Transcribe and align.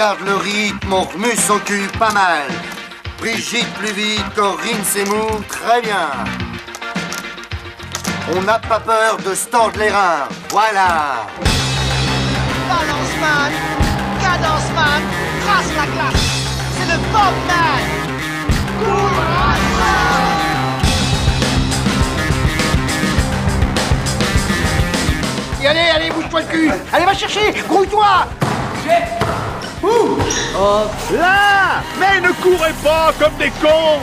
garde 0.00 0.20
le 0.24 0.36
rythme, 0.36 0.94
on 0.94 1.02
remue 1.02 1.36
son 1.36 1.58
cul 1.58 1.86
pas 1.98 2.10
mal. 2.10 2.46
Brigitte 3.18 3.70
plus 3.74 3.92
vite, 3.92 4.24
Corinne 4.34 4.82
c'est 4.82 5.04
mou, 5.04 5.26
très 5.46 5.82
bien. 5.82 6.08
On 8.34 8.40
n'a 8.40 8.58
pas 8.60 8.80
peur 8.80 9.18
de 9.18 9.34
se 9.34 9.46
tordre 9.48 9.78
les 9.78 9.90
reins, 9.90 10.26
voilà. 10.48 11.26
Balance 12.66 13.14
man, 13.20 13.52
cadence 14.22 14.70
man, 14.74 15.02
trace 15.44 15.70
la 15.76 15.86
glace. 15.92 16.28
C'est 16.78 16.88
le 16.92 16.98
Bob 17.12 17.36
man. 17.46 17.84
Et 25.62 25.66
allez, 25.66 25.90
allez, 25.94 26.10
bouge-toi 26.10 26.40
le 26.40 26.46
cul 26.46 26.70
Allez, 26.90 27.04
va 27.04 27.12
chercher 27.12 27.52
Grouille-toi 27.68 28.26
Où 29.82 30.18
Là 31.16 31.82
Mais 31.98 32.20
ne 32.20 32.32
courez 32.32 32.72
pas 32.82 33.12
comme 33.18 33.34
des 33.38 33.50
cons 33.62 34.00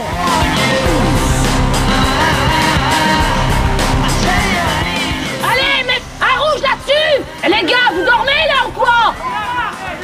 Allez, 5.44 5.84
mais 5.86 6.00
un 6.20 6.40
rouge 6.40 6.62
là-dessus 6.62 7.24
Et 7.44 7.48
Les 7.48 7.66
gars, 7.66 7.90
vous 7.94 8.04
dormez 8.04 8.32
là 8.48 8.66
ou 8.68 8.70
quoi 8.72 9.14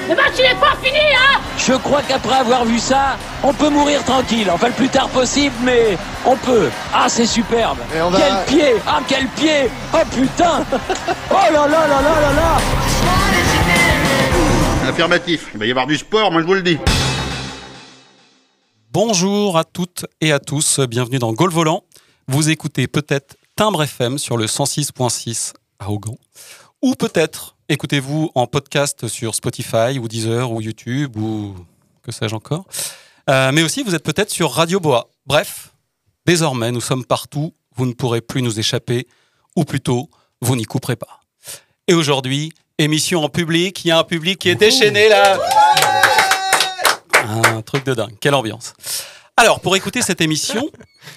Le 0.08 0.14
match 0.14 0.32
il 0.38 0.44
est 0.44 0.60
pas 0.60 0.74
fini, 0.82 0.98
hein 0.98 1.40
Je 1.58 1.72
crois 1.74 2.02
qu'après 2.06 2.36
avoir 2.38 2.64
vu 2.64 2.78
ça, 2.78 3.16
on 3.42 3.52
peut 3.52 3.68
mourir 3.70 4.02
tranquille. 4.04 4.50
Enfin, 4.52 4.68
le 4.68 4.72
plus 4.72 4.88
tard 4.88 5.08
possible, 5.08 5.54
mais 5.62 5.96
on 6.24 6.36
peut. 6.36 6.70
Ah, 6.94 7.06
c'est 7.08 7.26
superbe. 7.26 7.78
Et 7.96 8.00
on 8.00 8.10
va- 8.10 8.18
Quel 8.18 8.56
pied 8.58 8.74
Ah, 8.86 9.00
quel 9.06 9.26
pied 9.28 9.70
Oh 9.92 9.98
putain 10.14 10.64
Oh 11.30 11.34
là 11.52 11.66
là 11.66 11.66
là 11.66 11.86
là 11.88 12.20
là 12.20 12.32
là 12.36 12.56
Affirmatif, 14.86 15.48
il 15.54 15.58
va 15.58 15.66
y 15.66 15.70
avoir 15.70 15.86
du 15.86 15.96
sport, 15.96 16.30
moi 16.30 16.42
je 16.42 16.46
vous 16.46 16.54
le 16.54 16.62
dis. 16.62 16.78
Bonjour 18.92 19.56
à 19.56 19.64
toutes 19.64 20.04
et 20.20 20.30
à 20.30 20.38
tous, 20.38 20.78
bienvenue 20.80 21.18
dans 21.18 21.32
Gaulle 21.32 21.50
Volant. 21.50 21.84
Vous 22.28 22.50
écoutez 22.50 22.86
peut-être 22.86 23.36
Timbre 23.56 23.82
FM 23.82 24.18
sur 24.18 24.36
le 24.36 24.44
106.6 24.44 25.54
à 25.78 25.90
Augan. 25.90 26.16
Ou 26.82 26.94
peut-être 26.94 27.56
écoutez-vous 27.70 28.30
en 28.34 28.46
podcast 28.46 29.08
sur 29.08 29.34
Spotify 29.34 29.98
ou 29.98 30.06
Deezer 30.06 30.52
ou 30.52 30.60
YouTube 30.60 31.16
ou 31.16 31.54
que 32.02 32.12
sais-je 32.12 32.34
encore. 32.34 32.66
Euh, 33.30 33.52
mais 33.52 33.62
aussi 33.62 33.82
vous 33.82 33.94
êtes 33.94 34.04
peut-être 34.04 34.30
sur 34.30 34.52
Radio 34.52 34.80
Boa. 34.80 35.08
Bref, 35.26 35.72
désormais 36.26 36.72
nous 36.72 36.82
sommes 36.82 37.06
partout, 37.06 37.54
vous 37.74 37.86
ne 37.86 37.94
pourrez 37.94 38.20
plus 38.20 38.42
nous 38.42 38.58
échapper, 38.58 39.08
ou 39.56 39.64
plutôt, 39.64 40.10
vous 40.42 40.56
n'y 40.56 40.64
couperez 40.64 40.96
pas. 40.96 41.20
Et 41.88 41.94
aujourd'hui, 41.94 42.52
émission 42.78 43.22
en 43.22 43.28
public, 43.28 43.84
il 43.84 43.88
y 43.88 43.90
a 43.92 43.98
un 43.98 44.04
public 44.04 44.38
qui 44.38 44.48
est 44.48 44.56
déchaîné 44.56 45.08
là. 45.08 45.38
Un 47.24 47.62
truc 47.62 47.86
de 47.86 47.94
dingue, 47.94 48.14
quelle 48.20 48.34
ambiance. 48.34 48.74
Alors, 49.36 49.60
pour 49.60 49.76
écouter 49.76 50.02
cette 50.02 50.20
émission, 50.20 50.68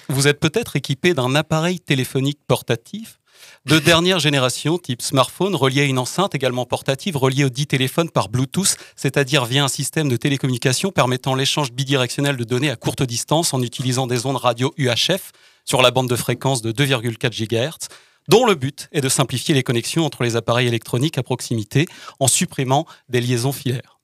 vous 0.08 0.28
êtes 0.28 0.40
peut-être 0.40 0.76
équipé 0.76 1.14
d'un 1.14 1.34
appareil 1.34 1.80
téléphonique 1.80 2.38
portatif 2.46 3.18
de 3.66 3.78
dernière 3.78 4.18
génération, 4.18 4.78
type 4.78 5.02
smartphone, 5.02 5.54
relié 5.54 5.82
à 5.82 5.84
une 5.84 5.98
enceinte 5.98 6.34
également 6.34 6.64
portative, 6.64 7.16
relié 7.16 7.44
au 7.44 7.48
dit 7.48 7.66
téléphone 7.66 8.10
par 8.10 8.28
Bluetooth, 8.28 8.76
c'est-à-dire 8.96 9.44
via 9.44 9.64
un 9.64 9.68
système 9.68 10.08
de 10.08 10.16
télécommunication 10.16 10.90
permettant 10.90 11.34
l'échange 11.34 11.72
bidirectionnel 11.72 12.36
de 12.36 12.44
données 12.44 12.70
à 12.70 12.76
courte 12.76 13.02
distance 13.02 13.52
en 13.52 13.62
utilisant 13.62 14.06
des 14.06 14.26
ondes 14.26 14.36
radio 14.36 14.72
UHF 14.78 15.32
sur 15.64 15.82
la 15.82 15.90
bande 15.90 16.08
de 16.08 16.16
fréquence 16.16 16.62
de 16.62 16.72
2,4 16.72 17.30
GHz, 17.30 17.88
dont 18.28 18.44
le 18.44 18.54
but 18.54 18.88
est 18.92 19.00
de 19.00 19.08
simplifier 19.08 19.54
les 19.54 19.62
connexions 19.62 20.04
entre 20.04 20.22
les 20.22 20.36
appareils 20.36 20.68
électroniques 20.68 21.18
à 21.18 21.22
proximité 21.22 21.86
en 22.20 22.28
supprimant 22.28 22.86
des 23.08 23.20
liaisons 23.20 23.52
filaires. 23.52 23.98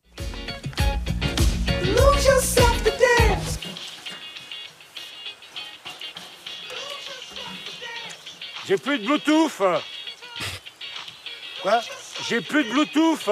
J'ai 8.66 8.78
plus 8.78 8.98
de 8.98 9.04
Bluetooth. 9.04 9.62
Quoi? 11.62 11.82
J'ai 12.26 12.40
plus 12.40 12.64
de 12.64 12.70
Bluetooth 12.70 13.28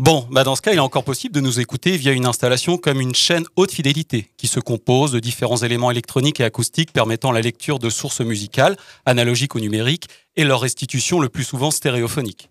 Bon, 0.00 0.26
bah 0.30 0.44
dans 0.44 0.56
ce 0.56 0.62
cas, 0.62 0.72
il 0.72 0.76
est 0.76 0.78
encore 0.78 1.04
possible 1.04 1.34
de 1.34 1.42
nous 1.42 1.60
écouter 1.60 1.98
via 1.98 2.12
une 2.12 2.24
installation 2.24 2.78
comme 2.78 3.02
une 3.02 3.14
chaîne 3.14 3.44
haute 3.56 3.70
fidélité, 3.70 4.30
qui 4.38 4.46
se 4.46 4.58
compose 4.58 5.12
de 5.12 5.20
différents 5.20 5.58
éléments 5.58 5.90
électroniques 5.90 6.40
et 6.40 6.44
acoustiques 6.44 6.90
permettant 6.90 7.32
la 7.32 7.42
lecture 7.42 7.78
de 7.78 7.90
sources 7.90 8.22
musicales, 8.22 8.78
analogiques 9.04 9.54
ou 9.56 9.60
numériques, 9.60 10.06
et 10.36 10.44
leur 10.44 10.62
restitution 10.62 11.20
le 11.20 11.28
plus 11.28 11.44
souvent 11.44 11.70
stéréophonique. 11.70 12.48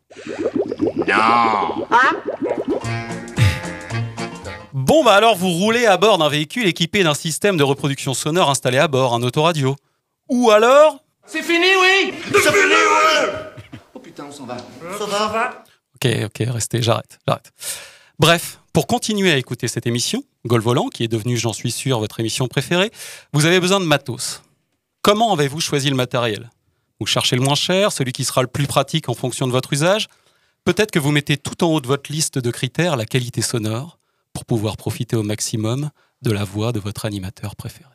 Non 1.08 1.88
Bon, 4.74 5.04
bah 5.04 5.16
alors 5.16 5.36
vous 5.36 5.50
roulez 5.50 5.88
à 5.88 5.98
bord 5.98 6.20
d'un 6.20 6.30
véhicule 6.30 6.68
équipé 6.68 7.02
d'un 7.02 7.16
système 7.16 7.58
de 7.58 7.64
reproduction 7.64 8.14
sonore 8.14 8.52
installé 8.52 8.78
à 8.78 8.88
bord, 8.88 9.16
un 9.16 9.24
autoradio. 9.24 9.76
Ou 10.30 10.52
alors... 10.52 11.00
C'est 11.26 11.42
fini, 11.42 11.66
oui 11.82 12.14
Oh 13.96 14.00
putain, 14.00 14.28
on 14.30 14.32
s'en 14.32 14.46
va. 14.46 15.64
Ok, 16.02 16.12
ok, 16.26 16.44
restez, 16.48 16.82
j'arrête, 16.82 17.20
j'arrête. 17.28 17.52
Bref, 18.20 18.60
pour 18.72 18.88
continuer 18.88 19.32
à 19.32 19.38
écouter 19.38 19.68
cette 19.68 19.86
émission, 19.86 20.24
Gol 20.46 20.62
Volant, 20.62 20.88
qui 20.88 21.04
est 21.04 21.10
devenue, 21.10 21.36
j'en 21.36 21.52
suis 21.52 21.72
sûr, 21.72 22.00
votre 22.00 22.20
émission 22.22 22.48
préférée, 22.48 22.92
vous 23.34 23.46
avez 23.46 23.60
besoin 23.60 23.82
de 23.82 23.86
matos. 23.86 24.42
Comment 25.02 25.34
avez-vous 25.34 25.60
choisi 25.60 25.90
le 25.90 25.96
matériel? 25.96 26.50
Vous 27.00 27.06
cherchez 27.06 27.36
le 27.36 27.42
moins 27.42 27.56
cher, 27.56 27.92
celui 27.92 28.14
qui 28.14 28.24
sera 28.24 28.42
le 28.42 28.48
plus 28.48 28.68
pratique 28.68 29.10
en 29.10 29.14
fonction 29.14 29.48
de 29.48 29.52
votre 29.52 29.74
usage? 29.74 30.08
Peut-être 30.64 30.92
que 30.92 31.00
vous 31.00 31.12
mettez 31.12 31.38
tout 31.38 31.64
en 31.64 31.68
haut 31.68 31.82
de 31.82 31.88
votre 31.88 32.12
liste 32.12 32.40
de 32.40 32.52
critères 32.52 32.96
la 32.96 33.06
qualité 33.06 33.42
sonore 33.42 34.00
pour 34.34 34.46
pouvoir 34.46 34.78
profiter 34.78 35.16
au 35.16 35.24
maximum 35.24 35.90
de 36.22 36.32
la 36.32 36.44
voix 36.44 36.72
de 36.72 36.80
votre 36.80 37.06
animateur 37.06 37.56
préféré. 37.56 37.90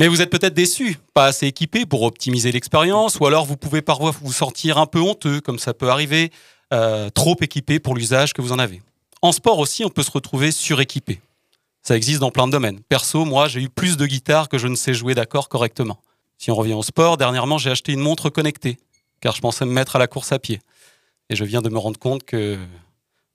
Mais 0.00 0.08
vous 0.08 0.22
êtes 0.22 0.30
peut-être 0.30 0.54
déçu, 0.54 0.96
pas 1.12 1.26
assez 1.26 1.46
équipé 1.46 1.84
pour 1.84 2.04
optimiser 2.04 2.50
l'expérience, 2.52 3.20
ou 3.20 3.26
alors 3.26 3.44
vous 3.44 3.58
pouvez 3.58 3.82
parfois 3.82 4.12
vous 4.12 4.32
sentir 4.32 4.78
un 4.78 4.86
peu 4.86 4.98
honteux, 4.98 5.42
comme 5.42 5.58
ça 5.58 5.74
peut 5.74 5.90
arriver, 5.90 6.32
euh, 6.72 7.10
trop 7.10 7.36
équipé 7.42 7.80
pour 7.80 7.94
l'usage 7.94 8.32
que 8.32 8.40
vous 8.40 8.52
en 8.52 8.58
avez. 8.58 8.80
En 9.20 9.30
sport 9.30 9.58
aussi, 9.58 9.84
on 9.84 9.90
peut 9.90 10.02
se 10.02 10.10
retrouver 10.10 10.52
suréquipé. 10.52 11.20
Ça 11.82 11.98
existe 11.98 12.20
dans 12.20 12.30
plein 12.30 12.46
de 12.46 12.52
domaines. 12.52 12.80
Perso, 12.88 13.26
moi, 13.26 13.46
j'ai 13.46 13.60
eu 13.60 13.68
plus 13.68 13.98
de 13.98 14.06
guitares 14.06 14.48
que 14.48 14.56
je 14.56 14.68
ne 14.68 14.74
sais 14.74 14.94
jouer 14.94 15.14
d'accord 15.14 15.50
correctement. 15.50 16.00
Si 16.38 16.50
on 16.50 16.54
revient 16.54 16.72
au 16.72 16.82
sport, 16.82 17.18
dernièrement, 17.18 17.58
j'ai 17.58 17.68
acheté 17.70 17.92
une 17.92 18.00
montre 18.00 18.30
connectée, 18.30 18.78
car 19.20 19.36
je 19.36 19.42
pensais 19.42 19.66
me 19.66 19.72
mettre 19.72 19.96
à 19.96 19.98
la 19.98 20.06
course 20.06 20.32
à 20.32 20.38
pied. 20.38 20.60
Et 21.28 21.36
je 21.36 21.44
viens 21.44 21.60
de 21.60 21.68
me 21.68 21.76
rendre 21.76 21.98
compte 21.98 22.24
que 22.24 22.58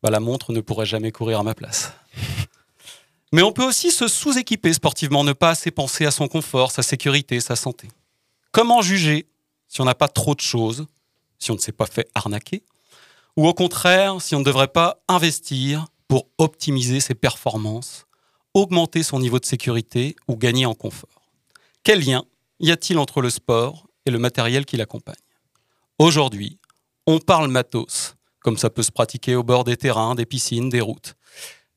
bah, 0.01 0.09
la 0.09 0.19
montre 0.19 0.51
ne 0.51 0.61
pourrait 0.61 0.87
jamais 0.87 1.11
courir 1.11 1.41
à 1.41 1.43
ma 1.43 1.53
place. 1.53 1.93
Mais 3.31 3.41
on 3.41 3.51
peut 3.51 3.65
aussi 3.65 3.91
se 3.91 4.07
sous-équiper 4.07 4.73
sportivement, 4.73 5.23
ne 5.23 5.33
pas 5.33 5.49
assez 5.49 5.71
penser 5.71 6.05
à 6.05 6.11
son 6.11 6.27
confort, 6.27 6.71
sa 6.71 6.83
sécurité, 6.83 7.39
sa 7.39 7.55
santé. 7.55 7.87
Comment 8.51 8.81
juger 8.81 9.27
si 9.67 9.81
on 9.81 9.85
n'a 9.85 9.95
pas 9.95 10.07
trop 10.07 10.35
de 10.35 10.41
choses, 10.41 10.85
si 11.39 11.51
on 11.51 11.55
ne 11.55 11.59
s'est 11.59 11.71
pas 11.71 11.87
fait 11.87 12.07
arnaquer, 12.15 12.63
ou 13.35 13.47
au 13.47 13.53
contraire, 13.53 14.21
si 14.21 14.35
on 14.35 14.39
ne 14.39 14.45
devrait 14.45 14.69
pas 14.69 15.01
investir 15.07 15.87
pour 16.07 16.27
optimiser 16.37 16.99
ses 16.99 17.15
performances, 17.15 18.05
augmenter 18.53 19.03
son 19.03 19.19
niveau 19.19 19.39
de 19.39 19.45
sécurité 19.45 20.15
ou 20.27 20.37
gagner 20.37 20.65
en 20.65 20.75
confort? 20.75 21.21
Quel 21.83 22.05
lien 22.05 22.23
y 22.59 22.71
a-t-il 22.71 22.97
entre 22.97 23.21
le 23.21 23.29
sport 23.29 23.87
et 24.05 24.11
le 24.11 24.19
matériel 24.19 24.65
qui 24.65 24.77
l'accompagne? 24.77 25.15
Aujourd'hui, 25.99 26.59
on 27.07 27.19
parle 27.19 27.49
matos, 27.49 28.15
comme 28.39 28.57
ça 28.57 28.69
peut 28.69 28.83
se 28.83 28.91
pratiquer 28.91 29.35
au 29.35 29.43
bord 29.43 29.63
des 29.63 29.77
terrains, 29.77 30.15
des 30.15 30.25
piscines, 30.25 30.69
des 30.69 30.81
routes. 30.81 31.15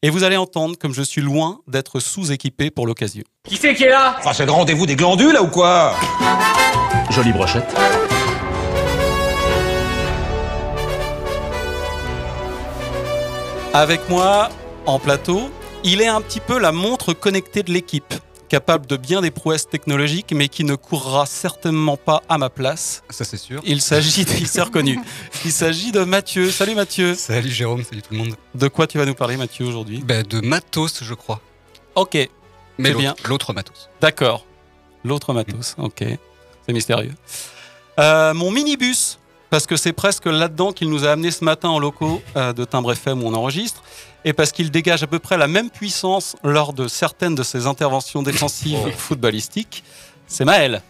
Et 0.04 0.10
vous 0.10 0.22
allez 0.22 0.36
entendre 0.36 0.76
comme 0.78 0.94
je 0.94 1.02
suis 1.02 1.20
loin 1.20 1.58
d'être 1.66 1.98
sous-équipé 1.98 2.70
pour 2.70 2.86
l'occasion. 2.86 3.24
Qui 3.48 3.56
c'est 3.56 3.74
qui 3.74 3.82
est 3.82 3.88
là? 3.88 4.14
Enfin, 4.16 4.32
c'est 4.32 4.46
le 4.46 4.52
rendez-vous 4.52 4.86
des 4.86 4.94
glandules, 4.94 5.32
là, 5.32 5.42
ou 5.42 5.48
quoi? 5.48 5.92
Jolie 7.10 7.32
brochette. 7.32 7.66
Avec 13.74 14.08
moi, 14.08 14.50
en 14.86 15.00
plateau, 15.00 15.50
il 15.82 16.00
est 16.00 16.06
un 16.06 16.20
petit 16.20 16.38
peu 16.38 16.60
la 16.60 16.70
montre 16.70 17.12
connectée 17.12 17.64
de 17.64 17.72
l'équipe, 17.72 18.14
capable 18.48 18.86
de 18.86 18.96
bien 18.96 19.20
des 19.20 19.30
prouesses 19.30 19.68
technologiques, 19.68 20.32
mais 20.34 20.48
qui 20.48 20.64
ne 20.64 20.74
courra 20.74 21.26
certainement 21.26 21.96
pas 21.96 22.22
à 22.28 22.38
ma 22.38 22.50
place. 22.50 23.02
Ça 23.10 23.24
c'est 23.24 23.36
sûr. 23.36 23.60
Il 23.64 23.80
s'agit, 23.80 24.24
de- 24.24 24.32
il 24.38 24.46
s'est 24.48 24.62
reconnu. 24.62 24.98
Il 25.44 25.52
s'agit 25.52 25.92
de 25.92 26.04
Mathieu. 26.04 26.50
Salut 26.50 26.74
Mathieu. 26.74 27.14
Salut 27.14 27.50
Jérôme, 27.50 27.84
salut 27.84 28.02
tout 28.02 28.12
le 28.14 28.18
monde. 28.18 28.34
De 28.54 28.68
quoi 28.68 28.86
tu 28.86 28.98
vas 28.98 29.04
nous 29.06 29.14
parler 29.14 29.36
Mathieu 29.36 29.66
aujourd'hui? 29.66 29.98
Ben, 30.04 30.22
de 30.24 30.40
matos, 30.40 31.02
je 31.04 31.14
crois. 31.14 31.40
Ok, 31.94 32.16
Mais 32.78 32.92
bien. 32.94 33.14
l'autre 33.26 33.52
matos. 33.52 33.88
d'accord. 34.00 34.44
L'autre 35.04 35.32
matos, 35.32 35.74
ok. 35.78 36.04
C'est 36.66 36.72
mystérieux. 36.72 37.14
Euh, 37.98 38.34
mon 38.34 38.50
minibus, 38.50 39.18
parce 39.50 39.66
que 39.66 39.76
c'est 39.76 39.92
presque 39.92 40.26
là-dedans 40.26 40.72
qu'il 40.72 40.90
nous 40.90 41.04
a 41.04 41.10
amené 41.12 41.30
ce 41.30 41.44
matin 41.44 41.68
en 41.68 41.78
locaux 41.78 42.20
euh, 42.36 42.52
de 42.52 42.64
Timbre 42.64 42.92
FM 42.92 43.22
où 43.22 43.26
on 43.28 43.34
enregistre, 43.34 43.82
et 44.24 44.32
parce 44.32 44.52
qu'il 44.52 44.70
dégage 44.70 45.02
à 45.02 45.06
peu 45.06 45.18
près 45.18 45.36
la 45.38 45.48
même 45.48 45.70
puissance 45.70 46.36
lors 46.42 46.72
de 46.72 46.88
certaines 46.88 47.34
de 47.34 47.42
ses 47.42 47.66
interventions 47.66 48.22
défensives 48.22 48.90
footballistiques. 48.96 49.84
C'est 50.26 50.44
Maël. 50.44 50.82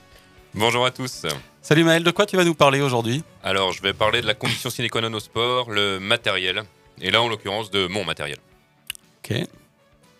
Bonjour 0.54 0.84
à 0.86 0.90
tous. 0.90 1.26
Salut 1.62 1.84
Maël, 1.84 2.02
de 2.02 2.10
quoi 2.10 2.26
tu 2.26 2.36
vas 2.36 2.44
nous 2.44 2.54
parler 2.54 2.80
aujourd'hui? 2.80 3.22
Alors, 3.44 3.72
je 3.72 3.82
vais 3.82 3.92
parler 3.92 4.22
de 4.22 4.26
la 4.26 4.34
condition 4.34 4.70
sine 4.70 4.88
qua 4.88 5.00
non 5.02 5.12
au 5.12 5.20
sport, 5.20 5.70
le 5.70 5.98
matériel. 5.98 6.62
Et 7.00 7.10
là, 7.10 7.22
en 7.22 7.28
l'occurrence, 7.28 7.70
de 7.70 7.86
mon 7.86 8.04
matériel. 8.04 8.38
Ok. 9.22 9.36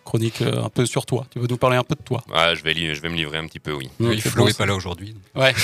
Chronique 0.05 0.43
euh, 0.43 0.63
un 0.65 0.69
peu 0.69 0.87
sur 0.87 1.07
toi. 1.07 1.27
Tu 1.31 1.39
veux 1.39 1.47
nous 1.49 1.57
parler 1.57 1.77
un 1.77 1.83
peu 1.83 1.95
de 1.95 2.03
toi? 2.03 2.23
Ah, 2.33 2.55
je, 2.55 2.63
vais 2.63 2.75
je 2.95 3.01
vais 3.01 3.09
me 3.09 3.17
livrer 3.17 3.39
un 3.39 3.47
petit 3.47 3.61
peu, 3.61 3.73
oui. 3.73 3.91
Oui, 3.99 4.21
Flo 4.21 4.43
bon, 4.45 4.49
est 4.49 4.53
ça. 4.53 4.59
pas 4.59 4.67
là 4.67 4.75
aujourd'hui. 4.75 5.17
Ouais. 5.35 5.55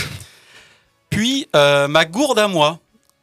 Puis, 1.10 1.48
euh, 1.54 1.86
ma 1.86 2.04
gourde 2.04 2.38
à 2.38 2.48
moi. 2.48 2.80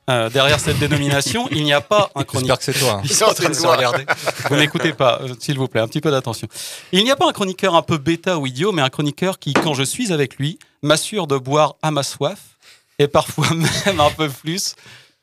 Euh, 0.09 0.29
derrière 0.29 0.59
cette 0.59 0.79
dénomination, 0.79 1.47
il 1.51 1.63
n'y 1.63 1.73
a 1.73 1.79
pas 1.81 2.09
un 2.15 2.23
chroniqueur. 2.23 2.57
J'espère 2.59 2.73
que 2.73 2.79
c'est 2.79 2.85
toi. 2.85 2.93
hein. 2.97 3.01
Ils 3.05 3.13
sont 3.13 3.25
en 3.25 3.33
train 3.33 3.49
de 3.49 3.53
se 3.53 3.67
regarder. 3.67 4.05
Vous 4.49 4.55
n'écoutez 4.55 4.93
pas, 4.93 5.19
euh, 5.21 5.33
s'il 5.39 5.57
vous 5.57 5.67
plaît, 5.67 5.79
un 5.81 5.87
petit 5.87 6.01
peu 6.01 6.11
d'attention. 6.11 6.47
Il 6.91 7.03
n'y 7.03 7.11
a 7.11 7.15
pas 7.15 7.29
un 7.29 7.33
chroniqueur 7.33 7.75
un 7.75 7.81
peu 7.81 7.97
bêta 7.97 8.37
ou 8.37 8.47
idiot, 8.47 8.71
mais 8.71 8.81
un 8.81 8.89
chroniqueur 8.89 9.37
qui, 9.39 9.53
quand 9.53 9.73
je 9.73 9.83
suis 9.83 10.11
avec 10.11 10.35
lui, 10.37 10.57
m'assure 10.81 11.27
de 11.27 11.37
boire 11.37 11.75
à 11.81 11.91
ma 11.91 12.03
soif 12.03 12.39
et 12.99 13.07
parfois 13.07 13.47
même 13.85 13.99
un 13.99 14.09
peu 14.09 14.27
plus. 14.27 14.75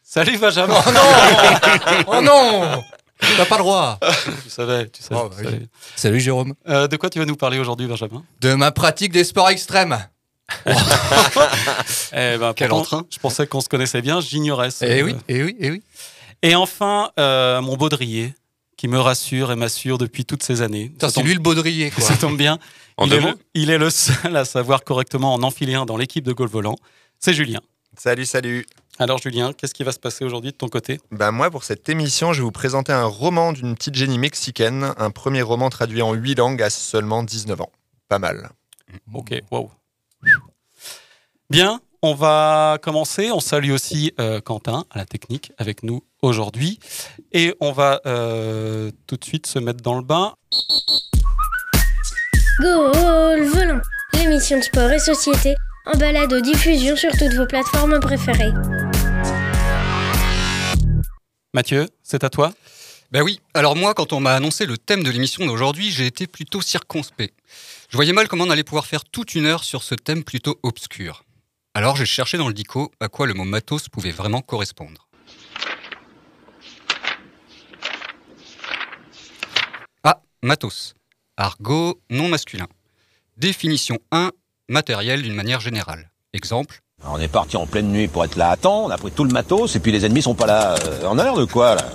Salut 0.02 0.38
Benjamin. 0.38 0.74
Oh 0.86 0.90
non 0.92 2.04
Oh 2.06 2.20
non 2.22 2.84
T'as 3.36 3.46
pas 3.46 3.56
le 3.56 3.62
droit 3.64 3.98
tu 4.44 4.48
savais, 4.48 4.88
tu 4.90 5.02
savais. 5.02 5.20
Oh, 5.24 5.28
bah 5.28 5.36
tu 5.42 5.46
oui. 5.48 5.68
Salut 5.96 6.20
Jérôme. 6.20 6.54
Euh, 6.68 6.86
de 6.86 6.96
quoi 6.96 7.10
tu 7.10 7.18
vas 7.18 7.24
nous 7.24 7.34
parler 7.34 7.58
aujourd'hui, 7.58 7.88
Benjamin? 7.88 8.22
De 8.40 8.54
ma 8.54 8.70
pratique 8.70 9.10
des 9.12 9.24
sports 9.24 9.50
extrêmes. 9.50 9.98
Eh 12.12 12.38
ben, 12.38 12.52
Quel 12.54 12.68
pourtant, 12.68 12.98
entrain. 12.98 13.06
Je 13.10 13.18
pensais 13.18 13.46
qu'on 13.46 13.60
se 13.60 13.68
connaissait 13.68 14.02
bien, 14.02 14.20
j'ignorais 14.20 14.70
ça. 14.70 14.86
Eh 14.86 15.02
oui, 15.02 15.14
eh 15.28 15.42
oui, 15.44 15.56
eh 15.58 15.70
oui. 15.70 15.82
Et 16.42 16.54
enfin, 16.54 17.10
euh, 17.18 17.60
mon 17.60 17.76
baudrier, 17.76 18.34
qui 18.76 18.88
me 18.88 18.98
rassure 18.98 19.50
et 19.52 19.56
m'assure 19.56 19.98
depuis 19.98 20.24
toutes 20.24 20.42
ces 20.42 20.62
années. 20.62 20.88
Putain, 20.90 21.08
Ça 21.08 21.14
c'est 21.16 21.22
lui 21.22 21.34
le 21.34 21.40
baudrier, 21.40 21.90
quoi. 21.94 22.02
Ça 22.04 22.16
tombe 22.16 22.36
bien. 22.36 22.58
En 22.96 23.06
il, 23.06 23.10
deux 23.10 23.16
est 23.16 23.20
mots? 23.20 23.28
le, 23.28 23.38
il 23.54 23.70
est 23.70 23.78
le 23.78 23.90
seul 23.90 24.36
à 24.36 24.44
savoir 24.44 24.84
correctement 24.84 25.34
en 25.34 25.42
enfiler 25.42 25.74
un 25.74 25.84
dans 25.84 25.96
l'équipe 25.96 26.24
de 26.24 26.32
golf 26.32 26.50
volant. 26.50 26.76
C'est 27.18 27.34
Julien. 27.34 27.60
Salut, 27.96 28.26
salut. 28.26 28.66
Alors 29.00 29.18
Julien, 29.18 29.52
qu'est-ce 29.52 29.74
qui 29.74 29.84
va 29.84 29.92
se 29.92 29.98
passer 29.98 30.24
aujourd'hui 30.24 30.52
de 30.52 30.56
ton 30.56 30.68
côté? 30.68 31.00
Ben 31.10 31.30
moi, 31.32 31.50
pour 31.50 31.64
cette 31.64 31.88
émission, 31.88 32.32
je 32.32 32.38
vais 32.40 32.44
vous 32.44 32.52
présenter 32.52 32.92
un 32.92 33.04
roman 33.04 33.52
d'une 33.52 33.74
petite 33.76 33.94
génie 33.94 34.18
mexicaine, 34.18 34.92
un 34.96 35.10
premier 35.10 35.42
roman 35.42 35.70
traduit 35.70 36.02
en 36.02 36.14
huit 36.14 36.36
langues 36.36 36.62
à 36.62 36.70
seulement 36.70 37.22
19 37.22 37.60
ans. 37.60 37.70
Pas 38.08 38.18
mal. 38.18 38.50
Ok, 39.12 39.34
wow. 39.50 39.70
Bien, 41.50 41.80
on 42.02 42.14
va 42.14 42.78
commencer. 42.82 43.30
On 43.30 43.40
salue 43.40 43.70
aussi 43.70 44.12
euh, 44.20 44.40
Quentin 44.40 44.84
à 44.90 44.98
la 44.98 45.04
technique 45.04 45.52
avec 45.58 45.82
nous 45.82 46.04
aujourd'hui. 46.22 46.78
Et 47.32 47.54
on 47.60 47.72
va 47.72 48.00
euh, 48.06 48.90
tout 49.06 49.16
de 49.16 49.24
suite 49.24 49.46
se 49.46 49.58
mettre 49.58 49.82
dans 49.82 49.96
le 49.96 50.02
bain. 50.02 50.34
Gol 52.60 53.44
Volant, 53.44 53.80
l'émission 54.14 54.58
de 54.58 54.62
sport 54.62 54.90
et 54.90 54.98
société 54.98 55.54
en 55.86 55.96
balade 55.96 56.32
aux 56.32 56.40
diffusion 56.40 56.96
sur 56.96 57.12
toutes 57.12 57.34
vos 57.34 57.46
plateformes 57.46 57.98
préférées. 58.00 58.52
Mathieu, 61.54 61.88
c'est 62.02 62.24
à 62.24 62.30
toi 62.30 62.52
Ben 63.10 63.22
oui, 63.22 63.40
alors 63.54 63.74
moi, 63.74 63.94
quand 63.94 64.12
on 64.12 64.20
m'a 64.20 64.34
annoncé 64.34 64.66
le 64.66 64.76
thème 64.76 65.02
de 65.02 65.10
l'émission 65.10 65.46
d'aujourd'hui, 65.46 65.90
j'ai 65.90 66.04
été 66.04 66.26
plutôt 66.26 66.60
circonspect. 66.60 67.34
Je 67.88 67.96
voyais 67.96 68.12
mal 68.12 68.28
comment 68.28 68.44
on 68.44 68.50
allait 68.50 68.64
pouvoir 68.64 68.84
faire 68.84 69.02
toute 69.06 69.34
une 69.34 69.46
heure 69.46 69.64
sur 69.64 69.82
ce 69.82 69.94
thème 69.94 70.24
plutôt 70.24 70.60
obscur. 70.62 71.24
Alors 71.72 71.96
j'ai 71.96 72.04
cherché 72.04 72.36
dans 72.36 72.48
le 72.48 72.52
dico 72.52 72.92
à 73.00 73.08
quoi 73.08 73.26
le 73.26 73.32
mot 73.32 73.44
matos 73.44 73.88
pouvait 73.88 74.10
vraiment 74.10 74.42
correspondre. 74.42 75.08
Ah, 80.04 80.20
matos. 80.42 80.92
Argot 81.38 82.02
non 82.10 82.28
masculin. 82.28 82.66
Définition 83.38 83.98
1, 84.12 84.32
matériel 84.68 85.22
d'une 85.22 85.34
manière 85.34 85.60
générale. 85.60 86.10
Exemple, 86.34 86.82
On 87.04 87.18
est 87.18 87.28
parti 87.28 87.56
en 87.56 87.66
pleine 87.66 87.90
nuit 87.90 88.08
pour 88.08 88.22
être 88.22 88.36
là 88.36 88.50
à 88.50 88.56
temps, 88.58 88.84
on 88.84 88.90
a 88.90 88.98
pris 88.98 89.12
tout 89.12 89.24
le 89.24 89.32
matos, 89.32 89.76
et 89.76 89.80
puis 89.80 89.92
les 89.92 90.04
ennemis 90.04 90.20
sont 90.20 90.34
pas 90.34 90.46
là 90.46 90.74
euh, 90.74 91.06
en 91.06 91.18
heure 91.18 91.38
de 91.38 91.46
quoi, 91.46 91.74
là? 91.76 91.90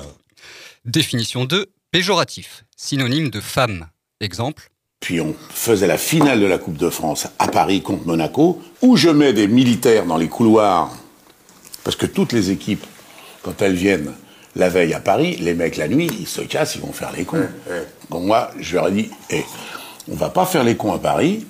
Définition 0.85 1.45
2, 1.45 1.67
péjoratif, 1.91 2.65
synonyme 2.75 3.29
de 3.29 3.39
femme. 3.39 3.87
Exemple, 4.19 4.69
Puis 4.99 5.21
on 5.21 5.33
faisait 5.49 5.87
la 5.87 5.97
finale 5.97 6.41
de 6.41 6.45
la 6.45 6.57
Coupe 6.57 6.75
de 6.75 6.89
France 6.89 7.27
à 7.39 7.47
Paris 7.47 7.81
contre 7.81 8.05
Monaco, 8.05 8.61
où 8.81 8.97
je 8.97 9.07
mets 9.09 9.31
des 9.31 9.47
militaires 9.47 10.05
dans 10.05 10.17
les 10.17 10.27
couloirs, 10.27 10.91
parce 11.85 11.95
que 11.95 12.05
toutes 12.05 12.33
les 12.33 12.51
équipes, 12.51 12.85
quand 13.43 13.61
elles 13.61 13.75
viennent 13.75 14.11
la 14.57 14.67
veille 14.67 14.93
à 14.93 14.99
Paris, 14.99 15.37
les 15.39 15.53
mecs 15.53 15.77
la 15.77 15.87
nuit, 15.87 16.09
ils 16.19 16.27
se 16.27 16.41
cassent, 16.41 16.75
ils 16.75 16.81
vont 16.81 16.91
faire 16.91 17.13
les 17.15 17.23
cons. 17.23 17.47
Donc 18.09 18.23
moi, 18.23 18.51
je 18.59 18.75
leur 18.75 18.89
ai 18.89 18.91
dit, 18.91 19.09
eh, 19.29 19.43
on 20.11 20.15
va 20.15 20.29
pas 20.29 20.45
faire 20.45 20.65
les 20.65 20.75
cons 20.75 20.93
à 20.93 20.99
Paris, 20.99 21.45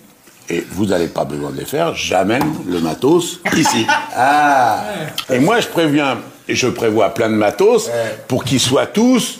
et 0.50 0.62
vous 0.72 0.86
n'avez 0.86 1.08
pas 1.08 1.26
besoin 1.26 1.50
de 1.50 1.58
les 1.58 1.66
faire, 1.66 1.96
j'amène 1.96 2.54
le 2.68 2.80
matos 2.82 3.40
ici. 3.58 3.86
Ah 4.16 4.84
Et 5.32 5.40
moi, 5.40 5.60
je 5.60 5.68
préviens, 5.68 6.20
je 6.50 6.68
prévois 6.68 7.14
plein 7.14 7.30
de 7.30 7.36
matos 7.36 7.90
pour 8.28 8.44
qu'ils 8.44 8.60
soient 8.60 8.88
tous 8.88 9.40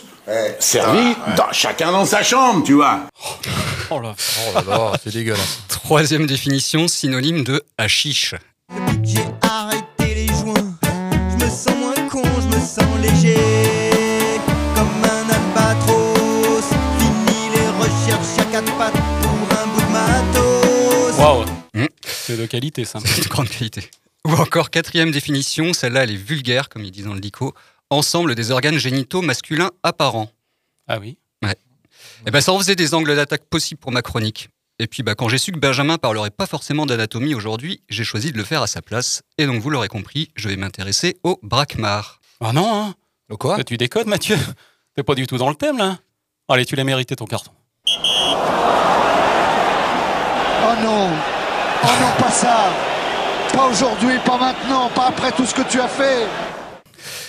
servis, 0.58 1.14
dans- 1.36 1.52
chacun 1.52 1.92
dans 1.92 2.06
sa 2.06 2.22
chambre, 2.22 2.64
tu 2.64 2.72
vois. 2.74 3.00
Oh 3.90 4.00
là, 4.00 4.14
oh 4.16 4.54
là 4.54 4.62
là, 4.66 4.92
c'est 5.04 5.12
dégueulasse. 5.12 5.58
Troisième 5.68 6.26
définition, 6.26 6.88
synonyme 6.88 7.44
de 7.44 7.62
hashish. 7.76 8.34
J'ai 9.02 9.18
arrêté 9.42 10.14
les 10.14 10.26
joints, 10.28 10.54
je 10.82 11.44
me 11.44 11.50
sens 11.50 11.76
moins 11.76 12.08
con, 12.10 12.22
je 12.40 12.56
me 12.56 12.60
sens 12.64 12.86
léger. 13.02 14.40
Comme 14.74 14.88
un 15.04 15.28
albatros, 15.28 16.64
fini 16.98 17.50
les 17.54 17.68
recherches 17.78 18.38
à 18.38 18.44
quatre 18.50 18.78
pattes 18.78 18.92
pour 19.22 19.58
un 19.58 19.66
bout 19.66 19.80
de 19.82 19.92
matos. 19.92 21.18
Waouh 21.18 21.44
Hmm. 21.74 21.86
C'est 22.06 22.36
de 22.38 22.46
qualité 22.46 22.84
ça. 22.84 23.00
C'est 23.04 23.24
de 23.24 23.28
grande 23.28 23.48
qualité. 23.48 23.90
Ou 24.26 24.32
encore 24.32 24.70
quatrième 24.70 25.10
définition, 25.10 25.72
celle-là 25.72 26.04
elle 26.04 26.10
est 26.10 26.16
vulgaire, 26.16 26.68
comme 26.68 26.84
ils 26.84 26.90
disent 26.90 27.04
dans 27.04 27.14
le 27.14 27.20
dico, 27.20 27.54
ensemble 27.90 28.34
des 28.34 28.50
organes 28.50 28.78
génitaux 28.78 29.20
masculins 29.20 29.70
apparents. 29.82 30.30
Ah 30.88 30.98
oui 30.98 31.18
Ouais. 31.42 31.56
Et 32.26 32.30
ben 32.30 32.40
ça 32.40 32.52
en 32.52 32.58
faisait 32.58 32.76
des 32.76 32.94
angles 32.94 33.14
d'attaque 33.14 33.44
possibles 33.44 33.80
pour 33.80 33.92
ma 33.92 34.02
chronique. 34.02 34.48
Et 34.78 34.86
puis 34.86 35.02
bah, 35.02 35.14
quand 35.14 35.28
j'ai 35.28 35.38
su 35.38 35.52
que 35.52 35.58
Benjamin 35.58 35.98
parlerait 35.98 36.30
pas 36.30 36.46
forcément 36.46 36.86
d'anatomie 36.86 37.34
aujourd'hui, 37.34 37.82
j'ai 37.88 38.04
choisi 38.04 38.32
de 38.32 38.38
le 38.38 38.44
faire 38.44 38.62
à 38.62 38.66
sa 38.66 38.80
place. 38.80 39.22
Et 39.36 39.46
donc 39.46 39.60
vous 39.60 39.70
l'aurez 39.70 39.88
compris, 39.88 40.30
je 40.36 40.48
vais 40.48 40.56
m'intéresser 40.56 41.16
au 41.22 41.38
braquemar. 41.42 42.20
Ah 42.40 42.52
non, 42.52 42.74
hein 42.74 42.94
quoi? 43.36 43.62
Tu 43.64 43.76
décodes, 43.76 44.06
Mathieu 44.06 44.38
T'es 44.96 45.02
pas 45.02 45.14
du 45.14 45.26
tout 45.26 45.38
dans 45.38 45.48
le 45.48 45.54
thème, 45.54 45.76
là 45.76 45.98
Allez, 46.48 46.64
tu 46.64 46.76
l'as 46.76 46.84
mérité, 46.84 47.16
ton 47.16 47.26
carton. 47.26 47.52
Oh 50.62 50.74
non 50.82 51.10
Oh 51.82 51.86
non, 52.00 52.22
pas 52.22 52.30
ça 52.30 52.93
Pas 53.54 53.68
aujourd'hui, 53.68 54.18
pas 54.24 54.36
maintenant, 54.38 54.90
pas 54.90 55.06
après 55.08 55.32
tout 55.32 55.46
ce 55.46 55.54
que 55.54 55.62
tu 55.62 55.80
as 55.80 55.88
fait 55.88 56.26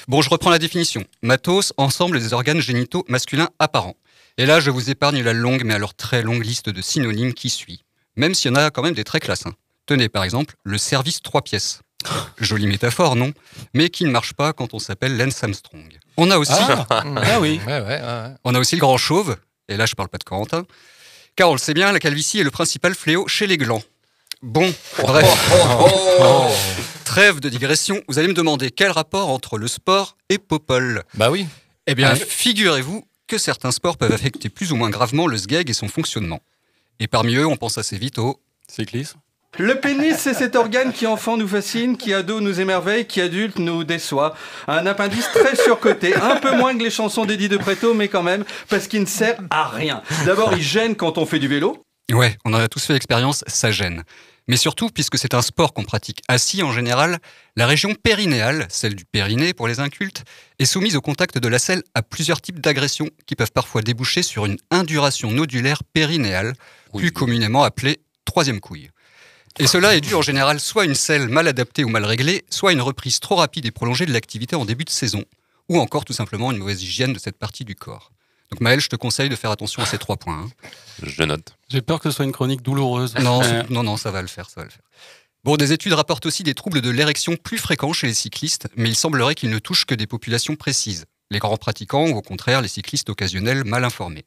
Bon, 0.07 0.21
je 0.21 0.29
reprends 0.29 0.49
la 0.49 0.59
définition. 0.59 1.03
Matos, 1.21 1.73
ensemble 1.77 2.19
des 2.19 2.33
organes 2.33 2.59
génitaux 2.59 3.05
masculins 3.07 3.49
apparents. 3.59 3.95
Et 4.37 4.45
là, 4.45 4.59
je 4.59 4.69
vous 4.71 4.89
épargne 4.89 5.21
la 5.23 5.33
longue, 5.33 5.63
mais 5.63 5.73
alors 5.73 5.93
très 5.93 6.21
longue 6.21 6.43
liste 6.43 6.69
de 6.69 6.81
synonymes 6.81 7.33
qui 7.33 7.49
suit. 7.49 7.83
Même 8.15 8.33
s'il 8.33 8.51
y 8.51 8.53
en 8.53 8.57
a 8.57 8.69
quand 8.71 8.81
même 8.83 8.93
des 8.93 9.03
très 9.03 9.19
classes. 9.19 9.45
hein. 9.45 9.53
Tenez, 9.85 10.09
par 10.09 10.23
exemple, 10.23 10.55
le 10.63 10.77
service 10.77 11.21
trois 11.21 11.41
pièces. 11.41 11.81
Jolie 12.39 12.67
métaphore, 12.67 13.15
non? 13.15 13.31
Mais 13.73 13.89
qui 13.89 14.03
ne 14.05 14.11
marche 14.11 14.33
pas 14.33 14.53
quand 14.53 14.73
on 14.73 14.79
s'appelle 14.79 15.17
Lance 15.17 15.43
Armstrong. 15.43 15.97
On 16.17 16.29
a 16.31 16.37
aussi... 16.37 16.53
Ah, 16.53 16.85
ah 17.17 17.39
oui. 17.39 17.59
On 18.43 18.53
a 18.55 18.59
aussi 18.59 18.75
le 18.75 18.81
grand 18.81 18.97
chauve, 18.97 19.37
et 19.69 19.77
là 19.77 19.85
je 19.85 19.95
parle 19.95 20.09
pas 20.09 20.17
de 20.17 20.23
Corentin, 20.23 20.65
car 21.35 21.49
on 21.49 21.53
le 21.53 21.57
sait 21.59 21.73
bien, 21.73 21.91
la 21.91 21.99
calvitie 21.99 22.39
est 22.39 22.43
le 22.43 22.51
principal 22.51 22.93
fléau 22.95 23.27
chez 23.27 23.47
les 23.47 23.57
glands. 23.57 23.81
Bon, 24.41 24.71
bref. 25.01 25.51
Oh, 26.21 26.47
Trêve 27.05 27.39
de 27.39 27.49
digression, 27.49 28.01
vous 28.07 28.19
allez 28.19 28.27
me 28.27 28.33
demander 28.33 28.71
quel 28.71 28.91
rapport 28.91 29.29
entre 29.29 29.57
le 29.57 29.67
sport 29.67 30.17
et 30.29 30.37
Popol 30.37 31.03
Bah 31.13 31.31
oui. 31.31 31.47
Eh 31.87 31.95
bien, 31.95 32.11
Ouais. 32.13 32.19
figurez-vous 32.19 33.05
que 33.27 33.37
certains 33.37 33.71
sports 33.71 33.97
peuvent 33.97 34.11
affecter 34.11 34.49
plus 34.49 34.71
ou 34.71 34.75
moins 34.75 34.89
gravement 34.89 35.27
le 35.27 35.37
sgeg 35.37 35.69
et 35.69 35.73
son 35.73 35.87
fonctionnement. 35.87 36.41
Et 36.99 37.07
parmi 37.07 37.35
eux, 37.35 37.45
on 37.45 37.55
pense 37.57 37.77
assez 37.77 37.97
vite 37.97 38.19
au 38.19 38.39
cyclisme. 38.67 39.19
Le 39.57 39.79
pénis, 39.79 40.15
c'est 40.17 40.33
cet 40.33 40.57
organe 40.57 40.91
qui 40.91 41.07
enfant 41.07 41.37
nous 41.37 41.47
fascine, 41.47 41.95
qui 41.95 42.13
ado 42.13 42.41
nous 42.41 42.59
émerveille, 42.59 43.05
qui 43.07 43.21
adulte 43.21 43.57
nous 43.57 43.85
déçoit. 43.85 44.35
Un 44.67 44.85
appendice 44.85 45.29
très 45.33 45.55
surcoté, 45.55 46.13
un 46.13 46.35
peu 46.37 46.57
moins 46.57 46.77
que 46.77 46.83
les 46.83 46.89
chansons 46.89 47.23
d'Eddie 47.25 47.47
de 47.47 47.55
Preto, 47.55 47.93
mais 47.93 48.09
quand 48.09 48.23
même, 48.23 48.43
parce 48.67 48.87
qu'il 48.87 48.99
ne 48.99 49.05
sert 49.05 49.37
à 49.51 49.69
rien. 49.69 50.01
D'abord, 50.25 50.51
il 50.53 50.61
gêne 50.61 50.95
quand 50.95 51.17
on 51.17 51.25
fait 51.25 51.39
du 51.39 51.47
vélo. 51.47 51.84
Ouais, 52.11 52.37
on 52.45 52.53
en 52.53 52.57
a 52.57 52.67
tous 52.67 52.85
fait 52.85 52.93
l'expérience, 52.93 53.43
ça 53.47 53.71
gêne. 53.71 54.03
Mais 54.47 54.57
surtout, 54.57 54.89
puisque 54.89 55.17
c'est 55.17 55.33
un 55.33 55.41
sport 55.41 55.73
qu'on 55.73 55.83
pratique 55.83 56.21
assis 56.27 56.61
en 56.61 56.71
général, 56.71 57.17
la 57.55 57.65
région 57.65 57.95
périnéale, 57.95 58.67
celle 58.69 58.93
du 58.93 59.03
périnée 59.03 59.53
pour 59.53 59.67
les 59.67 59.79
incultes, 59.79 60.23
est 60.59 60.65
soumise 60.65 60.95
au 60.95 61.01
contact 61.01 61.39
de 61.39 61.47
la 61.47 61.57
selle 61.57 61.81
à 61.95 62.03
plusieurs 62.03 62.41
types 62.41 62.59
d'agressions 62.59 63.09
qui 63.25 63.35
peuvent 63.35 63.51
parfois 63.51 63.81
déboucher 63.81 64.21
sur 64.21 64.45
une 64.45 64.57
induration 64.69 65.31
nodulaire 65.31 65.83
périnéale, 65.83 66.53
plus 66.93 67.11
communément 67.11 67.63
appelée 67.63 68.01
troisième 68.23 68.59
couille. 68.59 68.91
Et 69.57 69.67
cela 69.67 69.95
est 69.95 70.01
dû 70.01 70.13
en 70.13 70.21
général 70.21 70.59
soit 70.59 70.83
à 70.83 70.85
une 70.85 70.95
selle 70.95 71.27
mal 71.27 71.47
adaptée 71.47 71.83
ou 71.83 71.89
mal 71.89 72.05
réglée, 72.05 72.45
soit 72.51 72.69
à 72.69 72.73
une 72.73 72.81
reprise 72.81 73.19
trop 73.19 73.35
rapide 73.35 73.65
et 73.65 73.71
prolongée 73.71 74.05
de 74.05 74.13
l'activité 74.13 74.55
en 74.55 74.65
début 74.65 74.83
de 74.83 74.89
saison, 74.89 75.23
ou 75.69 75.79
encore 75.79 76.05
tout 76.05 76.13
simplement 76.13 76.51
une 76.51 76.57
mauvaise 76.59 76.83
hygiène 76.83 77.13
de 77.13 77.19
cette 77.19 77.37
partie 77.37 77.65
du 77.65 77.73
corps. 77.73 78.11
Donc 78.51 78.61
Maël, 78.61 78.79
je 78.79 78.89
te 78.89 78.95
conseille 78.95 79.29
de 79.29 79.35
faire 79.35 79.51
attention 79.51 79.81
à 79.81 79.85
ces 79.85 79.97
trois 79.97 80.17
points. 80.17 80.37
hein. 80.45 80.49
Je 81.03 81.23
note. 81.23 81.55
J'ai 81.69 81.81
peur 81.81 81.99
que 81.99 82.09
ce 82.09 82.15
soit 82.17 82.25
une 82.25 82.31
chronique 82.31 82.61
douloureuse. 82.61 83.15
Non, 83.15 83.41
Euh, 83.43 83.63
non, 83.69 83.83
non, 83.83 83.97
ça 83.97 84.11
va 84.11 84.21
le 84.21 84.27
faire, 84.27 84.49
ça 84.49 84.61
va 84.61 84.65
le 84.65 84.69
faire. 84.71 84.83
Bon, 85.43 85.57
des 85.57 85.73
études 85.73 85.93
rapportent 85.93 86.25
aussi 86.25 86.43
des 86.43 86.53
troubles 86.55 86.81
de 86.81 86.89
l'érection 86.89 87.35
plus 87.35 87.57
fréquents 87.57 87.93
chez 87.93 88.07
les 88.07 88.13
cyclistes, 88.13 88.67
mais 88.75 88.89
il 88.89 88.95
semblerait 88.95 89.35
qu'ils 89.35 89.49
ne 89.51 89.59
touchent 89.59 89.85
que 89.85 89.95
des 89.95 90.07
populations 90.07 90.55
précises. 90.55 91.05
les 91.31 91.39
grands 91.39 91.57
pratiquants 91.57 92.07
ou 92.09 92.15
au 92.17 92.21
contraire 92.21 92.61
les 92.61 92.67
cyclistes 92.67 93.09
occasionnels 93.09 93.63
mal 93.63 93.83
informés. 93.83 94.25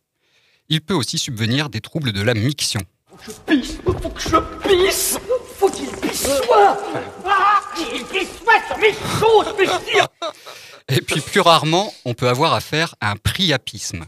Il 0.68 0.80
peut 0.80 0.94
aussi 0.94 1.16
subvenir 1.16 1.70
des 1.70 1.80
troubles 1.80 2.12
de 2.12 2.22
la 2.22 2.34
miction. 2.34 2.80
Je 3.24 3.30
pisse, 3.46 3.76
faut 3.84 4.10
que 4.10 4.20
je 4.20 4.36
pisse 4.68 5.18
Faut 5.58 5.68
qu'il 5.70 5.90
pisse 5.90 6.26
soit 6.44 6.78
Ah 7.26 7.60
Il 7.76 8.04
pisse 8.04 8.28
soit 8.42 8.62
sur 8.68 8.78
mes 8.78 8.92
choses, 8.92 9.54
mais 9.58 9.66
je 9.66 9.92
tire 9.92 10.06
Et 10.88 11.00
puis 11.00 11.20
plus 11.20 11.40
rarement, 11.40 11.92
on 12.04 12.14
peut 12.14 12.28
avoir 12.28 12.54
affaire 12.54 12.94
à 13.00 13.10
un 13.10 13.16
priapisme. 13.16 14.04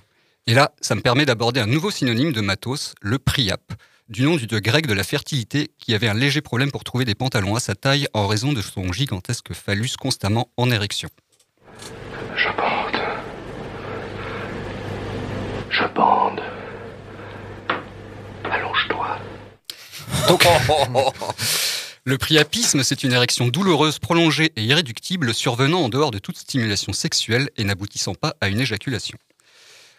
Et 0.47 0.55
là, 0.55 0.71
ça 0.81 0.95
me 0.95 1.01
permet 1.01 1.27
d'aborder 1.27 1.61
un 1.61 1.67
nouveau 1.67 1.91
synonyme 1.91 2.33
de 2.33 2.41
matos, 2.41 2.95
le 3.01 3.19
priap, 3.19 3.73
du 4.09 4.23
nom 4.23 4.37
du 4.37 4.47
dieu 4.47 4.61
grec 4.61 4.87
de 4.87 4.95
la 4.95 5.05
fertilité 5.05 5.71
qui 5.79 5.95
avait 5.95 6.09
un 6.09 6.15
léger 6.15 6.41
problème 6.41 6.71
pour 6.71 6.85
trouver 6.85 7.05
des 7.05 7.15
pantalons 7.15 7.57
à 7.57 7.61
sa 7.61 7.75
taille 7.75 8.07
en 8.15 8.27
raison 8.27 8.53
de 8.53 8.63
son 8.63 8.93
gigantesque 8.93 9.53
phallus 9.53 9.97
constamment 9.99 10.51
en 10.57 10.71
érection. 10.71 11.09
Je 12.37 12.49
bande. 12.57 13.01
Je 15.71 15.85
bande. 15.95 16.41
Allonge-toi. 18.45 19.00
Donc, 20.31 20.47
le 22.05 22.19
priapisme, 22.19 22.85
c'est 22.85 23.03
une 23.03 23.13
érection 23.13 23.49
douloureuse, 23.49 23.99
prolongée 23.99 24.53
et 24.55 24.63
irréductible 24.63 25.35
survenant 25.35 25.81
en 25.81 25.89
dehors 25.89 26.13
de 26.13 26.19
toute 26.19 26.39
stimulation 26.39 26.93
sexuelle 26.93 27.51
et 27.57 27.65
n'aboutissant 27.65 28.15
pas 28.15 28.35
à 28.41 28.49
une 28.49 28.61
éjaculation. 28.61 29.19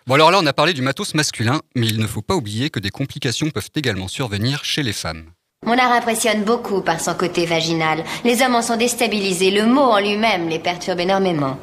Bon 0.08 0.16
alors 0.16 0.32
là, 0.32 0.40
on 0.42 0.46
a 0.46 0.54
parlé 0.54 0.74
du 0.74 0.82
matos 0.82 1.14
masculin, 1.14 1.62
mais 1.76 1.88
il 1.88 2.00
ne 2.00 2.08
faut 2.08 2.22
pas 2.22 2.36
oublier 2.36 2.70
que 2.70 2.80
des 2.80 2.90
complications 2.90 3.50
peuvent 3.50 3.70
également 3.76 4.08
survenir 4.08 4.64
chez 4.64 4.84
les 4.84 4.94
femmes. 4.94 5.26
Mon 5.66 5.78
art 5.78 5.92
impressionne 5.92 6.44
beaucoup 6.44 6.82
par 6.82 7.00
son 7.00 7.14
côté 7.14 7.46
vaginal. 7.46 8.04
Les 8.24 8.42
hommes 8.42 8.56
en 8.56 8.64
sont 8.64 8.78
déstabilisés. 8.78 9.52
Le 9.52 9.68
mot 9.68 9.82
en 9.82 10.00
lui-même 10.00 10.50
les 10.50 10.58
perturbe 10.58 11.02
énormément. 11.02 11.60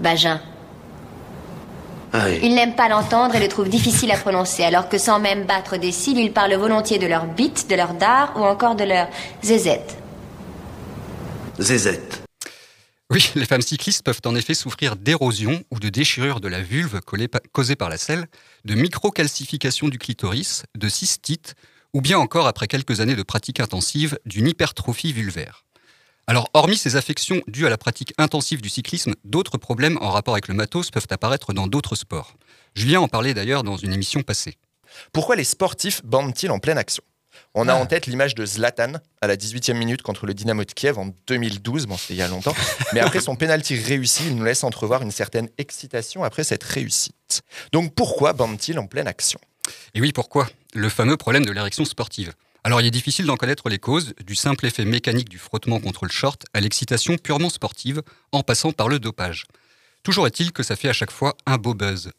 Vagin. 0.00 0.40
Ils 2.42 2.54
n'aiment 2.54 2.76
pas 2.76 2.88
l'entendre 2.88 3.34
et 3.34 3.40
le 3.40 3.48
trouvent 3.48 3.68
difficile 3.68 4.12
à 4.12 4.16
prononcer, 4.16 4.62
alors 4.62 4.88
que 4.88 4.98
sans 4.98 5.18
même 5.18 5.44
battre 5.44 5.76
des 5.78 5.90
cils, 5.90 6.18
ils 6.18 6.32
parlent 6.32 6.54
volontiers 6.54 6.98
de 6.98 7.06
leur 7.06 7.26
bite, 7.26 7.68
de 7.68 7.74
leur 7.74 7.94
dard 7.94 8.34
ou 8.36 8.44
encore 8.44 8.76
de 8.76 8.84
leur 8.84 9.08
zézette. 9.42 9.96
Zézette. 11.58 12.22
Oui, 13.10 13.30
les 13.34 13.44
femmes 13.44 13.62
cyclistes 13.62 14.04
peuvent 14.04 14.20
en 14.24 14.34
effet 14.34 14.54
souffrir 14.54 14.96
d'érosion 14.96 15.62
ou 15.70 15.78
de 15.78 15.88
déchirure 15.88 16.40
de 16.40 16.48
la 16.48 16.62
vulve 16.62 17.00
causée 17.52 17.76
par 17.76 17.88
la 17.88 17.98
selle, 17.98 18.26
de 18.64 18.74
microcalcification 18.74 19.88
du 19.88 19.98
clitoris, 19.98 20.64
de 20.76 20.88
cystite, 20.88 21.54
ou 21.92 22.00
bien 22.00 22.18
encore, 22.18 22.46
après 22.46 22.66
quelques 22.66 23.00
années 23.00 23.16
de 23.16 23.22
pratique 23.22 23.60
intensive, 23.60 24.18
d'une 24.24 24.48
hypertrophie 24.48 25.12
vulvaire. 25.12 25.64
Alors, 26.26 26.48
hormis 26.54 26.78
ces 26.78 26.96
affections 26.96 27.42
dues 27.48 27.66
à 27.66 27.70
la 27.70 27.76
pratique 27.76 28.14
intensive 28.16 28.62
du 28.62 28.70
cyclisme, 28.70 29.14
d'autres 29.24 29.58
problèmes 29.58 29.98
en 30.00 30.10
rapport 30.10 30.34
avec 30.34 30.48
le 30.48 30.54
matos 30.54 30.90
peuvent 30.90 31.06
apparaître 31.10 31.52
dans 31.52 31.66
d'autres 31.66 31.96
sports. 31.96 32.34
Julien 32.74 33.00
en 33.00 33.08
parlait 33.08 33.34
d'ailleurs 33.34 33.62
dans 33.62 33.76
une 33.76 33.92
émission 33.92 34.22
passée. 34.22 34.56
Pourquoi 35.12 35.36
les 35.36 35.44
sportifs 35.44 36.02
bandent-ils 36.02 36.50
en 36.50 36.58
pleine 36.58 36.78
action? 36.78 37.04
On 37.52 37.68
a 37.68 37.74
en 37.74 37.84
tête 37.84 38.06
l'image 38.06 38.34
de 38.34 38.46
Zlatan 38.46 38.94
à 39.20 39.26
la 39.26 39.36
18e 39.36 39.74
minute 39.74 40.02
contre 40.02 40.24
le 40.24 40.34
Dynamo 40.34 40.64
de 40.64 40.72
Kiev 40.72 40.98
en 40.98 41.10
2012, 41.26 41.86
bon 41.86 41.96
c'était 41.96 42.14
il 42.14 42.18
y 42.18 42.22
a 42.22 42.28
longtemps, 42.28 42.54
mais 42.92 43.00
après 43.00 43.20
son 43.20 43.34
pénalty 43.36 43.76
réussi, 43.76 44.22
il 44.28 44.36
nous 44.36 44.44
laisse 44.44 44.64
entrevoir 44.64 45.02
une 45.02 45.10
certaine 45.10 45.48
excitation 45.58 46.24
après 46.24 46.44
cette 46.44 46.62
réussite. 46.62 47.42
Donc 47.72 47.94
pourquoi 47.94 48.32
bandent-ils 48.32 48.78
en 48.78 48.86
pleine 48.86 49.08
action? 49.08 49.40
Et 49.94 50.00
oui, 50.00 50.12
pourquoi? 50.12 50.48
Le 50.74 50.88
fameux 50.88 51.16
problème 51.16 51.44
de 51.44 51.52
l'érection 51.52 51.84
sportive. 51.84 52.32
Alors 52.66 52.80
il 52.80 52.86
est 52.86 52.90
difficile 52.90 53.26
d'en 53.26 53.36
connaître 53.36 53.68
les 53.68 53.78
causes, 53.78 54.14
du 54.24 54.34
simple 54.34 54.64
effet 54.64 54.86
mécanique 54.86 55.28
du 55.28 55.36
frottement 55.36 55.80
contre 55.80 56.06
le 56.06 56.10
short 56.10 56.44
à 56.54 56.60
l'excitation 56.60 57.18
purement 57.18 57.50
sportive, 57.50 58.00
en 58.32 58.42
passant 58.42 58.72
par 58.72 58.88
le 58.88 58.98
dopage. 58.98 59.44
Toujours 60.02 60.26
est-il 60.26 60.50
que 60.50 60.62
ça 60.62 60.74
fait 60.74 60.88
à 60.88 60.94
chaque 60.94 61.10
fois 61.10 61.36
un 61.44 61.58
beau 61.58 61.74
buzz. 61.74 62.10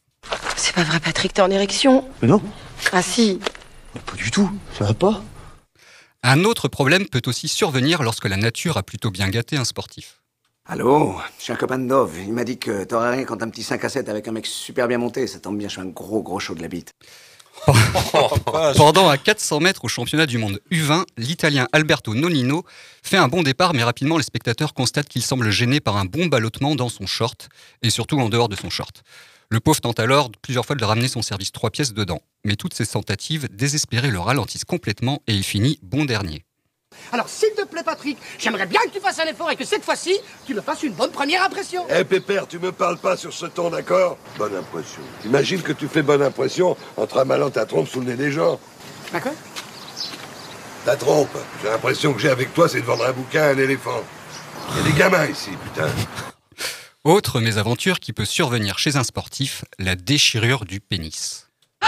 C'est 0.55 0.75
pas 0.75 0.83
vrai, 0.83 0.99
Patrick, 0.99 1.33
t'es 1.33 1.41
en 1.41 1.49
érection 1.49 2.07
Mais 2.21 2.27
non, 2.27 2.43
Ah 2.91 3.01
si 3.01 3.39
pas 4.05 4.15
du 4.17 4.29
tout. 4.29 4.51
Ça 4.77 4.85
va 4.85 4.93
pas 4.93 5.23
Un 6.21 6.43
autre 6.43 6.67
problème 6.67 7.07
peut 7.07 7.21
aussi 7.25 7.47
survenir 7.47 8.03
lorsque 8.03 8.27
la 8.27 8.37
nature 8.37 8.77
a 8.77 8.83
plutôt 8.83 9.09
bien 9.09 9.29
gâté 9.29 9.57
un 9.57 9.65
sportif. 9.65 10.21
Allô, 10.67 11.15
je 11.39 11.43
suis 11.43 11.53
un 11.53 11.55
copain 11.55 11.79
de 11.79 11.87
Dove. 11.87 12.19
Il 12.19 12.33
m'a 12.33 12.43
dit 12.43 12.57
que 12.59 12.83
t'aurais 12.83 13.15
rien 13.15 13.23
quand 13.23 13.41
un 13.41 13.49
petit 13.49 13.63
5 13.63 13.83
à 13.83 13.89
7 13.89 14.09
avec 14.09 14.27
un 14.27 14.31
mec 14.31 14.45
super 14.45 14.87
bien 14.87 14.97
monté. 14.97 15.25
Ça 15.27 15.39
tombe 15.39 15.57
bien, 15.57 15.69
je 15.69 15.73
suis 15.73 15.81
un 15.81 15.85
gros 15.85 16.21
gros 16.21 16.39
chaud 16.39 16.55
de 16.55 16.61
la 16.61 16.67
bite. 16.67 16.91
Pendant 18.77 19.09
un 19.09 19.17
400 19.17 19.59
mètres 19.59 19.85
au 19.85 19.87
championnat 19.87 20.25
du 20.25 20.37
monde 20.37 20.61
U20, 20.71 21.05
l'Italien 21.17 21.67
Alberto 21.71 22.13
Nonino 22.13 22.63
fait 23.03 23.17
un 23.17 23.27
bon 23.27 23.43
départ, 23.43 23.73
mais 23.73 23.83
rapidement 23.83 24.17
les 24.17 24.23
spectateurs 24.23 24.73
constatent 24.73 25.09
qu'il 25.09 25.21
semble 25.21 25.49
gêné 25.49 25.79
par 25.79 25.97
un 25.97 26.05
bon 26.05 26.27
ballottement 26.27 26.75
dans 26.75 26.89
son 26.89 27.07
short, 27.07 27.49
et 27.81 27.89
surtout 27.89 28.19
en 28.19 28.29
dehors 28.29 28.49
de 28.49 28.55
son 28.55 28.69
short. 28.69 29.03
Le 29.49 29.59
pauvre 29.59 29.79
tente 29.79 29.99
alors 29.99 30.31
plusieurs 30.41 30.65
fois 30.65 30.75
de 30.75 30.83
ramener 30.83 31.07
son 31.07 31.21
service 31.21 31.51
trois 31.51 31.69
pièces 31.69 31.93
dedans, 31.93 32.21
mais 32.43 32.55
toutes 32.55 32.73
ces 32.73 32.85
tentatives 32.85 33.47
désespérées 33.51 34.11
le 34.11 34.19
ralentissent 34.19 34.65
complètement 34.65 35.21
et 35.27 35.33
il 35.33 35.43
finit 35.43 35.79
bon 35.83 36.05
dernier. 36.05 36.43
Alors, 37.11 37.29
s'il 37.29 37.51
te 37.51 37.65
plaît, 37.65 37.83
Patrick, 37.83 38.17
j'aimerais 38.37 38.65
bien 38.65 38.79
que 38.85 38.89
tu 38.89 38.99
fasses 38.99 39.19
un 39.19 39.25
effort 39.25 39.49
et 39.51 39.55
que 39.55 39.65
cette 39.65 39.83
fois-ci, 39.83 40.17
tu 40.45 40.53
me 40.53 40.61
fasses 40.61 40.83
une 40.83 40.93
bonne 40.93 41.11
première 41.11 41.43
impression. 41.43 41.85
Eh 41.89 42.03
Pépère, 42.03 42.47
tu 42.47 42.59
me 42.59 42.71
parles 42.71 42.97
pas 42.97 43.17
sur 43.17 43.33
ce 43.33 43.45
ton, 43.45 43.69
d'accord? 43.69 44.17
Bonne 44.37 44.55
impression. 44.55 45.01
Imagine 45.25 45.61
que 45.61 45.71
tu 45.71 45.87
fais 45.87 46.01
bonne 46.01 46.21
impression 46.21 46.75
en 46.97 47.07
tramalant 47.07 47.49
ta 47.49 47.65
trompe 47.65 47.87
sous 47.87 47.99
le 47.99 48.07
nez 48.07 48.15
des 48.15 48.31
gens. 48.31 48.59
D'accord 49.11 49.33
Ta 50.85 50.95
trompe, 50.95 51.35
j'ai 51.63 51.69
l'impression 51.69 52.13
que 52.13 52.19
j'ai 52.19 52.29
avec 52.29 52.53
toi, 52.53 52.69
c'est 52.69 52.81
de 52.81 52.85
vendre 52.85 53.05
un 53.05 53.11
bouquin 53.11 53.41
à 53.43 53.47
un 53.47 53.57
éléphant. 53.57 54.03
Il 54.71 54.77
y 54.77 54.79
a 54.79 54.83
des 54.91 54.97
gamins 54.97 55.25
ici, 55.25 55.51
putain. 55.63 55.87
Autre 57.03 57.39
mésaventure 57.39 57.99
qui 57.99 58.13
peut 58.13 58.25
survenir 58.25 58.79
chez 58.79 58.95
un 58.95 59.03
sportif, 59.03 59.63
la 59.77 59.95
déchirure 59.95 60.65
du 60.65 60.79
pénis. 60.79 61.47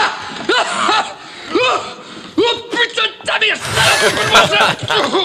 ta 3.27 3.37
mère, 3.39 3.57
Bravo 4.31 5.17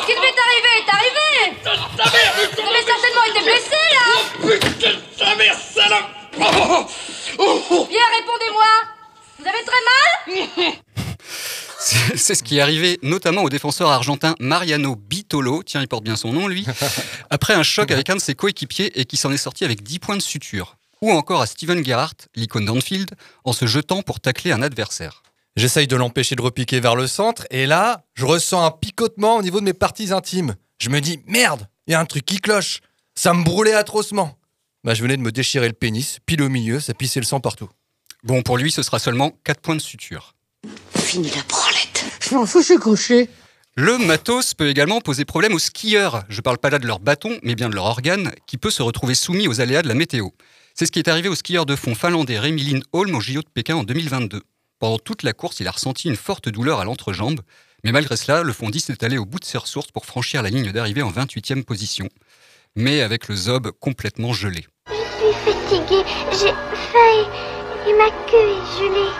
Ce 0.00 0.06
qui 0.06 0.14
devait 0.16 0.34
t'arriver 0.34 0.74
est 0.80 0.90
arrivé 0.92 1.30
Ta 1.62 2.04
mère 2.10 2.34
avez 2.34 2.84
certainement 2.84 3.24
été 3.30 3.40
blessé, 3.42 3.80
là 3.92 4.06
Oh 4.42 4.48
putain 4.60 4.90
de 4.90 5.00
ta 5.16 5.36
mère, 5.36 5.56
salope. 5.56 6.10
Bien, 7.88 8.06
répondez-moi 8.18 8.70
Vous 9.38 9.46
avez 9.46 9.62
très 9.64 9.82
mal 9.86 10.72
C'est 11.78 12.16
c'est 12.16 12.34
ce 12.34 12.42
qui 12.42 12.58
est 12.58 12.60
arrivé 12.60 12.98
notamment 13.02 13.42
au 13.42 13.48
défenseur 13.48 13.90
argentin 13.90 14.34
Mariano 14.40 14.96
Bitolo, 14.96 15.62
tiens 15.62 15.82
il 15.82 15.88
porte 15.88 16.02
bien 16.02 16.16
son 16.16 16.32
nom 16.32 16.48
lui, 16.48 16.66
après 17.30 17.54
un 17.54 17.62
choc 17.62 17.92
avec 17.92 18.10
un 18.10 18.16
de 18.16 18.20
ses 18.20 18.34
coéquipiers 18.34 18.98
et 18.98 19.04
qui 19.04 19.16
s'en 19.16 19.30
est 19.32 19.36
sorti 19.36 19.64
avec 19.64 19.82
10 19.84 19.98
points 20.00 20.16
de 20.16 20.22
suture. 20.22 20.76
Ou 21.00 21.12
encore 21.12 21.42
à 21.42 21.46
Steven 21.46 21.84
Gerrard, 21.84 22.14
l'icône 22.34 22.64
d'Anfield, 22.64 23.10
en 23.44 23.52
se 23.52 23.66
jetant 23.66 24.02
pour 24.02 24.20
tacler 24.20 24.52
un 24.52 24.62
adversaire. 24.62 25.23
J'essaye 25.56 25.86
de 25.86 25.94
l'empêcher 25.94 26.34
de 26.34 26.42
repiquer 26.42 26.80
vers 26.80 26.96
le 26.96 27.06
centre, 27.06 27.46
et 27.50 27.66
là, 27.66 28.04
je 28.14 28.24
ressens 28.24 28.64
un 28.64 28.72
picotement 28.72 29.36
au 29.36 29.42
niveau 29.42 29.60
de 29.60 29.64
mes 29.64 29.72
parties 29.72 30.12
intimes. 30.12 30.56
Je 30.78 30.90
me 30.90 31.00
dis, 31.00 31.20
merde, 31.28 31.68
il 31.86 31.92
y 31.92 31.94
a 31.94 32.00
un 32.00 32.06
truc 32.06 32.26
qui 32.26 32.38
cloche. 32.38 32.80
Ça 33.14 33.32
me 33.34 33.44
brûlait 33.44 33.74
atrocement. 33.74 34.36
Bah, 34.82 34.94
je 34.94 35.02
venais 35.02 35.16
de 35.16 35.22
me 35.22 35.30
déchirer 35.30 35.68
le 35.68 35.74
pénis, 35.74 36.18
pile 36.26 36.42
au 36.42 36.48
milieu, 36.48 36.80
ça 36.80 36.92
pissait 36.92 37.20
le 37.20 37.24
sang 37.24 37.38
partout. 37.38 37.68
Bon, 38.24 38.42
pour 38.42 38.58
lui, 38.58 38.72
ce 38.72 38.82
sera 38.82 38.98
seulement 38.98 39.30
4 39.44 39.60
points 39.60 39.76
de 39.76 39.80
suture. 39.80 40.34
Fini 40.96 41.30
la 41.30 41.42
branlette 41.48 42.04
Je 42.20 42.34
m'en 42.34 42.46
fous, 42.46 42.60
je 42.60 42.72
suis 42.72 42.76
couché 42.76 43.28
Le 43.76 43.96
matos 43.98 44.54
peut 44.54 44.68
également 44.68 45.00
poser 45.00 45.24
problème 45.24 45.54
aux 45.54 45.60
skieurs. 45.60 46.24
Je 46.28 46.40
parle 46.40 46.58
pas 46.58 46.70
là 46.70 46.80
de 46.80 46.86
leur 46.88 46.98
bâton, 46.98 47.38
mais 47.44 47.54
bien 47.54 47.68
de 47.68 47.76
leur 47.76 47.84
organe, 47.84 48.32
qui 48.48 48.58
peut 48.58 48.70
se 48.70 48.82
retrouver 48.82 49.14
soumis 49.14 49.46
aux 49.46 49.60
aléas 49.60 49.82
de 49.82 49.88
la 49.88 49.94
météo. 49.94 50.30
C'est 50.74 50.86
ce 50.86 50.90
qui 50.90 50.98
est 50.98 51.08
arrivé 51.08 51.28
au 51.28 51.36
skieur 51.36 51.64
de 51.64 51.76
fond 51.76 51.94
finlandais 51.94 52.40
Remi 52.40 52.64
Lindholm 52.64 53.14
au 53.14 53.20
JO 53.20 53.40
de 53.42 53.48
Pékin 53.54 53.76
en 53.76 53.84
2022. 53.84 54.42
Pendant 54.78 54.98
toute 54.98 55.22
la 55.22 55.32
course, 55.32 55.60
il 55.60 55.68
a 55.68 55.70
ressenti 55.70 56.08
une 56.08 56.16
forte 56.16 56.48
douleur 56.48 56.80
à 56.80 56.84
l'entrejambe, 56.84 57.40
mais 57.84 57.92
malgré 57.92 58.16
cela, 58.16 58.42
le 58.42 58.52
fondiste 58.52 58.90
est 58.90 59.02
allé 59.02 59.18
au 59.18 59.24
bout 59.24 59.38
de 59.38 59.44
ses 59.44 59.58
ressources 59.58 59.90
pour 59.90 60.06
franchir 60.06 60.42
la 60.42 60.50
ligne 60.50 60.72
d'arrivée 60.72 61.02
en 61.02 61.10
28e 61.10 61.64
position, 61.64 62.08
mais 62.74 63.00
avec 63.00 63.28
le 63.28 63.36
zob 63.36 63.70
complètement 63.72 64.32
gelé. 64.32 64.66
Je 64.88 64.94
suis 64.94 65.34
fatiguée, 65.44 66.04
j'ai 66.32 66.52
faim 66.92 67.28
et 67.86 67.92
ma 67.92 68.10
queue 68.26 68.36
est 68.36 68.78
gelée. 68.78 69.10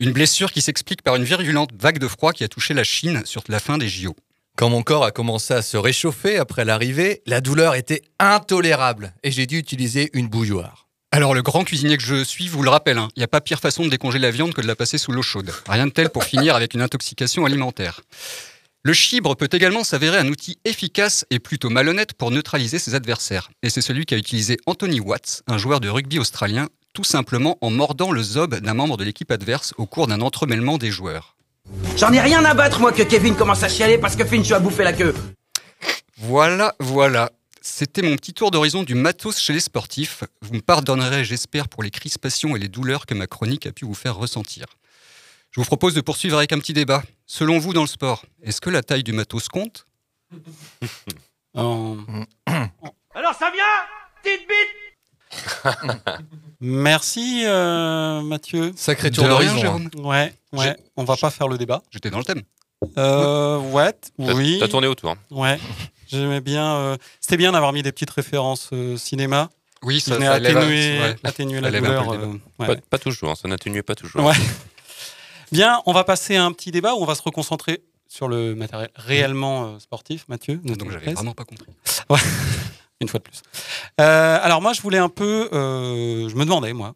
Une 0.00 0.12
blessure 0.12 0.50
qui 0.50 0.60
s'explique 0.60 1.02
par 1.02 1.16
une 1.16 1.24
virulente 1.24 1.70
vague 1.78 1.98
de 1.98 2.08
froid 2.08 2.32
qui 2.32 2.44
a 2.44 2.48
touché 2.48 2.74
la 2.74 2.84
Chine 2.84 3.22
sur 3.24 3.42
la 3.48 3.60
fin 3.60 3.78
des 3.78 3.88
JO. 3.88 4.14
Quand 4.56 4.68
mon 4.70 4.82
corps 4.82 5.04
a 5.04 5.10
commencé 5.10 5.52
à 5.52 5.62
se 5.62 5.76
réchauffer 5.76 6.38
après 6.38 6.64
l'arrivée, 6.64 7.22
la 7.26 7.40
douleur 7.40 7.74
était 7.74 8.02
intolérable 8.20 9.12
et 9.24 9.32
j'ai 9.32 9.46
dû 9.46 9.58
utiliser 9.58 10.10
une 10.12 10.28
bouilloire. 10.28 10.83
Alors 11.14 11.32
le 11.32 11.42
grand 11.42 11.62
cuisinier 11.62 11.96
que 11.96 12.02
je 12.02 12.24
suis 12.24 12.48
vous 12.48 12.64
le 12.64 12.70
rappelle, 12.70 12.98
hein, 12.98 13.08
il 13.14 13.20
n'y 13.20 13.24
a 13.24 13.28
pas 13.28 13.40
pire 13.40 13.60
façon 13.60 13.84
de 13.84 13.88
décongeler 13.88 14.18
la 14.18 14.32
viande 14.32 14.52
que 14.52 14.60
de 14.60 14.66
la 14.66 14.74
passer 14.74 14.98
sous 14.98 15.12
l'eau 15.12 15.22
chaude. 15.22 15.52
Rien 15.68 15.86
de 15.86 15.92
tel 15.92 16.10
pour 16.10 16.24
finir 16.24 16.56
avec 16.56 16.74
une 16.74 16.82
intoxication 16.82 17.44
alimentaire. 17.44 18.00
Le 18.82 18.92
chibre 18.92 19.36
peut 19.36 19.48
également 19.52 19.84
s'avérer 19.84 20.18
un 20.18 20.26
outil 20.26 20.58
efficace 20.64 21.24
et 21.30 21.38
plutôt 21.38 21.70
malhonnête 21.70 22.14
pour 22.14 22.32
neutraliser 22.32 22.80
ses 22.80 22.96
adversaires. 22.96 23.48
Et 23.62 23.70
c'est 23.70 23.80
celui 23.80 24.06
qu'a 24.06 24.16
utilisé 24.16 24.56
Anthony 24.66 24.98
Watts, 24.98 25.44
un 25.46 25.56
joueur 25.56 25.78
de 25.78 25.88
rugby 25.88 26.18
australien, 26.18 26.66
tout 26.94 27.04
simplement 27.04 27.58
en 27.60 27.70
mordant 27.70 28.10
le 28.10 28.20
zob 28.20 28.56
d'un 28.56 28.74
membre 28.74 28.96
de 28.96 29.04
l'équipe 29.04 29.30
adverse 29.30 29.72
au 29.78 29.86
cours 29.86 30.08
d'un 30.08 30.20
entremêlement 30.20 30.78
des 30.78 30.90
joueurs. 30.90 31.36
J'en 31.96 32.12
ai 32.12 32.20
rien 32.20 32.44
à 32.44 32.54
battre, 32.54 32.80
moi, 32.80 32.90
que 32.90 33.04
Kevin 33.04 33.36
commence 33.36 33.62
à 33.62 33.68
chialer 33.68 33.98
parce 33.98 34.16
que 34.16 34.24
Finch 34.24 34.50
a 34.50 34.58
bouffé 34.58 34.82
la 34.82 34.92
queue. 34.92 35.14
Voilà, 36.18 36.74
voilà. 36.80 37.30
C'était 37.66 38.02
mon 38.02 38.14
petit 38.16 38.34
tour 38.34 38.50
d'horizon 38.50 38.82
du 38.82 38.94
matos 38.94 39.38
chez 39.38 39.54
les 39.54 39.60
sportifs. 39.60 40.22
Vous 40.42 40.52
me 40.52 40.60
pardonnerez, 40.60 41.24
j'espère, 41.24 41.66
pour 41.66 41.82
les 41.82 41.90
crispations 41.90 42.54
et 42.54 42.58
les 42.58 42.68
douleurs 42.68 43.06
que 43.06 43.14
ma 43.14 43.26
chronique 43.26 43.64
a 43.64 43.72
pu 43.72 43.86
vous 43.86 43.94
faire 43.94 44.16
ressentir. 44.16 44.66
Je 45.50 45.60
vous 45.60 45.64
propose 45.64 45.94
de 45.94 46.02
poursuivre 46.02 46.36
avec 46.36 46.52
un 46.52 46.58
petit 46.58 46.74
débat. 46.74 47.02
Selon 47.24 47.58
vous, 47.58 47.72
dans 47.72 47.80
le 47.80 47.86
sport, 47.86 48.26
est-ce 48.42 48.60
que 48.60 48.68
la 48.68 48.82
taille 48.82 49.02
du 49.02 49.12
matos 49.12 49.48
compte? 49.48 49.86
Alors 51.54 53.34
ça 53.38 53.50
vient? 53.50 53.64
Petite 54.22 54.46
bite 54.46 55.64
Merci 56.60 57.44
euh, 57.46 58.20
Mathieu. 58.20 58.74
Sacré 58.76 59.10
tour 59.10 59.26
d'horizon. 59.26 59.56
Jérôme. 59.56 59.88
Ouais, 59.96 60.34
ouais. 60.52 60.76
On 60.96 61.04
va 61.04 61.16
pas 61.16 61.30
faire 61.30 61.48
le 61.48 61.56
débat. 61.56 61.82
J'étais 61.90 62.10
dans 62.10 62.18
le 62.18 62.24
thème. 62.24 62.42
Euh, 62.98 63.58
ouais, 63.58 63.94
oui. 64.18 64.58
T'as 64.60 64.68
tourné 64.68 64.86
autour. 64.86 65.16
Ouais. 65.30 65.58
J'aimais 66.08 66.40
bien. 66.40 66.74
euh, 66.76 66.96
C'était 67.20 67.36
bien 67.36 67.52
d'avoir 67.52 67.72
mis 67.72 67.82
des 67.82 67.92
petites 67.92 68.10
références 68.10 68.70
euh, 68.72 68.96
cinéma. 68.96 69.50
Oui, 69.82 70.00
ça, 70.00 70.18
ça 70.18 70.32
atténuer, 70.32 70.98
ouais. 71.00 71.16
atténuer 71.24 71.60
la 71.60 71.70
douleur. 71.70 72.10
euh, 72.12 72.26
ouais. 72.58 72.66
Pas, 72.66 72.76
pas 72.76 72.98
toujours, 72.98 73.36
ça 73.36 73.48
n'atténue 73.48 73.82
pas 73.82 73.94
toujours. 73.94 74.24
Ouais. 74.24 74.34
Bien, 75.52 75.82
on 75.86 75.92
va 75.92 76.04
passer 76.04 76.36
à 76.36 76.44
un 76.44 76.52
petit 76.52 76.70
débat 76.70 76.94
où 76.94 76.98
on 77.02 77.04
va 77.04 77.14
se 77.14 77.22
reconcentrer 77.22 77.82
sur 78.08 78.28
le 78.28 78.54
matériel 78.54 78.90
réellement 78.96 79.64
euh, 79.66 79.78
sportif, 79.78 80.24
Mathieu. 80.28 80.60
ne 80.64 80.74
Donc 80.74 80.90
j'avais 80.90 81.12
vraiment 81.12 81.32
pas 81.34 81.44
compris. 81.44 81.68
Une 83.00 83.08
fois 83.08 83.18
de 83.18 83.24
plus. 83.24 83.42
Euh, 84.00 84.38
alors 84.40 84.62
moi, 84.62 84.72
je 84.72 84.80
voulais 84.80 84.98
un 84.98 85.08
peu, 85.08 85.48
euh, 85.52 86.28
je 86.28 86.34
me 86.36 86.44
demandais 86.44 86.72
moi, 86.72 86.94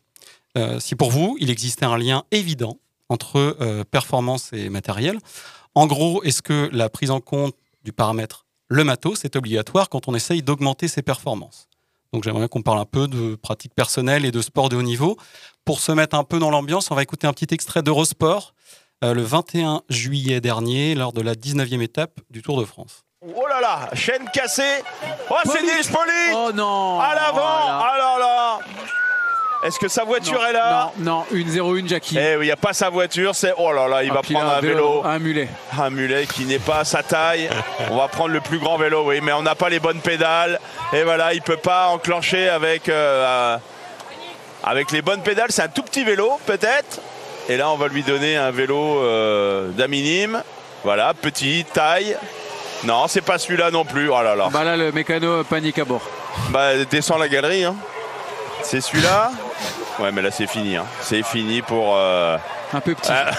euh, 0.57 0.81
si 0.81 0.95
pour 0.95 1.11
vous, 1.11 1.37
il 1.41 1.51
existait 1.51 1.85
un 1.85 1.99
lien 1.99 2.25
évident 2.31 2.79
entre 3.09 3.37
euh, 3.61 3.85
performance 3.85 4.51
et 4.53 4.71
matériel. 4.71 5.19
En 5.75 5.87
gros, 5.87 6.23
est-ce 6.23 6.41
que 6.41 6.71
la 6.73 6.89
prise 6.89 7.11
en 7.11 7.21
compte 7.21 7.55
du 7.85 7.93
paramètre 7.93 8.47
le 8.69 8.85
matos 8.85 9.25
est 9.25 9.37
obligatoire 9.37 9.89
quand 9.89 10.09
on 10.09 10.15
essaye 10.15 10.43
d'augmenter 10.43 10.89
ses 10.89 11.03
performances 11.03 11.69
Donc 12.13 12.25
j'aimerais 12.25 12.49
qu'on 12.49 12.63
parle 12.63 12.79
un 12.79 12.85
peu 12.85 13.09
de 13.09 13.35
pratique 13.35 13.75
personnelle 13.75 14.25
et 14.25 14.31
de 14.31 14.41
sport 14.43 14.69
de 14.69 14.77
haut 14.77 14.83
niveau. 14.83 15.17
Pour 15.65 15.81
se 15.81 15.93
mettre 15.93 16.17
un 16.17 16.25
peu 16.25 16.39
dans 16.39 16.51
l'ambiance, 16.51 16.91
on 16.91 16.95
va 16.95 17.03
écouter 17.03 17.27
un 17.27 17.33
petit 17.33 17.53
extrait 17.53 17.83
d'Eurosport 17.83 18.55
euh, 19.05 19.15
le 19.15 19.23
21 19.23 19.83
juillet 19.89 20.41
dernier 20.41 20.95
lors 20.95 21.13
de 21.13 21.21
la 21.21 21.35
19e 21.35 21.81
étape 21.83 22.21
du 22.31 22.43
Tour 22.43 22.59
de 22.61 22.65
France. 22.65 23.05
Oh 23.23 23.47
là 23.49 23.61
là, 23.61 23.91
chaîne 23.95 24.29
cassée. 24.33 24.83
Oh, 25.31 25.35
c'est 25.45 25.63
Oh 26.35 26.51
non 26.55 27.01
À 27.01 27.15
l'avant 27.15 27.37
Oh 27.37 27.69
là. 27.69 27.83
Ah 27.83 27.99
là 27.99 28.19
là 28.19 28.59
Est-ce 29.65 29.79
que 29.81 29.89
sa 29.89 30.05
voiture 30.05 30.45
est 30.47 30.53
là? 30.53 30.93
Non, 30.99 31.17
non, 31.19 31.25
une 31.33 31.49
0-1 31.49 31.89
Jackie. 31.89 32.17
Eh 32.17 32.37
oui, 32.37 32.45
il 32.45 32.47
n'y 32.47 32.53
a 32.53 32.57
pas 32.57 32.73
sa 32.73 32.91
voiture, 32.91 33.35
c'est... 33.35 33.53
Oh 33.59 33.73
là 33.73 33.89
là, 33.89 34.05
il 34.05 34.11
Ah, 34.11 34.15
va 34.15 34.23
prendre 34.23 34.53
un 34.53 34.61
vélo. 34.61 35.03
Un 35.05 35.19
mulet. 35.19 35.49
Un 35.77 35.91
mulet 35.91 36.27
qui 36.27 36.45
n'est 36.45 36.61
pas 36.61 36.79
à 36.81 36.85
sa 36.85 37.03
taille. 37.03 37.51
On 37.91 37.97
va 37.97 38.07
prendre 38.07 38.31
le 38.33 38.41
plus 38.41 38.59
grand 38.59 38.77
vélo, 38.79 39.03
oui, 39.07 39.19
mais 39.21 39.33
on 39.33 39.43
n'a 39.43 39.57
pas 39.57 39.69
les 39.69 39.81
bonnes 39.81 40.01
pédales. 40.01 40.61
Et 40.93 41.03
voilà, 41.03 41.35
il 41.35 41.43
peut 41.43 41.57
pas 41.57 41.89
enclencher 41.89 42.49
avec, 42.49 42.89
euh, 42.89 43.57
avec 44.63 44.93
les 44.93 45.03
bonnes 45.03 45.23
pédales. 45.23 45.51
C'est 45.51 45.63
un 45.63 45.69
tout 45.69 45.83
petit 45.83 46.05
vélo, 46.05 46.39
peut-être. 46.47 47.01
Et 47.49 47.57
là, 47.57 47.69
on 47.71 47.77
va 47.77 47.89
lui 47.89 48.05
donner 48.05 48.37
un 48.37 48.53
vélo 48.53 49.01
euh, 49.03 49.71
d'un 49.71 49.89
minime. 49.89 50.41
Voilà, 50.85 51.15
petit, 51.15 51.65
taille. 51.73 52.17
Non, 52.85 53.09
c'est 53.09 53.23
pas 53.23 53.39
celui-là 53.39 53.73
non 53.73 53.85
plus. 53.85 54.09
Oh 54.09 54.23
là 54.23 54.37
là. 54.37 54.51
Bah 54.53 54.63
là, 54.63 54.77
le 54.77 54.93
mécano 54.93 55.43
panique 55.43 55.81
à 55.81 55.85
bord. 55.85 56.03
Bah, 56.51 56.77
descends 56.89 57.19
la 57.19 57.27
galerie. 57.29 57.65
hein. 57.65 57.75
C'est 58.63 58.81
celui-là 58.81 59.31
Ouais, 59.99 60.13
mais 60.13 60.23
là, 60.23 60.31
c'est 60.31 60.47
fini. 60.47 60.77
hein. 60.77 60.87
C'est 61.03 61.23
fini 61.25 61.63
pour. 61.63 61.95
euh, 61.97 62.37
Un 62.73 62.81
peu 62.81 62.95
petit. 62.95 63.11
Ah, 63.11 63.31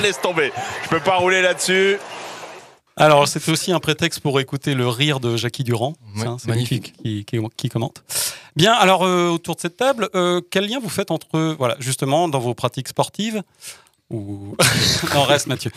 Laisse 0.02 0.20
tomber. 0.20 0.52
Je 0.84 0.88
peux 0.88 1.00
pas 1.00 1.16
rouler 1.16 1.42
là-dessus. 1.42 1.98
Alors, 2.96 3.28
c'était 3.28 3.50
aussi 3.52 3.72
un 3.72 3.78
prétexte 3.80 4.20
pour 4.20 4.40
écouter 4.40 4.74
le 4.74 4.88
rire 4.88 5.20
de 5.20 5.36
Jackie 5.36 5.64
Durand. 5.64 5.94
C'est 6.38 6.48
magnifique. 6.48 6.94
Qui, 7.02 7.24
qui- 7.24 7.38
qui 7.56 7.68
commente. 7.68 8.02
Bien, 8.56 8.72
alors, 8.72 9.04
euh, 9.04 9.28
autour 9.28 9.54
de 9.56 9.60
cette 9.60 9.76
table, 9.76 10.08
euh, 10.14 10.40
quel 10.50 10.66
lien 10.68 10.78
vous 10.82 10.88
faites 10.88 11.10
entre, 11.12 11.54
voilà, 11.58 11.76
justement, 11.78 12.28
dans 12.28 12.40
vos 12.40 12.54
pratiques 12.54 12.88
sportives 12.88 13.42
ou... 14.10 14.56
non, 15.14 15.22
reste, 15.22 15.46
Mathieu. 15.46 15.70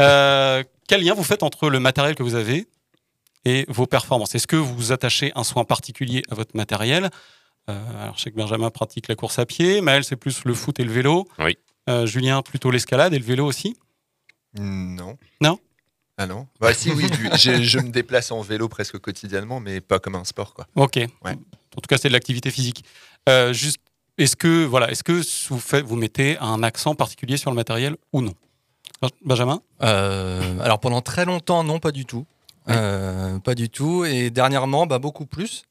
Euh, 0.00 0.62
quel 0.88 1.02
lien 1.02 1.14
vous 1.14 1.24
faites 1.24 1.42
entre 1.42 1.70
le 1.70 1.80
matériel 1.80 2.14
que 2.14 2.22
vous 2.22 2.34
avez 2.34 2.66
et 3.46 3.64
vos 3.68 3.86
performances 3.86 4.34
Est-ce 4.34 4.46
que 4.46 4.56
vous 4.56 4.92
attachez 4.92 5.32
un 5.36 5.44
soin 5.44 5.64
particulier 5.64 6.22
à 6.30 6.34
votre 6.34 6.54
matériel? 6.56 7.10
Euh, 7.70 8.02
Alors, 8.02 8.16
je 8.18 8.22
sais 8.24 8.30
que 8.30 8.36
Benjamin 8.36 8.70
pratique 8.70 9.08
la 9.08 9.14
course 9.14 9.38
à 9.38 9.46
pied, 9.46 9.80
Maël, 9.80 10.04
c'est 10.04 10.16
plus 10.16 10.44
le 10.44 10.52
foot 10.54 10.78
et 10.80 10.84
le 10.84 10.92
vélo. 10.92 11.26
Oui. 11.38 11.56
Euh, 11.88 12.04
Julien, 12.06 12.42
plutôt 12.42 12.70
l'escalade 12.70 13.14
et 13.14 13.18
le 13.18 13.24
vélo 13.24 13.46
aussi? 13.46 13.76
Non. 14.58 15.16
Non? 15.40 15.58
Ah 16.18 16.26
non? 16.26 16.46
Bah 16.60 16.72
si, 16.74 16.90
oui, 16.90 17.08
du- 17.10 17.28
je 17.64 17.78
me 17.78 17.90
déplace 17.90 18.30
en 18.32 18.40
vélo 18.40 18.68
presque 18.68 18.98
quotidiennement, 18.98 19.60
mais 19.60 19.80
pas 19.80 19.98
comme 19.98 20.14
un 20.14 20.24
sport, 20.24 20.54
quoi. 20.54 20.66
Ok. 20.74 20.96
Ouais. 20.96 21.08
En 21.32 21.80
tout 21.80 21.88
cas, 21.88 21.98
c'est 21.98 22.08
de 22.08 22.12
l'activité 22.14 22.50
physique. 22.50 22.84
Euh, 23.28 23.52
juste, 23.52 23.78
est-ce 24.18 24.34
que 24.34 24.64
voilà, 24.64 24.90
est-ce 24.90 25.04
que 25.04 25.20
vous 25.50 25.58
faites, 25.60 25.84
vous 25.84 25.96
mettez 25.96 26.38
un 26.38 26.62
accent 26.62 26.94
particulier 26.94 27.36
sur 27.36 27.50
le 27.50 27.56
matériel 27.56 27.96
ou 28.12 28.22
non? 28.22 28.34
Benjamin? 29.24 29.60
Euh, 29.82 30.58
alors 30.60 30.80
pendant 30.80 31.02
très 31.02 31.26
longtemps, 31.26 31.62
non, 31.64 31.78
pas 31.78 31.92
du 31.92 32.06
tout. 32.06 32.24
Euh, 32.70 33.38
pas 33.38 33.54
du 33.54 33.68
tout. 33.70 34.04
Et 34.04 34.30
dernièrement, 34.30 34.86
bah, 34.86 34.98
beaucoup 34.98 35.26
plus. 35.26 35.64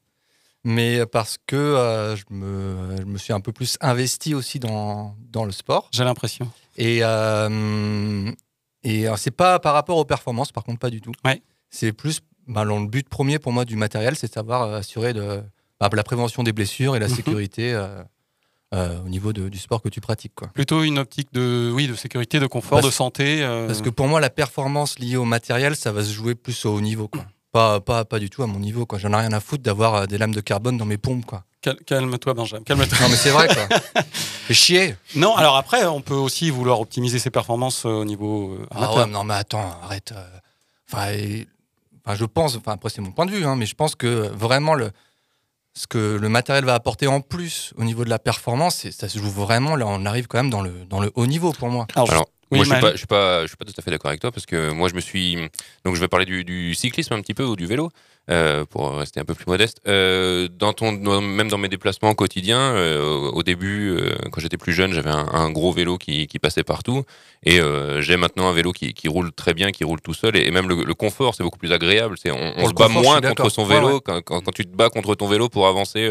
Mais 0.64 1.06
parce 1.06 1.36
que 1.46 1.54
euh, 1.56 2.16
je, 2.16 2.24
me, 2.30 2.96
je 2.98 3.04
me 3.04 3.18
suis 3.18 3.32
un 3.32 3.40
peu 3.40 3.52
plus 3.52 3.76
investi 3.80 4.34
aussi 4.34 4.58
dans, 4.58 5.14
dans 5.30 5.44
le 5.44 5.52
sport. 5.52 5.88
J'ai 5.92 6.02
l'impression. 6.04 6.50
Et, 6.76 7.00
euh, 7.02 8.32
et 8.82 9.06
c'est 9.16 9.30
pas 9.30 9.58
par 9.60 9.74
rapport 9.74 9.96
aux 9.96 10.04
performances, 10.04 10.50
par 10.52 10.64
contre, 10.64 10.78
pas 10.80 10.90
du 10.90 11.00
tout. 11.00 11.12
Ouais. 11.24 11.40
C'est 11.70 11.92
plus 11.92 12.20
bah, 12.48 12.64
le 12.64 12.86
but 12.86 13.08
premier 13.08 13.38
pour 13.38 13.52
moi 13.52 13.64
du 13.64 13.76
matériel, 13.76 14.16
c'est 14.16 14.26
de 14.28 14.32
savoir 14.32 14.72
assurer 14.74 15.12
de, 15.12 15.42
bah, 15.80 15.88
la 15.92 16.02
prévention 16.02 16.42
des 16.42 16.52
blessures 16.52 16.96
et 16.96 16.98
la 16.98 17.08
Mhm. 17.08 17.14
sécurité 17.14 17.72
euh, 17.72 18.02
euh, 18.76 18.98
au 19.04 19.08
niveau 19.08 19.32
de- 19.32 19.48
du 19.48 19.58
sport 19.58 19.82
que 19.82 19.88
tu 19.88 20.00
pratiques. 20.00 20.34
Quoi. 20.34 20.48
Plutôt 20.54 20.82
une 20.84 20.98
optique 20.98 21.32
de, 21.32 21.72
oui, 21.74 21.88
de 21.88 21.94
sécurité, 21.94 22.38
de 22.38 22.46
confort, 22.46 22.78
Parce- 22.80 22.86
de 22.86 22.90
santé. 22.92 23.42
euh, 23.42 23.66
Parce 23.66 23.82
que 23.82 23.90
pour 23.90 24.06
moi, 24.06 24.20
la 24.20 24.30
performance 24.30 24.98
liée 24.98 25.16
au 25.16 25.24
matériel, 25.24 25.74
ça 25.76 25.90
va 25.92 26.04
se 26.04 26.12
jouer 26.12 26.34
plus 26.34 26.64
au 26.66 26.74
haut 26.76 26.80
niveau. 26.80 27.08
Quoi. 27.08 27.24
Pas, 27.52 27.80
pas, 27.80 28.04
pas 28.04 28.18
du 28.18 28.28
tout 28.30 28.42
à 28.42 28.46
mon 28.46 28.58
niveau. 28.58 28.86
J'en 28.98 29.12
ai 29.12 29.16
rien 29.16 29.32
à 29.32 29.40
foutre 29.40 29.62
d'avoir 29.62 29.94
euh, 29.94 30.06
des 30.06 30.18
lames 30.18 30.34
de 30.34 30.40
carbone 30.42 30.76
dans 30.76 30.84
mes 30.84 30.98
pompes. 30.98 31.24
Quoi. 31.24 31.42
cal- 31.62 31.78
Calme-toi, 31.86 32.34
Benjamin. 32.34 32.62
Calme-toi. 32.64 32.98
Non, 33.00 33.08
mais 33.08 33.16
c'est 33.16 33.30
vrai. 33.30 33.48
Quoi. 33.48 33.78
Fais 34.12 34.54
chier. 34.54 34.96
Non, 35.14 35.34
alors 35.36 35.56
après, 35.56 35.86
on 35.86 36.02
peut 36.02 36.14
aussi 36.14 36.50
vouloir 36.50 36.80
optimiser 36.80 37.18
ses 37.18 37.30
performances 37.30 37.84
au 37.86 38.04
niveau 38.04 38.58
Ah 38.70 38.94
ouais, 38.94 39.06
non, 39.06 39.24
mais 39.24 39.34
attends, 39.34 39.74
arrête. 39.82 40.12
Enfin, 40.92 41.10
et- 41.12 41.48
enfin, 42.04 42.14
je 42.16 42.24
pense, 42.26 42.56
enfin, 42.56 42.72
après, 42.72 42.90
c'est 42.90 43.00
mon 43.00 43.10
point 43.12 43.26
de 43.26 43.30
vue, 43.32 43.44
hein, 43.44 43.56
mais 43.56 43.66
je 43.66 43.74
pense 43.74 43.94
que 43.94 44.28
vraiment, 44.34 44.74
le, 44.74 44.90
ce 45.76 45.86
que 45.86 46.16
le 46.20 46.28
matériel 46.28 46.64
va 46.64 46.74
apporter 46.74 47.06
en 47.06 47.20
plus 47.20 47.72
au 47.76 47.84
niveau 47.84 48.04
de 48.04 48.10
la 48.10 48.18
performance, 48.18 48.76
c'est- 48.76 48.90
ça 48.92 49.08
se 49.08 49.18
joue 49.18 49.30
vraiment. 49.30 49.76
Là, 49.76 49.86
on 49.86 50.06
arrive 50.06 50.26
quand 50.26 50.38
même 50.38 50.50
dans 50.50 50.62
le, 50.62 50.72
dans 50.88 51.00
le 51.00 51.12
haut 51.14 51.26
niveau 51.26 51.52
pour 51.52 51.68
moi. 51.68 51.86
Alors, 51.94 52.10
Alors, 52.10 52.26
Oui, 52.50 52.58
moi, 52.58 52.64
je 52.64 52.64
suis, 52.64 52.70
Maël. 52.70 52.82
pas, 52.82 52.92
je, 52.92 52.96
suis 52.98 53.06
pas, 53.06 53.42
je 53.42 53.46
suis 53.48 53.56
pas 53.56 53.64
tout 53.64 53.74
à 53.76 53.82
fait 53.82 53.90
d'accord 53.90 54.08
avec 54.08 54.20
toi 54.20 54.30
parce 54.32 54.46
que 54.46 54.70
moi, 54.70 54.88
je 54.88 54.94
me 54.94 55.00
suis. 55.00 55.36
Donc, 55.84 55.94
je 55.96 56.00
vais 56.00 56.08
parler 56.08 56.24
du, 56.26 56.44
du 56.44 56.74
cyclisme 56.74 57.12
un 57.14 57.20
petit 57.20 57.34
peu 57.34 57.44
ou 57.44 57.56
du 57.56 57.66
vélo 57.66 57.90
euh, 58.30 58.64
pour 58.64 58.96
rester 58.96 59.20
un 59.20 59.24
peu 59.24 59.34
plus 59.34 59.46
modeste. 59.46 59.80
Euh, 59.86 60.48
dans 60.48 60.72
ton, 60.72 60.92
même 61.20 61.48
dans 61.48 61.58
mes 61.58 61.68
déplacements 61.68 62.14
quotidiens, 62.14 62.58
euh, 62.74 63.30
au 63.30 63.42
début, 63.42 63.90
euh, 63.90 64.14
quand 64.32 64.40
j'étais 64.40 64.56
plus 64.56 64.72
jeune, 64.72 64.92
j'avais 64.92 65.10
un, 65.10 65.28
un 65.32 65.50
gros 65.50 65.72
vélo 65.72 65.96
qui, 65.98 66.26
qui 66.26 66.38
passait 66.38 66.64
partout. 66.64 67.04
Et 67.44 67.60
j'ai 68.00 68.16
maintenant 68.16 68.48
un 68.48 68.52
vélo 68.52 68.72
qui, 68.72 68.92
qui 68.92 69.06
roule 69.06 69.30
très 69.32 69.54
bien, 69.54 69.70
qui 69.70 69.84
roule 69.84 70.00
tout 70.00 70.14
seul. 70.14 70.36
Et, 70.36 70.46
et 70.48 70.50
même 70.50 70.68
le, 70.68 70.82
le 70.82 70.94
confort, 70.94 71.34
c'est 71.36 71.44
beaucoup 71.44 71.58
plus 71.58 71.70
agréable. 71.72 72.16
C'est, 72.20 72.32
on 72.32 72.68
se 72.68 72.72
bat 72.74 72.88
moins 72.88 73.20
contre 73.20 73.48
son 73.50 73.64
vélo 73.64 73.94
ouais. 73.96 74.00
Quand, 74.04 74.20
quand, 74.22 74.40
quand 74.40 74.52
tu 74.52 74.64
te 74.64 74.74
bats 74.76 74.90
contre 74.90 75.14
ton 75.14 75.28
vélo 75.28 75.48
pour 75.48 75.68
avancer 75.68 76.08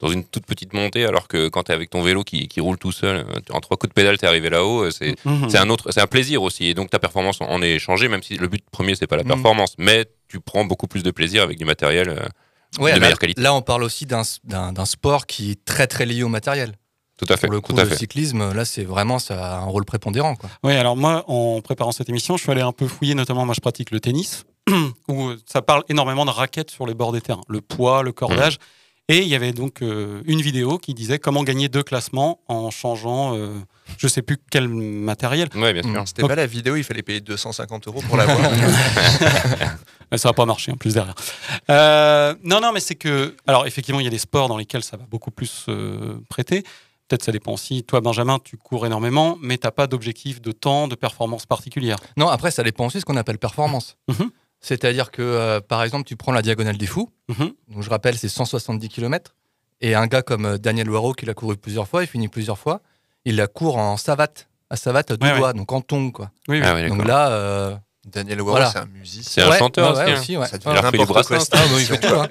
dans 0.00 0.08
une 0.08 0.24
toute 0.24 0.44
petite 0.44 0.74
montée, 0.74 1.06
alors 1.06 1.26
que 1.26 1.48
quand 1.48 1.62
tu 1.64 1.72
es 1.72 1.74
avec 1.74 1.88
ton 1.88 2.02
vélo 2.02 2.22
qui, 2.22 2.48
qui 2.48 2.60
roule 2.60 2.76
tout 2.76 2.92
seul, 2.92 3.24
en 3.50 3.60
trois 3.60 3.78
coups 3.78 3.88
de 3.90 3.94
pédale, 3.94 4.18
tu 4.18 4.26
es 4.26 4.28
arrivé 4.28 4.50
là-haut. 4.50 4.90
C'est, 4.90 5.14
c'est 5.48 5.58
un 5.58 5.70
autre, 5.70 5.90
c'est 5.90 6.02
un 6.02 6.06
plaisir 6.06 6.42
aussi. 6.42 6.66
Et 6.66 6.74
donc 6.74 6.90
ta 6.90 6.98
performance 6.98 7.38
en 7.40 7.62
est 7.62 7.78
changée, 7.78 8.08
même 8.08 8.22
si 8.22 8.36
le 8.36 8.48
but 8.48 8.62
premier 8.70 8.94
c'est 8.94 9.06
pas 9.06 9.16
la 9.16 9.22
Mhm. 9.22 9.28
performance, 9.30 9.74
mais 9.78 10.04
tu 10.28 10.40
prends 10.40 10.64
beaucoup 10.64 10.86
plus 10.86 11.02
de 11.02 11.10
plaisir 11.10 11.42
avec 11.42 11.58
du 11.58 11.64
matériel 11.64 12.08
euh, 12.10 12.26
Ouais, 12.78 12.90
de 12.92 12.96
là, 12.96 13.00
meilleure 13.00 13.18
qualité. 13.18 13.40
là, 13.40 13.54
on 13.54 13.62
parle 13.62 13.82
aussi 13.82 14.04
d'un 14.06 14.24
sport 14.84 15.26
qui 15.26 15.52
est 15.52 15.64
très 15.64 15.86
très 15.86 16.04
lié 16.04 16.22
au 16.22 16.28
matériel. 16.28 16.74
Tout 17.16 17.24
à 17.30 17.36
fait. 17.36 17.46
Pour 17.46 17.54
le 17.54 17.60
coup, 17.60 17.72
tout 17.72 17.80
à 17.80 17.84
le 17.84 17.90
fait. 17.90 17.96
cyclisme, 17.96 18.52
là, 18.52 18.64
c'est 18.64 18.84
vraiment 18.84 19.18
ça 19.18 19.56
a 19.56 19.58
un 19.58 19.64
rôle 19.64 19.84
prépondérant. 19.84 20.36
Quoi. 20.36 20.50
Oui, 20.62 20.74
alors 20.74 20.96
moi, 20.96 21.24
en 21.28 21.60
préparant 21.62 21.92
cette 21.92 22.08
émission, 22.10 22.36
je 22.36 22.42
suis 22.42 22.52
allé 22.52 22.60
un 22.60 22.72
peu 22.72 22.86
fouiller, 22.86 23.14
notamment, 23.14 23.44
moi, 23.46 23.54
je 23.54 23.60
pratique 23.60 23.90
le 23.90 24.00
tennis, 24.00 24.44
où 25.08 25.32
ça 25.46 25.62
parle 25.62 25.82
énormément 25.88 26.24
de 26.26 26.30
raquettes 26.30 26.70
sur 26.70 26.86
les 26.86 26.94
bords 26.94 27.12
des 27.12 27.20
terrains, 27.22 27.40
le 27.48 27.60
poids, 27.60 28.02
le 28.02 28.12
cordage. 28.12 28.56
Mmh. 28.56 28.60
Et 29.10 29.18
il 29.18 29.28
y 29.28 29.34
avait 29.34 29.52
donc 29.52 29.80
euh, 29.80 30.20
une 30.26 30.42
vidéo 30.42 30.78
qui 30.78 30.92
disait 30.92 31.18
comment 31.18 31.42
gagner 31.42 31.68
deux 31.68 31.82
classements 31.82 32.40
en 32.46 32.70
changeant, 32.70 33.34
euh, 33.34 33.54
je 33.96 34.06
sais 34.06 34.20
plus 34.20 34.36
quel 34.50 34.68
matériel. 34.68 35.48
Ouais, 35.54 35.72
bien 35.72 35.82
sûr. 35.82 36.02
C'était 36.06 36.26
pas 36.28 36.34
la 36.34 36.46
vidéo, 36.46 36.76
il 36.76 36.84
fallait 36.84 37.02
payer 37.02 37.20
250 37.22 37.88
euros 37.88 38.02
pour 38.02 38.18
la 38.18 38.26
voir. 38.26 38.50
Mais 40.10 40.18
ça 40.18 40.28
va 40.28 40.32
pas 40.32 40.46
marcher 40.46 40.72
en 40.72 40.76
plus 40.76 40.94
derrière. 40.94 41.14
Euh, 41.70 42.34
non, 42.42 42.60
non, 42.60 42.72
mais 42.72 42.80
c'est 42.80 42.94
que. 42.94 43.36
Alors, 43.46 43.66
effectivement, 43.66 44.00
il 44.00 44.04
y 44.04 44.06
a 44.06 44.10
des 44.10 44.18
sports 44.18 44.48
dans 44.48 44.56
lesquels 44.56 44.82
ça 44.82 44.96
va 44.96 45.04
beaucoup 45.04 45.30
plus 45.30 45.66
euh, 45.68 46.18
prêter. 46.30 46.62
Peut-être 47.08 47.24
ça 47.24 47.32
dépend 47.32 47.52
aussi. 47.52 47.84
Toi, 47.84 48.00
Benjamin, 48.00 48.38
tu 48.42 48.56
cours 48.56 48.86
énormément, 48.86 49.38
mais 49.40 49.58
tu 49.58 49.66
n'as 49.66 49.70
pas 49.70 49.86
d'objectif 49.86 50.40
de 50.40 50.52
temps, 50.52 50.88
de 50.88 50.94
performance 50.94 51.46
particulière. 51.46 51.98
Non, 52.16 52.28
après, 52.28 52.50
ça 52.50 52.62
dépend 52.62 52.86
aussi 52.86 52.98
de 52.98 53.00
ce 53.00 53.04
qu'on 53.04 53.16
appelle 53.16 53.38
performance. 53.38 53.96
Mhm. 54.08 54.30
C'est-à-dire 54.60 55.10
que, 55.10 55.22
euh, 55.22 55.60
par 55.60 55.82
exemple, 55.84 56.04
tu 56.04 56.16
prends 56.16 56.32
la 56.32 56.42
diagonale 56.42 56.76
des 56.76 56.86
fous. 56.86 57.10
Mhm. 57.28 57.52
Donc, 57.68 57.82
je 57.82 57.90
rappelle, 57.90 58.16
c'est 58.18 58.28
170 58.28 58.88
km. 58.88 59.34
Et 59.80 59.94
un 59.94 60.06
gars 60.06 60.22
comme 60.22 60.44
euh, 60.46 60.58
Daniel 60.58 60.86
Loireau, 60.88 61.12
qui 61.12 61.24
l'a 61.26 61.34
couru 61.34 61.56
plusieurs 61.56 61.86
fois, 61.86 62.02
il 62.02 62.06
finit 62.08 62.28
plusieurs 62.28 62.58
fois, 62.58 62.80
il 63.24 63.36
la 63.36 63.46
court 63.46 63.78
en 63.78 63.96
savate, 63.96 64.48
à 64.70 64.76
savate 64.76 65.12
à 65.12 65.16
deux 65.16 65.24
Ouais, 65.26 65.32
ouais. 65.34 65.38
doigts, 65.38 65.52
donc 65.52 65.70
en 65.72 65.80
tongue, 65.80 66.12
quoi. 66.12 66.30
Oui, 66.48 66.58
oui. 66.60 66.66
Ah 66.66 66.74
ouais, 66.74 66.88
donc 66.88 67.04
là. 67.06 67.28
euh, 67.30 67.76
Daniel 68.06 68.38
Loireau, 68.38 68.52
voilà. 68.52 68.70
c'est 68.70 68.78
un 68.78 68.86
musicien. 68.86 69.22
C'est 69.24 69.42
un 69.42 69.50
Ouais, 69.50 69.58
chanteur 69.58 69.96
ouais, 69.96 70.12
aussi. 70.14 70.34
hein. 70.34 70.40
ouais. 70.40 70.46
Ça 70.48 70.56
devient 70.58 70.70
Ah, 70.74 70.90
bah, 70.90 70.90
il 71.78 71.84
fait 71.86 71.98
tout, 72.00 72.14
hein. 72.14 72.28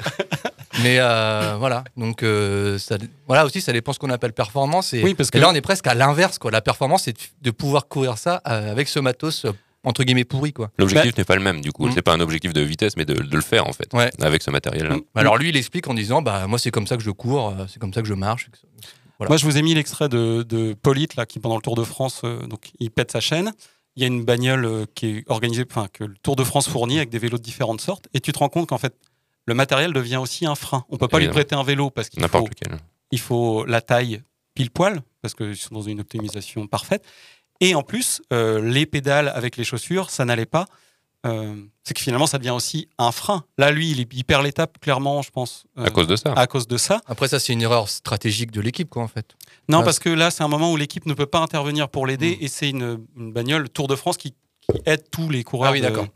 Mais 0.84 0.98
euh, 1.00 1.56
voilà, 1.60 1.84
donc 1.96 2.24
euh, 2.24 2.78
ça, 2.78 2.98
voilà 3.28 3.46
aussi, 3.46 3.62
ça 3.62 3.72
dépend 3.74 3.94
ce 3.94 4.00
qu'on 4.00 4.10
appelle 4.10 4.34
performance. 4.34 4.94
Et, 4.94 5.04
Oui, 5.04 5.14
parce 5.14 5.30
que- 5.32 5.38
et 5.38 5.42
là, 5.42 5.50
on 5.50 5.54
est 5.56 5.62
presque 5.62 5.88
à 5.88 5.94
l'inverse. 5.94 6.38
quoi. 6.40 6.52
La 6.52 6.62
performance, 6.62 7.04
c'est 7.04 7.14
de, 7.14 7.20
de 7.42 7.52
pouvoir 7.52 7.88
courir 7.88 8.18
ça 8.18 8.42
euh, 8.48 8.72
avec 8.72 8.88
ce 8.88 9.00
matos 9.00 9.46
euh, 9.46 9.54
entre 9.84 10.04
guillemets 10.04 10.26
pourri. 10.26 10.54
Quoi. 10.54 10.72
L'objectif 10.78 11.18
n'est 11.18 11.24
pas 11.24 11.36
le 11.36 11.42
même, 11.42 11.62
du 11.62 11.72
coup. 11.72 11.88
Mm. 11.88 11.92
C'est 11.94 12.02
pas 12.02 12.14
un 12.14 12.20
objectif 12.20 12.54
de 12.54 12.62
vitesse, 12.62 12.98
mais 12.98 13.06
de, 13.06 13.14
de 13.14 13.36
le 13.36 13.42
faire, 13.42 13.68
en 13.68 13.74
fait, 13.74 13.94
Ouais. 13.94 14.10
avec 14.22 14.42
ce 14.44 14.52
matériel-là. 14.52 14.96
Mm. 14.98 15.02
Alors 15.16 15.38
lui, 15.38 15.50
il 15.50 15.58
explique 15.58 15.88
en 15.88 15.94
disant, 15.94 16.22
bah 16.22 16.48
moi, 16.48 16.60
c'est 16.60 16.72
comme 16.72 16.88
ça 16.88 16.98
que 16.98 17.04
je 17.04 17.12
cours, 17.12 17.50
euh, 17.50 17.66
c'est 17.68 17.80
comme 17.80 17.94
ça 17.94 18.02
que 18.02 18.08
je 18.08 18.14
marche. 18.14 18.50
Voilà. 19.20 19.30
Moi, 19.30 19.38
je 19.38 19.46
vous 19.46 19.58
ai 19.58 19.62
mis 19.62 19.74
l'extrait 19.74 20.10
de, 20.10 20.44
de 20.44 20.74
Polite, 20.74 21.16
là, 21.16 21.26
qui 21.26 21.40
pendant 21.40 21.56
le 21.56 21.62
Tour 21.62 21.76
de 21.76 21.84
France, 21.84 22.22
euh, 22.24 22.46
donc, 22.48 22.70
il 22.80 22.92
pète 22.92 23.12
sa 23.12 23.20
chaîne. 23.20 23.52
Il 23.96 24.02
y 24.02 24.04
a 24.04 24.08
une 24.08 24.24
bagnole 24.24 24.66
euh, 24.66 24.86
qui 24.94 25.08
est 25.08 25.24
organisée, 25.28 25.66
enfin, 25.68 25.88
que 25.92 26.04
le 26.04 26.14
Tour 26.22 26.36
de 26.36 26.44
France 26.44 26.68
fournit 26.70 26.98
avec 26.98 27.10
des 27.10 27.18
vélos 27.18 27.38
de 27.40 27.44
différentes 27.44 27.82
sortes. 27.82 28.08
Et 28.14 28.20
tu 28.20 28.32
te 28.32 28.38
rends 28.40 28.50
compte 28.50 28.70
qu'en 28.70 28.78
fait, 28.78 28.94
le 29.48 29.54
matériel 29.56 29.92
devient 29.94 30.18
aussi 30.18 30.46
un 30.46 30.54
frein. 30.56 30.86
On 30.90 30.98
peut 30.98 31.08
pas 31.08 31.20
lui 31.20 31.30
prêter 31.30 31.56
un 31.56 31.64
vélo 31.64 31.90
parce 31.90 32.10
qu'il 32.10 32.22
N'importe 32.22 32.46
faut, 32.48 32.50
lequel. 32.50 32.78
il 33.12 33.20
faut 33.20 33.66
la 33.66 33.82
taille 33.82 34.22
pile 34.54 34.70
poil, 34.70 35.02
parce 35.22 35.34
qu'ils 35.34 35.56
sont 35.56 35.74
dans 35.74 35.82
une 35.82 36.00
optimisation 36.00 36.68
parfaite. 36.68 37.04
Et 37.62 37.76
en 37.76 37.84
plus, 37.84 38.22
euh, 38.34 38.62
les 38.62 38.86
pédales 38.86 39.30
avec 39.34 39.58
les 39.58 39.64
chaussures, 39.64 40.10
ça 40.10 40.26
n'allait 40.26 40.46
pas. 40.46 40.66
Euh, 41.26 41.56
c'est 41.84 41.94
que 41.96 42.02
finalement, 42.02 42.28
ça 42.28 42.38
devient 42.38 42.52
aussi 42.52 42.88
un 43.00 43.12
frein. 43.12 43.44
Là, 43.58 43.72
lui, 43.72 43.90
il, 43.92 44.08
il 44.12 44.24
perd 44.24 44.44
l'étape, 44.44 44.78
clairement, 44.80 45.22
je 45.24 45.32
pense. 45.32 45.66
euh, 45.78 45.86
À 45.86 45.90
cause 45.90 46.08
de 46.08 46.16
ça. 46.16 46.32
À 46.34 46.46
cause 46.48 46.68
de 46.68 46.78
ça. 46.78 47.02
Après, 47.08 47.28
ça, 47.28 47.40
c'est 47.40 47.54
une 47.54 47.62
erreur 47.62 47.90
stratégique 47.90 48.52
de 48.52 48.62
l'équipe, 48.62 48.90
quoi, 48.90 49.02
en 49.04 49.08
fait. 49.08 49.36
Non, 49.68 49.80
Ouais. 49.80 49.84
parce 49.86 50.00
que 50.00 50.10
là, 50.10 50.30
c'est 50.32 50.44
un 50.44 50.48
moment 50.48 50.72
où 50.72 50.78
l'équipe 50.78 51.06
ne 51.06 51.14
peut 51.14 51.26
pas 51.26 51.40
intervenir 51.40 51.90
pour 51.90 52.06
l'aider 52.06 52.38
Mm. 52.40 52.44
et 52.44 52.48
c'est 52.48 52.70
une, 52.70 53.06
une 53.18 53.34
bagnole 53.34 53.68
Tour 53.70 53.88
de 53.88 53.96
France 53.96 54.18
qui, 54.18 54.32
qui 54.32 54.80
aide 54.86 55.10
tous 55.12 55.30
les 55.30 55.44
coureurs. 55.44 55.70
Ah 55.70 55.74
oui, 55.74 55.82
de- 55.82 55.88
d'accord. 55.88 56.08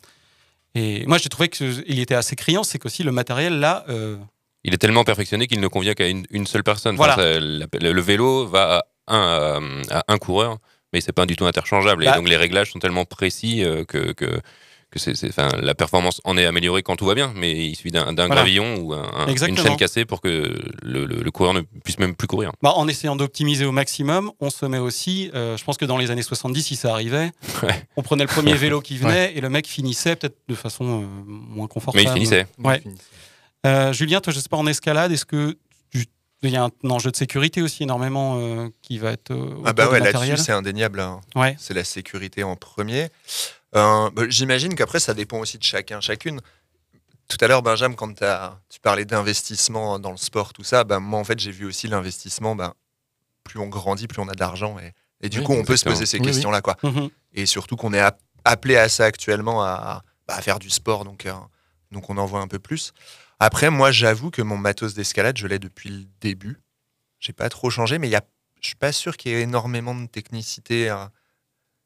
Et 0.75 1.05
moi, 1.07 1.17
j'ai 1.17 1.27
trouvé 1.29 1.49
qu'il 1.49 1.99
était 1.99 2.15
assez 2.15 2.35
criant, 2.37 2.63
c'est 2.63 2.79
qu'aussi 2.79 3.03
le 3.03 3.11
matériel, 3.11 3.59
là, 3.59 3.83
euh, 3.89 4.17
Il 4.63 4.73
est 4.73 4.77
tellement 4.77 5.03
perfectionné 5.03 5.47
qu'il 5.47 5.59
ne 5.59 5.67
convient 5.67 5.95
qu'à 5.95 6.07
une, 6.07 6.25
une 6.29 6.45
seule 6.47 6.63
personne. 6.63 6.95
Voilà. 6.95 7.13
Enfin, 7.13 7.23
ça, 7.23 7.39
la- 7.39 7.65
le, 7.81 7.91
le 7.93 8.01
vélo 8.01 8.45
va 8.47 8.85
à 9.07 9.15
un, 9.17 9.81
à 9.89 10.03
un 10.07 10.17
coureur, 10.19 10.59
mais 10.93 11.01
c'est 11.01 11.11
pas 11.13 11.25
du 11.25 11.35
tout 11.35 11.45
interchangeable. 11.45 12.05
Bah. 12.05 12.11
Et 12.13 12.17
donc 12.17 12.27
les 12.29 12.37
réglages 12.37 12.71
sont 12.71 12.79
tellement 12.79 13.05
précis 13.05 13.63
euh, 13.63 13.83
que, 13.85 14.11
que, 14.13 14.41
c'est, 14.97 15.13
la 15.61 15.73
performance 15.73 16.19
en 16.25 16.35
est 16.37 16.45
améliorée 16.45 16.83
quand 16.83 16.97
tout 16.97 17.05
va 17.05 17.15
bien, 17.15 17.31
mais 17.33 17.67
il 17.67 17.75
suffit 17.77 17.91
d'un, 17.91 18.11
Voilà. 18.13 18.27
gravillon 18.27 18.75
ou 18.81 18.93
un- 18.93 19.09
un- 19.25 19.27
une 19.47 19.57
chaîne 19.57 19.77
cassée 19.77 20.03
pour 20.03 20.19
que 20.19 20.53
le, 20.81 21.05
le- 21.05 21.23
le 21.23 21.31
coureur 21.31 21.53
ne 21.53 21.61
puisse 21.61 21.97
même 21.97 22.13
plus 22.13 22.27
courir. 22.27 22.51
bah, 22.61 22.73
en 22.75 22.89
essayant 22.89 23.15
d'optimiser 23.15 23.63
au 23.63 23.71
maximum, 23.71 24.33
on 24.41 24.49
se 24.49 24.65
met 24.65 24.79
aussi. 24.79 25.31
euh, 25.33 25.55
je 25.55 25.63
pense 25.63 25.77
que 25.77 25.85
dans 25.85 25.97
les 25.97 26.11
années 26.11 26.21
70, 26.23 26.61
si 26.61 26.75
ça 26.75 26.91
arrivait, 26.91 27.31
Ouais. 27.63 27.85
on 27.95 28.01
prenait 28.01 28.23
le 28.25 28.29
premier 28.29 28.53
vélo 28.55 28.81
qui 28.81 28.97
venait 28.97 29.31
et 29.33 29.39
le 29.39 29.49
mec 29.49 29.65
finissait 29.65 30.17
peut-être 30.17 30.35
de 30.49 30.55
façon 30.55 31.03
euh, 31.03 31.05
moins 31.25 31.67
confortable. 31.67 32.03
Mais 32.03 32.11
il 32.11 32.13
finissait. 32.13 32.45
Ouais. 32.61 32.83
Euh, 33.65 33.93
Julien, 33.93 34.19
toi, 34.19 34.33
je 34.33 34.39
sais 34.39 34.49
pas, 34.49 34.57
en 34.57 34.67
escalade, 34.67 35.11
est-ce 35.13 35.23
que 35.25 35.55
tu- 35.93 36.05
il 36.49 36.53
y 36.53 36.57
a 36.57 36.63
un 36.65 36.89
enjeu 36.89 37.11
de 37.11 37.15
sécurité 37.15 37.61
aussi 37.61 37.83
énormément 37.83 38.37
euh, 38.39 38.69
qui 38.81 38.97
va 38.97 39.11
être. 39.11 39.31
euh, 39.31 39.61
Ah 39.65 39.73
bah 39.73 39.89
ouais, 39.89 39.99
là-dessus, 39.99 40.37
c'est 40.37 40.51
indéniable. 40.51 40.99
hein. 40.99 41.21
Ouais. 41.35 41.55
C'est 41.59 41.73
la 41.73 41.83
sécurité 41.83 42.43
en 42.43 42.55
premier. 42.55 43.09
Euh, 43.75 44.09
bah, 44.11 44.23
J'imagine 44.27 44.75
qu'après, 44.75 44.99
ça 44.99 45.13
dépend 45.13 45.39
aussi 45.39 45.57
de 45.57 45.63
chacun, 45.63 46.01
chacune. 46.01 46.41
Tout 47.27 47.37
à 47.41 47.47
l'heure, 47.47 47.61
Benjamin, 47.61 47.95
quand 47.95 48.13
t'as- 48.13 48.59
tu 48.69 48.79
parlais 48.79 49.05
d'investissement 49.05 49.99
dans 49.99 50.11
le 50.11 50.17
sport, 50.17 50.51
tout 50.51 50.63
ça, 50.63 50.83
bah, 50.83 50.99
moi, 50.99 51.19
en 51.19 51.23
fait, 51.23 51.39
j'ai 51.39 51.51
vu 51.51 51.65
aussi 51.65 51.87
l'investissement. 51.87 52.55
bah, 52.55 52.73
plus 53.43 53.59
on 53.59 53.67
grandit, 53.67 54.07
plus 54.07 54.21
on 54.21 54.27
a 54.27 54.33
de 54.33 54.39
l'argent. 54.39 54.77
Et, 54.79 54.93
et 55.25 55.29
du 55.29 55.39
Oui, 55.39 55.43
coup, 55.45 55.53
on 55.53 55.63
peut 55.63 55.77
se 55.77 55.85
poser 55.85 56.05
ces 56.05 56.19
Oui, 56.19 56.25
questions-là. 56.25 56.61
quoi. 56.61 56.77
Mhm. 56.83 57.09
Et 57.33 57.45
surtout 57.45 57.75
qu'on 57.75 57.93
est 57.93 57.99
app- 57.99 58.19
appelé 58.45 58.77
à 58.77 58.87
ça 58.89 59.05
actuellement, 59.05 59.63
à, 59.63 60.03
bah, 60.27 60.35
à 60.35 60.41
faire 60.41 60.59
du 60.59 60.69
sport. 60.69 61.05
Donc, 61.05 61.25
euh, 61.25 61.33
donc, 61.91 62.09
on 62.09 62.17
en 62.17 62.25
voit 62.25 62.41
un 62.41 62.47
peu 62.47 62.59
plus. 62.59 62.93
Après, 63.43 63.71
moi, 63.71 63.91
j'avoue 63.91 64.29
que 64.29 64.41
mon 64.43 64.55
matos 64.57 64.93
d'escalade, 64.93 65.35
je 65.37 65.47
l'ai 65.47 65.57
depuis 65.57 65.89
le 65.89 66.03
début. 66.21 66.59
J'ai 67.19 67.33
pas 67.33 67.49
trop 67.49 67.71
changé, 67.71 67.97
mais 67.97 68.07
il 68.07 68.11
y 68.11 68.15
a, 68.15 68.21
je 68.61 68.67
suis 68.67 68.75
pas 68.75 68.91
sûr 68.91 69.17
qu'il 69.17 69.31
y 69.31 69.35
ait 69.35 69.41
énormément 69.41 69.95
de 69.95 70.05
technicité. 70.05 70.93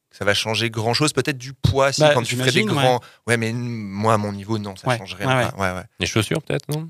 que 0.10 0.18
ça 0.18 0.26
va 0.26 0.34
changer 0.34 0.70
grand 0.70 0.94
chose. 0.94 1.14
Peut-être 1.14 1.38
du 1.38 1.54
poids, 1.54 1.94
si, 1.94 2.02
Bah, 2.02 2.12
quand 2.14 2.24
tu 2.24 2.36
ferais 2.36 2.52
des 2.52 2.64
grands. 2.66 3.00
Ouais. 3.26 3.38
mais 3.38 3.54
moi, 3.54 4.14
à 4.16 4.18
mon 4.18 4.34
niveau, 4.34 4.58
non, 4.58 4.76
ça 4.76 4.88
Ouais, 4.90 4.98
change 4.98 5.14
rien. 5.16 5.50
ouais, 5.58 5.72
ouais. 5.72 5.84
Les 6.00 6.06
chaussures, 6.06 6.42
peut-être, 6.44 6.68
non? 6.70 6.90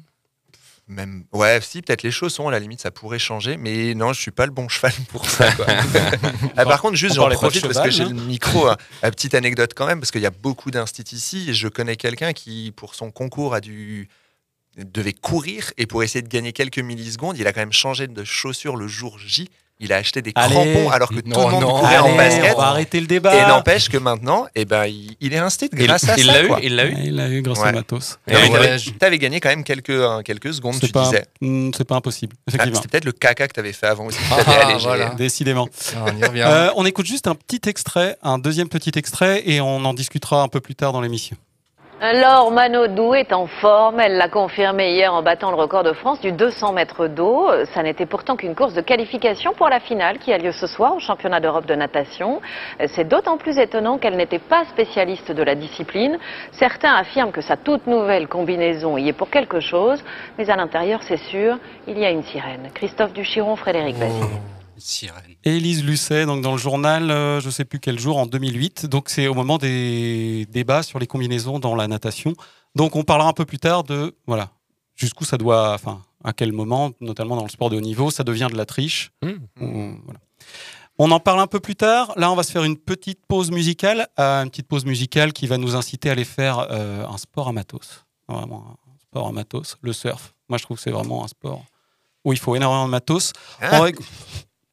Même, 0.88 1.26
ouais, 1.32 1.60
si, 1.62 1.82
peut-être 1.82 2.04
les 2.04 2.12
chaussons, 2.12 2.48
à 2.48 2.52
la 2.52 2.60
limite, 2.60 2.80
ça 2.82 2.92
pourrait 2.92 3.18
changer, 3.20 3.58
mais 3.58 3.96
non, 3.96 4.14
je 4.14 4.22
suis 4.22 4.30
pas 4.32 4.46
le 4.48 4.52
bon 4.52 4.68
cheval 4.68 4.94
pour 5.10 5.28
ça. 5.30 5.52
quoi. 5.54 5.66
Ah, 6.58 6.64
par 6.66 6.82
contre, 6.82 6.96
juste, 6.96 7.16
j'en 7.16 7.28
pas 7.28 7.34
profite 7.36 7.64
parce 7.68 7.82
que 7.82 7.90
j'ai 7.92 8.06
le 8.06 8.12
hein. 8.12 8.14
micro. 8.28 8.68
hein. 8.68 8.78
La 9.04 9.10
petite 9.12 9.34
anecdote 9.34 9.74
quand 9.76 9.88
même, 9.88 10.00
parce 10.00 10.12
qu'il 10.12 10.22
y 10.22 10.28
a 10.28 10.32
beaucoup 10.32 10.70
d'instits 10.72 11.06
ici, 11.16 11.50
et 11.50 11.54
je 11.56 11.68
connais 11.68 11.96
quelqu'un 11.96 12.34
qui, 12.34 12.72
pour 12.76 12.94
son 12.96 13.10
concours, 13.12 13.56
a 13.56 13.62
dû 13.62 14.08
devait 14.78 15.14
courir 15.14 15.72
et 15.78 15.86
pour 15.86 16.04
essayer 16.04 16.22
de 16.22 16.28
gagner 16.30 16.52
quelques 16.52 16.80
millisecondes, 16.80 17.38
il 17.38 17.48
a 17.48 17.54
quand 17.54 17.62
même 17.62 17.74
changé 17.74 18.08
de 18.08 18.24
chaussures 18.24 18.76
le 18.76 18.88
jour 18.88 19.18
J. 19.20 19.50
Il 19.82 19.92
a 19.92 19.98
acheté 19.98 20.22
des 20.22 20.32
Allez. 20.36 20.54
crampons 20.54 20.90
alors 20.90 21.10
que 21.10 21.16
tout 21.16 21.30
le 21.30 21.36
monde 21.36 21.60
non. 21.62 21.80
courait 21.82 21.98
en 21.98 22.16
basket. 22.16 22.54
on 22.56 22.60
va 22.62 22.68
arrêter 22.68 22.98
le 23.02 23.08
débat. 23.08 23.36
Et 23.36 23.46
n'empêche 23.46 23.90
que 23.90 23.98
maintenant, 23.98 24.46
eh 24.56 24.64
ben, 24.64 24.86
il, 24.86 25.18
il 25.20 25.34
est 25.34 25.38
instit 25.38 25.68
Il 25.74 25.80
grâce 25.86 26.08
à 26.08 26.16
il 26.18 26.26
ça. 26.28 26.32
l'a 26.32 26.44
eu. 26.44 26.50
Il 26.64 26.76
l'a 26.78 26.86
eu 26.86 26.94
Ouais, 26.94 27.02
Il 27.04 27.16
l'a 27.18 27.30
eu 27.30 27.42
grâce 27.42 27.60
Ouais. 27.60 27.72
au 27.72 27.74
matos. 27.74 28.18
Et 28.26 28.32
Non, 28.34 28.40
mais 28.40 28.48
ouais, 28.52 28.54
t'avais- 28.62 28.80
je- 28.80 28.90
T'avais 28.92 29.18
gagné 29.18 29.42
quand 29.42 29.50
même 29.50 29.66
quelques, 29.66 29.90
hein, 29.90 30.22
quelques 30.24 30.54
secondes, 30.54 30.76
C'est 30.80 30.86
tu 30.88 30.94
pas, 30.94 31.04
disais. 31.04 31.26
Hmm, 31.42 31.72
c'est 31.76 31.84
pas 31.84 31.96
impossible, 31.96 32.38
Ah. 32.48 32.52
C'était 32.64 32.88
peut-être 32.88 33.04
le 33.04 33.12
caca 33.12 33.50
que 33.50 33.54
t'avais 33.54 33.74
fait 33.74 33.88
avant 33.88 34.06
aussi. 34.06 34.20
Ah, 34.32 34.78
voilà. 34.80 35.10
Décidément. 35.16 35.68
Ah, 35.94 36.06
on 36.08 36.18
y 36.18 36.24
revient. 36.24 36.46
Euh, 36.48 36.70
on 36.78 36.86
écoute 36.86 37.06
juste 37.06 37.28
un 37.28 37.36
petit 37.36 37.60
extrait, 37.68 38.18
un 38.24 38.38
deuxième 38.40 38.70
petit 38.70 38.94
extrait, 38.96 39.44
et 39.46 39.60
on 39.60 39.84
en 39.84 39.94
discutera 39.94 40.42
un 40.42 40.48
peu 40.48 40.62
plus 40.62 40.76
tard 40.76 40.94
dans 40.94 41.02
l'émission. 41.02 41.36
Alors, 42.08 42.52
Manodou 42.52 43.16
est 43.16 43.34
en 43.34 43.48
forme. 43.48 44.00
Elle 44.00 44.18
l'a 44.18 44.30
confirmé 44.30 44.92
hier 44.92 45.12
en 45.12 45.24
battant 45.24 45.50
le 45.50 45.58
record 45.58 45.82
de 45.82 45.92
France 45.92 46.22
du 46.22 46.32
200 46.32 46.74
mètres 46.74 47.08
d'eau. 47.08 47.48
Ça 47.74 47.82
n'était 47.82 48.06
pourtant 48.06 48.36
qu'une 48.36 48.54
course 48.54 48.76
de 48.76 48.82
qualification 48.82 49.54
pour 49.54 49.70
la 49.70 49.80
finale 49.80 50.20
qui 50.20 50.32
a 50.32 50.38
lieu 50.38 50.52
ce 50.52 50.68
soir 50.68 50.96
au 50.96 51.00
championnat 51.00 51.40
d'Europe 51.40 51.66
de 51.66 51.74
natation. 51.74 52.42
C'est 52.90 53.08
d'autant 53.08 53.38
plus 53.38 53.58
étonnant 53.58 53.98
qu'elle 53.98 54.18
n'était 54.18 54.38
pas 54.38 54.66
spécialiste 54.66 55.32
de 55.32 55.42
la 55.42 55.56
discipline. 55.56 56.20
Certains 56.52 56.94
affirment 56.94 57.32
que 57.32 57.42
sa 57.42 57.58
toute 57.58 57.88
nouvelle 57.88 58.28
combinaison 58.28 59.00
y 59.00 59.10
est 59.10 59.14
pour 59.14 59.32
quelque 59.32 59.60
chose, 59.60 60.04
mais 60.38 60.48
à 60.52 60.56
l'intérieur, 60.56 61.02
c'est 61.02 61.18
sûr, 61.18 61.58
il 61.88 61.98
y 61.98 62.06
a 62.06 62.12
une 62.12 62.22
sirène. 62.22 62.70
Christophe 62.76 63.14
Duchiron, 63.14 63.56
Frédéric 63.56 63.98
Bazin. 63.98 64.55
Sirène. 64.78 65.36
Élise 65.44 65.84
Lucet, 65.84 66.26
donc 66.26 66.42
dans 66.42 66.52
le 66.52 66.58
journal, 66.58 67.12
euh, 67.12 67.40
je 67.40 67.50
sais 67.50 67.66
plus 67.66 67.80
quel 67.80 68.00
jour, 68.00 68.18
en 68.18 68.26
2008. 68.26 68.86
Donc 68.88 69.10
c'est 69.10 69.28
au 69.28 69.34
moment 69.34 69.58
des 69.58 70.46
débats 70.50 70.84
sur 70.84 71.00
les 71.00 71.08
combinaisons 71.08 71.60
dans 71.60 71.76
la 71.76 71.88
natation. 71.88 72.34
Donc 72.76 72.96
on 72.96 73.04
parlera 73.04 73.30
un 73.30 73.34
peu 73.34 73.46
plus 73.46 73.60
tard 73.60 73.84
de 73.84 74.16
voilà 74.28 74.52
jusqu'où 74.96 75.26
ça 75.26 75.38
doit, 75.38 75.74
enfin 75.74 76.02
à 76.24 76.34
quel 76.34 76.52
moment, 76.54 76.92
notamment 77.02 77.36
dans 77.36 77.44
le 77.44 77.50
sport 77.50 77.70
de 77.70 77.78
haut 77.78 77.82
niveau, 77.82 78.10
ça 78.10 78.24
devient 78.24 78.48
de 78.52 78.58
la 78.58 78.66
triche. 78.66 79.12
Mmh. 79.22 79.32
On, 79.62 79.96
voilà. 80.06 80.20
On 80.98 81.12
en 81.12 81.20
parle 81.20 81.42
un 81.42 81.48
peu 81.48 81.60
plus 81.60 81.76
tard. 81.76 82.14
Là, 82.16 82.32
on 82.32 82.36
va 82.36 82.44
se 82.44 82.52
faire 82.52 82.64
une 82.64 82.78
petite 82.78 83.20
pause 83.28 83.52
musicale, 83.52 84.08
euh, 84.18 84.42
une 84.44 84.50
petite 84.50 84.68
pause 84.68 84.86
musicale 84.86 85.34
qui 85.34 85.46
va 85.46 85.58
nous 85.58 85.76
inciter 85.76 86.10
à 86.10 86.14
aller 86.14 86.24
faire 86.24 86.68
euh, 86.72 87.06
un 87.06 87.18
sport 87.18 87.50
à 87.50 87.52
matos. 87.52 88.06
Vraiment 88.30 88.78
un 88.88 88.98
sport 89.02 89.28
à 89.28 89.32
matos, 89.34 89.78
le 89.82 89.92
surf. 89.94 90.34
Moi, 90.48 90.58
je 90.58 90.64
trouve 90.64 90.78
que 90.78 90.84
c'est 90.84 90.92
vraiment 90.92 91.24
un 91.26 91.28
sport 91.28 91.64
où 92.24 92.32
il 92.34 92.40
faut 92.40 92.56
énormément 92.56 92.86
de 92.86 92.92
matos. 92.92 93.34
Hein 93.62 93.70
On 93.74 93.80
va- 93.82 93.90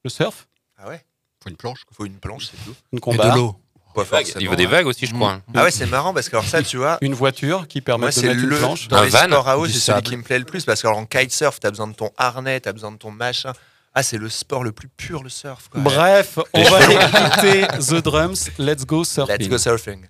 Le 0.05 0.11
surf, 0.11 0.49
Ah 0.79 0.89
ouais 0.89 1.05
Faut 1.43 1.51
une 1.51 1.57
planche. 1.57 1.81
Faut 1.93 2.05
une 2.05 2.19
planche, 2.19 2.47
c'est 2.51 2.65
tout. 2.65 2.75
une 2.93 2.99
Et 2.99 3.01
combat, 3.01 3.31
de 3.31 3.37
l'eau. 3.37 3.57
Pas 3.95 4.05
Vague. 4.05 4.25
forcément, 4.25 4.41
Il 4.41 4.49
faut 4.49 4.57
des 4.57 4.65
ouais. 4.65 4.71
vagues 4.71 4.87
aussi, 4.87 5.07
je 5.07 5.15
crois. 5.15 5.41
Ah 5.55 5.65
ouais, 5.65 5.71
c'est 5.71 5.87
marrant 5.87 6.15
parce 6.15 6.29
que 6.31 6.37
alors 6.37 6.49
ça, 6.49 6.63
tu 6.63 6.79
vois, 6.79 6.97
une 7.03 7.13
voiture 7.15 7.69
qui 7.69 7.81
permet 7.83 8.07
moi, 8.07 8.11
de 8.11 8.21
mettre 8.23 8.35
le 8.41 8.53
une 8.53 8.59
planche. 8.59 8.89
dans 8.89 8.97
Un 8.97 9.05
les 9.05 9.11
van, 9.11 9.25
sports 9.27 9.49
à 9.49 9.59
eau, 9.59 9.67
c'est 9.67 9.79
celui 9.79 10.03
qui 10.03 10.17
me 10.17 10.23
plaît 10.23 10.39
le 10.39 10.45
plus 10.47 10.65
parce 10.65 10.81
qu'en 10.83 11.05
kitesurf, 11.05 11.61
t'as 11.61 11.69
besoin 11.71 11.89
de 11.89 11.93
ton 11.95 12.11
harnais, 12.17 12.59
t'as 12.61 12.73
besoin 12.73 12.91
de 12.91 12.97
ton 12.97 13.11
machin. 13.11 13.53
Ah, 13.95 14.03
c'est 14.03 14.17
le 14.17 14.31
sport 14.31 14.65
le 14.65 14.73
plus 14.73 14.89
pur, 14.89 15.23
le 15.23 15.29
surf. 15.29 15.69
Quoi. 15.69 15.83
Bref, 15.83 16.39
on 16.55 16.63
va 16.63 16.81
écouter 16.81 17.67
The 17.79 18.03
Drums, 18.03 18.51
Let's 18.59 18.87
Go 18.87 19.05
Surfing. 19.05 19.37
Let's 19.39 19.49
go 19.49 19.59
surfing. 19.59 20.07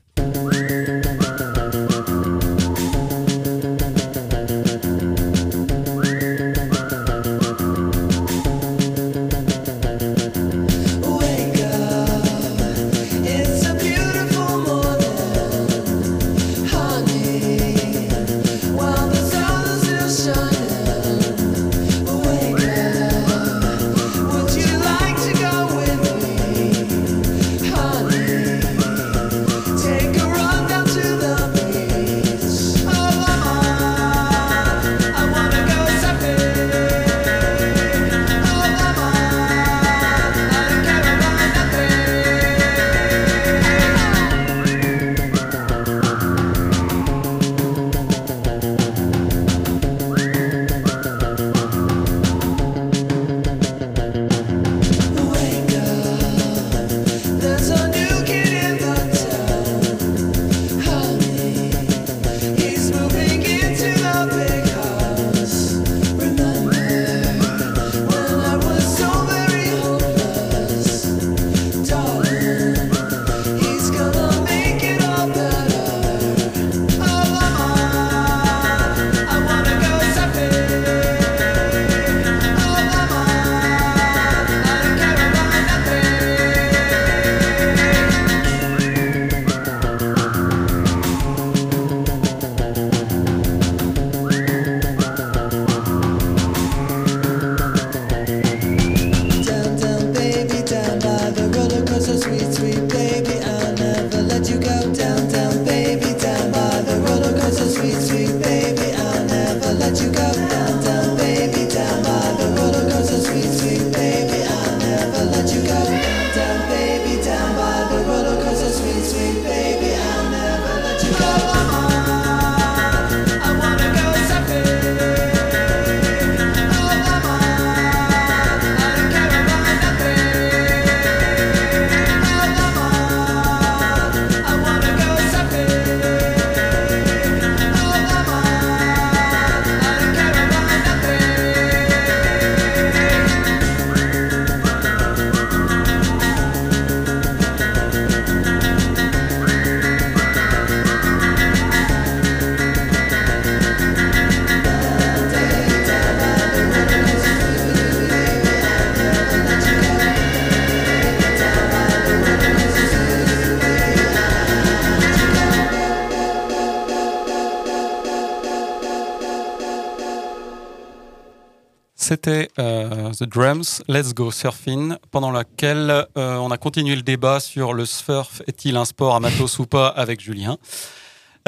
C'était 172.13 172.49
euh, 172.59 173.11
The 173.13 173.23
Drums, 173.23 173.83
Let's 173.89 174.13
Go 174.13 174.31
Surfing, 174.31 174.97
pendant 175.11 175.31
laquelle 175.31 176.07
euh, 176.19 176.37
on 176.37 176.51
a 176.51 176.59
continué 176.59 176.95
le 176.95 177.01
débat 177.01 177.41
sur 177.41 177.73
le 177.73 177.87
surf 177.87 178.43
est-il 178.47 178.77
un 178.77 178.85
sport 178.85 179.15
amatos 179.15 179.59
ou 179.61 179.65
pas 179.65 179.89
avec 179.89 180.21
Julien. 180.21 180.59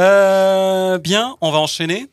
Euh, 0.00 0.96
bien, 0.96 1.37
on 1.42 1.50
va 1.50 1.59
enchaîner, 1.59 2.07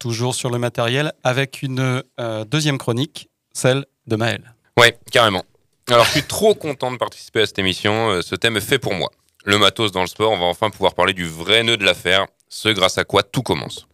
toujours 0.00 0.34
sur 0.34 0.50
le 0.50 0.58
matériel, 0.58 1.12
avec 1.22 1.62
une 1.62 2.02
deuxième 2.48 2.76
chronique, 2.76 3.30
celle 3.52 3.86
de 4.08 4.16
Maël. 4.16 4.52
Ouais, 4.76 4.98
carrément. 5.12 5.44
Alors, 5.88 6.04
je 6.06 6.10
suis 6.10 6.24
trop 6.24 6.56
content 6.56 6.90
de 6.90 6.96
participer 6.96 7.42
à 7.42 7.46
cette 7.46 7.60
émission. 7.60 8.20
Ce 8.20 8.34
thème 8.34 8.56
est 8.56 8.60
fait 8.60 8.80
pour 8.80 8.94
moi. 8.94 9.12
Le 9.44 9.58
matos 9.58 9.92
dans 9.92 10.00
le 10.00 10.08
sport, 10.08 10.32
on 10.32 10.40
va 10.40 10.46
enfin 10.46 10.70
pouvoir 10.70 10.94
parler 10.94 11.12
du 11.12 11.28
vrai 11.28 11.62
nœud 11.62 11.76
de 11.76 11.84
l'affaire, 11.84 12.26
ce 12.48 12.68
grâce 12.68 12.98
à 12.98 13.04
quoi 13.04 13.22
tout 13.22 13.42
commence. 13.42 13.86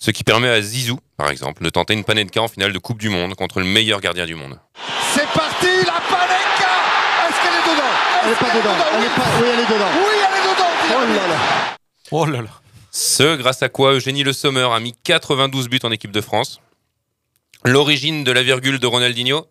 Ce 0.00 0.12
qui 0.12 0.22
permet 0.22 0.48
à 0.48 0.60
Zizou, 0.62 1.00
par 1.16 1.28
exemple, 1.28 1.64
de 1.64 1.70
tenter 1.70 1.92
une 1.92 2.04
panenka 2.04 2.40
en 2.40 2.46
finale 2.46 2.72
de 2.72 2.78
Coupe 2.78 2.98
du 2.98 3.08
Monde 3.08 3.34
contre 3.34 3.58
le 3.58 3.66
meilleur 3.66 4.00
gardien 4.00 4.26
du 4.26 4.36
monde. 4.36 4.56
C'est 5.12 5.26
parti, 5.26 5.66
la 5.66 6.00
Panenka 6.08 6.70
Est-ce 7.28 7.42
qu'elle 7.42 7.58
est 7.58 7.74
dedans? 7.74 7.92
Elle 8.22 8.30
est 8.30 8.36
pas 8.36 8.56
dedans. 8.56 8.76
Elle 8.94 9.04
est 9.04 9.16
pas... 9.16 9.22
Oui, 9.40 9.48
elle 9.52 9.60
est 9.60 9.74
dedans. 9.74 9.90
Oui, 9.96 10.14
elle 10.24 10.38
est 10.38 10.54
dedans. 10.54 10.64
Oh 10.92 11.16
là 11.16 11.26
là. 11.26 11.76
Oh 12.12 12.26
là 12.26 12.42
là. 12.42 12.60
Ce 12.92 13.36
grâce 13.36 13.60
à 13.64 13.68
quoi 13.68 13.94
Eugénie 13.94 14.22
Le 14.22 14.32
Sommer 14.32 14.68
a 14.72 14.78
mis 14.78 14.94
92 15.02 15.68
buts 15.68 15.80
en 15.82 15.90
équipe 15.90 16.12
de 16.12 16.20
France. 16.20 16.60
L'origine 17.64 18.22
de 18.22 18.30
la 18.30 18.44
virgule 18.44 18.78
de 18.78 18.86
Ronaldinho 18.86 19.46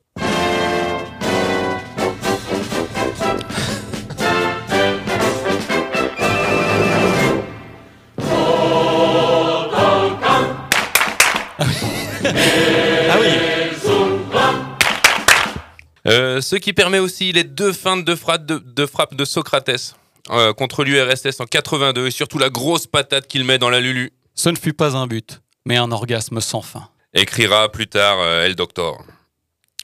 Euh, 16.08 16.40
ce 16.40 16.56
qui 16.56 16.72
permet 16.72 17.00
aussi 17.00 17.34
les 17.34 17.44
deux 17.44 17.74
feintes 17.74 18.06
de 18.06 18.16
frappe 18.16 18.46
de, 18.46 18.60
de, 18.60 18.86
frappe 18.86 19.14
de 19.14 19.26
Socrates 19.26 19.96
euh, 20.30 20.54
contre 20.54 20.86
l'URSS 20.86 21.42
en 21.42 21.46
82 21.46 22.08
et 22.08 22.12
surtout 22.12 22.38
la 22.38 22.50
grosse 22.50 22.88
patate 22.88 23.28
qu'il 23.28 23.44
met 23.44 23.58
dans 23.58 23.70
la 23.70 23.82
Lulu. 23.82 24.14
Ce 24.34 24.48
ne 24.48 24.56
fut 24.56 24.74
pas 24.74 24.96
un 24.96 25.06
but, 25.06 25.42
mais 25.66 25.76
un 25.76 25.92
orgasme 25.92 26.40
sans 26.40 26.62
fin. 26.62 26.88
Écrira 27.14 27.70
plus 27.70 27.88
tard 27.88 28.20
euh, 28.22 28.46
El 28.46 28.56
Doctor. 28.56 29.04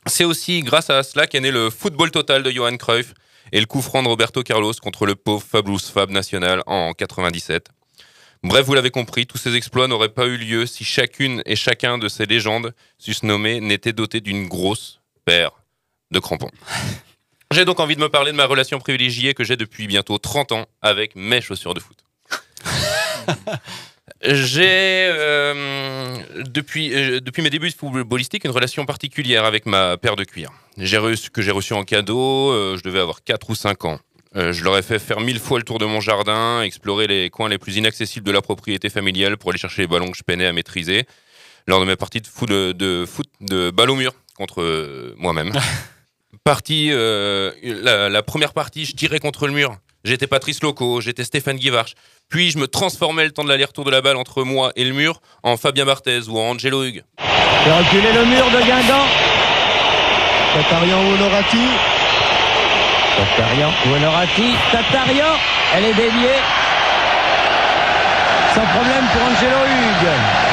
C'est 0.06 0.24
aussi 0.24 0.62
grâce 0.62 0.90
à 0.90 1.04
cela 1.04 1.28
qu'est 1.28 1.42
né 1.42 1.52
le 1.52 1.70
football 1.70 2.12
total 2.12 2.42
de 2.42 2.52
Johan 2.52 2.78
Cruyff 2.78 3.14
et 3.52 3.60
le 3.60 3.66
coup 3.66 3.82
franc 3.82 4.02
de 4.02 4.08
Roberto 4.08 4.44
Carlos 4.44 4.74
contre 4.82 5.06
le 5.06 5.16
pauvre 5.16 5.44
Fabulous 5.44 5.80
Fab 5.80 6.10
National 6.10 6.64
en 6.68 6.94
97. 6.94 7.68
Bref, 8.44 8.66
vous 8.66 8.74
l'avez 8.74 8.92
compris, 8.92 9.26
tous 9.26 9.38
ces 9.38 9.56
exploits 9.56 9.88
n'auraient 9.88 10.10
pas 10.10 10.26
eu 10.26 10.38
lieu 10.38 10.66
si 10.66 10.86
chacune 10.86 11.42
et 11.46 11.56
chacun 11.58 11.98
de 11.98 12.08
ces 12.08 12.26
légendes 12.26 12.74
susnommées 12.98 13.60
n'était 13.60 13.94
doté 13.94 14.22
d'une 14.22 14.48
grosse 14.48 15.02
paire 15.26 15.52
de 16.14 16.20
crampons. 16.20 16.52
J'ai 17.52 17.66
donc 17.66 17.80
envie 17.80 17.96
de 17.96 18.02
me 18.02 18.10
parler 18.10 18.32
de 18.32 18.38
ma 18.38 18.46
relation 18.46 18.80
privilégiée 18.80 19.34
que 19.34 19.44
j'ai 19.44 19.58
depuis 19.58 19.88
bientôt 19.88 20.18
30 20.18 20.54
ans 20.54 20.66
avec 20.82 21.16
mes 21.16 21.42
chaussures 21.42 21.74
de 21.74 21.82
foot. 21.82 21.98
J'ai, 24.26 25.10
euh, 25.10 26.18
depuis, 26.48 26.94
euh, 26.94 27.20
depuis 27.20 27.42
mes 27.42 27.50
débuts 27.50 27.70
de 27.70 27.74
footballistique, 27.74 28.46
une 28.46 28.52
relation 28.52 28.86
particulière 28.86 29.44
avec 29.44 29.66
ma 29.66 29.98
paire 29.98 30.16
de 30.16 30.24
cuir. 30.24 30.50
J'ai 30.78 30.98
reçu, 30.98 31.30
que 31.30 31.42
j'ai 31.42 31.52
reçu 31.52 31.74
en 31.74 31.84
cadeau, 31.84 32.52
euh, 32.52 32.78
je 32.78 32.84
devais 32.84 33.00
avoir 33.00 33.24
4 33.24 33.50
ou 33.50 33.56
5 33.56 33.84
ans. 33.84 34.00
Euh, 34.36 34.54
je 34.54 34.64
leur 34.64 34.78
ai 34.78 34.82
fait 34.82 34.98
faire 34.98 35.20
mille 35.20 35.40
fois 35.40 35.60
le 35.60 35.66
tour 35.66 35.78
de 35.78 35.86
mon 35.86 36.00
jardin, 36.00 36.62
explorer 36.62 37.08
les 37.08 37.30
coins 37.30 37.50
les 37.50 37.58
plus 37.58 37.76
inaccessibles 37.76 38.26
de 38.26 38.32
la 38.32 38.42
propriété 38.42 38.90
familiale 38.90 39.38
pour 39.38 39.50
aller 39.50 39.60
chercher 39.60 39.82
les 39.82 39.88
ballons 39.88 40.10
que 40.10 40.18
je 40.18 40.24
peinais 40.24 40.46
à 40.46 40.54
maîtriser 40.54 41.06
lors 41.68 41.82
de 41.82 41.86
mes 41.86 41.98
parties 41.98 42.22
de 42.22 42.28
foot 42.28 42.50
de, 42.50 42.72
de, 42.72 43.06
foot, 43.06 43.28
de 43.42 43.72
balle 43.72 43.90
au 43.90 43.96
mur 43.96 44.14
contre 44.36 45.14
moi-même. 45.18 45.52
partie, 46.44 46.90
euh, 46.92 47.52
la, 47.64 48.24
première 48.24 48.54
partie, 48.54 48.86
je 48.86 48.96
tirais 48.96 49.20
contre 49.20 49.48
le 49.48 49.54
mur. 49.54 49.76
J'étais 50.04 50.28
Patrice 50.28 50.62
Loco, 50.62 51.00
j'étais 51.00 51.24
Stéphane 51.24 51.58
Guivarch. 51.58 51.96
Puis 52.30 52.52
je 52.52 52.58
me 52.58 52.68
transformais 52.68 53.24
le 53.24 53.32
temps 53.32 53.44
de 53.44 53.50
l'aller-retour 53.50 53.86
de 53.86 53.92
la 53.92 54.02
balle 54.02 54.18
entre 54.18 54.44
moi 54.44 54.72
et 54.76 54.84
le 54.84 54.94
mur 54.94 55.22
en 55.44 55.56
Fabien 55.56 55.86
Barthez 55.86 56.28
ou 56.28 56.38
en 56.38 56.52
Angelo 56.52 56.84
Hugues. 56.84 57.04
Et 57.20 57.72
reculer 57.72 58.12
le 58.12 58.26
mur 58.26 58.46
de 58.46 58.60
Guingamp. 58.66 59.08
Tatarian 60.54 61.00
ou 61.00 61.14
Honorati 61.14 61.58
Tatarian 63.18 63.72
ou 63.86 63.94
Honorati. 63.96 64.54
Tatarian, 64.72 65.34
elle 65.76 65.86
est 65.86 65.94
déviée. 65.94 66.40
Sans 68.54 68.66
problème 68.66 69.06
pour 69.14 69.22
Angelo 69.22 69.66
Hugues. 69.66 70.53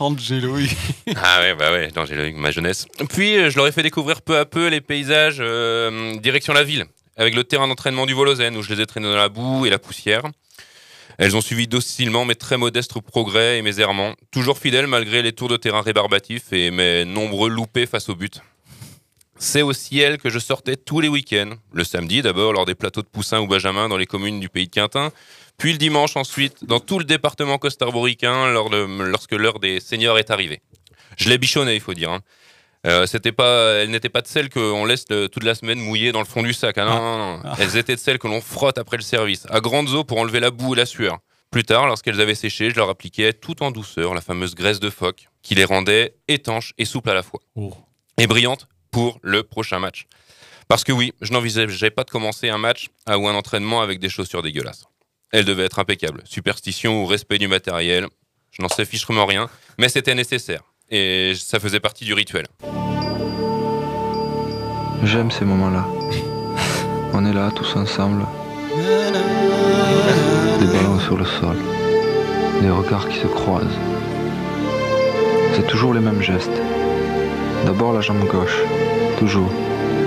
Angelo. 0.00 0.56
Ah 1.16 1.40
ouais, 1.40 1.54
bah 1.54 1.72
ouais, 1.72 1.90
Angelo 1.96 2.22
ma 2.36 2.50
jeunesse. 2.50 2.86
Puis 3.10 3.36
euh, 3.36 3.50
je 3.50 3.56
leur 3.56 3.66
ai 3.66 3.72
fait 3.72 3.82
découvrir 3.82 4.22
peu 4.22 4.38
à 4.38 4.44
peu 4.44 4.68
les 4.68 4.80
paysages 4.80 5.38
euh, 5.40 6.16
direction 6.18 6.52
la 6.52 6.64
ville, 6.64 6.86
avec 7.16 7.34
le 7.34 7.44
terrain 7.44 7.68
d'entraînement 7.68 8.06
du 8.06 8.14
Volosen, 8.14 8.56
où 8.56 8.62
je 8.62 8.72
les 8.72 8.80
ai 8.80 8.86
traînés 8.86 9.08
dans 9.08 9.16
la 9.16 9.28
boue 9.28 9.66
et 9.66 9.70
la 9.70 9.78
poussière. 9.78 10.22
Elles 11.18 11.36
ont 11.36 11.42
suivi 11.42 11.68
docilement 11.68 12.24
mes 12.24 12.34
très 12.34 12.56
modestes 12.56 12.98
progrès 13.00 13.58
et 13.58 13.62
mes 13.62 13.78
errements, 13.78 14.14
toujours 14.30 14.58
fidèles 14.58 14.86
malgré 14.86 15.20
les 15.20 15.32
tours 15.32 15.48
de 15.48 15.56
terrain 15.56 15.82
rébarbatifs 15.82 16.52
et 16.52 16.70
mes 16.70 17.04
nombreux 17.04 17.50
loupés 17.50 17.86
face 17.86 18.08
au 18.08 18.14
but. 18.14 18.40
C'est 19.42 19.62
au 19.62 19.72
ciel 19.72 20.18
que 20.18 20.28
je 20.28 20.38
sortais 20.38 20.76
tous 20.76 21.00
les 21.00 21.08
week-ends. 21.08 21.54
Le 21.72 21.82
samedi 21.82 22.20
d'abord 22.20 22.52
lors 22.52 22.66
des 22.66 22.74
plateaux 22.74 23.00
de 23.00 23.06
Poussin 23.06 23.40
ou 23.40 23.46
Benjamin 23.46 23.88
dans 23.88 23.96
les 23.96 24.04
communes 24.04 24.38
du 24.38 24.50
pays 24.50 24.66
de 24.66 24.70
Quintin, 24.70 25.12
puis 25.60 25.72
le 25.72 25.78
dimanche 25.78 26.16
ensuite 26.16 26.64
dans 26.64 26.80
tout 26.80 26.98
le 26.98 27.04
département 27.04 27.58
costarboricain 27.58 28.48
lors 28.50 28.70
de- 28.70 28.84
lorsque 29.04 29.32
l'heure 29.32 29.60
des 29.60 29.78
seniors 29.78 30.18
est 30.18 30.30
arrivée. 30.30 30.60
Je 31.16 31.28
les 31.28 31.38
bichonnais, 31.38 31.76
il 31.76 31.80
faut 31.80 31.94
dire. 31.94 32.10
hein. 32.10 32.20
Euh, 32.86 33.06
c'était 33.06 33.32
pas, 33.32 33.74
elles 33.74 33.90
n'étaient 33.90 34.08
pas 34.08 34.22
de 34.22 34.26
celles 34.26 34.48
qu'on 34.48 34.86
laisse 34.86 35.04
le- 35.10 35.28
toute 35.28 35.44
la 35.44 35.54
semaine 35.54 35.78
mouillées 35.78 36.12
dans 36.12 36.20
le 36.20 36.24
fond 36.24 36.42
du 36.42 36.54
sac. 36.54 36.78
ah 36.78 36.84
non, 36.86 36.98
non, 37.00 37.18
non. 37.36 37.40
Ah. 37.44 37.56
Elles 37.60 37.76
étaient 37.76 37.94
de 37.94 38.00
celles 38.00 38.18
que 38.18 38.26
l'on 38.26 38.40
frotte 38.40 38.78
après 38.78 38.96
le 38.96 39.02
service, 39.02 39.46
à 39.50 39.60
grandes 39.60 39.90
eaux 39.90 40.02
pour 40.02 40.18
enlever 40.18 40.40
la 40.40 40.50
boue 40.50 40.72
et 40.74 40.78
la 40.78 40.86
sueur. 40.86 41.18
Plus 41.50 41.64
tard, 41.64 41.86
lorsqu'elles 41.86 42.20
avaient 42.22 42.34
séché, 42.34 42.70
je 42.70 42.76
leur 42.76 42.88
appliquais 42.88 43.32
tout 43.34 43.62
en 43.62 43.70
douceur 43.70 44.14
la 44.14 44.20
fameuse 44.22 44.54
graisse 44.54 44.80
de 44.80 44.88
phoque 44.88 45.28
qui 45.42 45.54
les 45.54 45.64
rendait 45.64 46.14
étanches 46.28 46.72
et 46.78 46.84
souples 46.86 47.10
à 47.10 47.14
la 47.14 47.22
fois. 47.22 47.40
Et 48.16 48.26
brillantes 48.26 48.66
pour 48.90 49.18
le 49.22 49.42
prochain 49.42 49.78
match. 49.78 50.06
Parce 50.68 50.84
que 50.84 50.92
oui, 50.92 51.12
je 51.20 51.32
n'envisageais 51.32 51.90
pas 51.90 52.04
de 52.04 52.10
commencer 52.10 52.48
un 52.48 52.58
match 52.58 52.88
ou 53.08 53.28
un 53.28 53.34
entraînement 53.34 53.82
avec 53.82 53.98
des 53.98 54.08
chaussures 54.08 54.42
dégueulasses. 54.42 54.84
Elles 55.32 55.44
devaient 55.44 55.64
être 55.64 55.78
impeccables. 55.78 56.22
Superstition 56.24 57.02
ou 57.02 57.06
respect 57.06 57.38
du 57.38 57.48
matériel, 57.48 58.06
je 58.50 58.62
n'en 58.62 58.68
sais 58.68 58.84
fichement 58.84 59.26
rien, 59.26 59.48
mais 59.78 59.88
c'était 59.88 60.14
nécessaire. 60.14 60.62
Et 60.90 61.34
ça 61.36 61.60
faisait 61.60 61.80
partie 61.80 62.04
du 62.04 62.14
rituel. 62.14 62.46
J'aime 65.04 65.30
ces 65.30 65.44
moments-là. 65.44 65.86
On 67.14 67.24
est 67.24 67.32
là 67.32 67.50
tous 67.54 67.76
ensemble. 67.76 68.26
Des 70.58 70.66
ballons 70.66 70.98
sur 70.98 71.16
le 71.16 71.24
sol. 71.24 71.56
Des 72.60 72.70
regards 72.70 73.08
qui 73.08 73.18
se 73.18 73.26
croisent. 73.26 73.78
C'est 75.54 75.66
toujours 75.66 75.94
les 75.94 76.00
mêmes 76.00 76.22
gestes. 76.22 76.60
D'abord 77.64 77.92
la 77.92 78.00
jambe 78.00 78.26
gauche. 78.26 78.58
Toujours. 79.18 79.50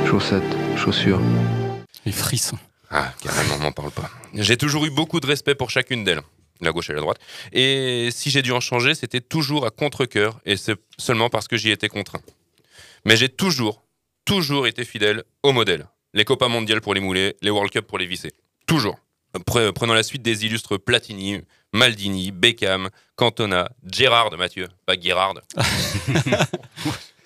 Chaussettes, 0.06 0.44
chaussures. 0.76 1.22
Les 2.06 2.12
frissons. 2.12 2.58
Ah, 2.96 3.12
carrément, 3.22 3.58
m'en 3.60 3.72
parle 3.72 3.92
pas. 3.92 4.10
J'ai 4.34 4.56
toujours 4.58 4.86
eu 4.86 4.92
beaucoup 4.92 5.20
de 5.20 5.26
respect 5.28 5.56
pour 5.56 5.70
chacune 5.72 6.04
d'elles, 6.04 6.22
la 6.62 6.72
gauche 6.72 6.90
et 6.90 6.94
la 6.94 7.02
droite. 7.02 7.18
Et 7.52 8.10
si 8.12 8.30
j'ai 8.30 8.42
dû 8.44 8.52
en 8.52 8.60
changer, 8.60 8.94
c'était 8.94 9.20
toujours 9.22 9.66
à 9.66 9.72
contre-coeur, 9.72 10.40
et 10.46 10.56
c'est 10.58 10.76
seulement 11.00 11.30
parce 11.30 11.48
que 11.48 11.58
j'y 11.58 11.72
étais 11.72 11.90
contraint. 11.90 12.22
Mais 13.06 13.18
j'ai 13.18 13.30
toujours, 13.30 13.84
toujours 14.26 14.68
été 14.68 14.86
fidèle 14.86 15.24
au 15.42 15.52
modèle. 15.52 15.88
Les 16.14 16.24
Copas 16.24 16.48
mondiales 16.50 16.82
pour 16.82 16.94
les 16.94 17.02
mouler, 17.02 17.36
les 17.42 17.50
World 17.50 17.72
Cup 17.72 17.88
pour 17.88 17.98
les 17.98 18.06
visser. 18.06 18.32
Toujours. 18.68 18.98
Pre- 19.48 19.72
Prenons 19.72 19.94
la 19.96 20.04
suite 20.04 20.22
des 20.22 20.46
illustres 20.46 20.78
Platini, 20.78 21.42
Maldini, 21.74 22.32
Beckham, 22.32 22.90
Cantona, 23.16 23.72
Gérard 23.92 24.30
Mathieu, 24.38 24.68
pas 24.86 24.96
Guérard. 24.96 25.34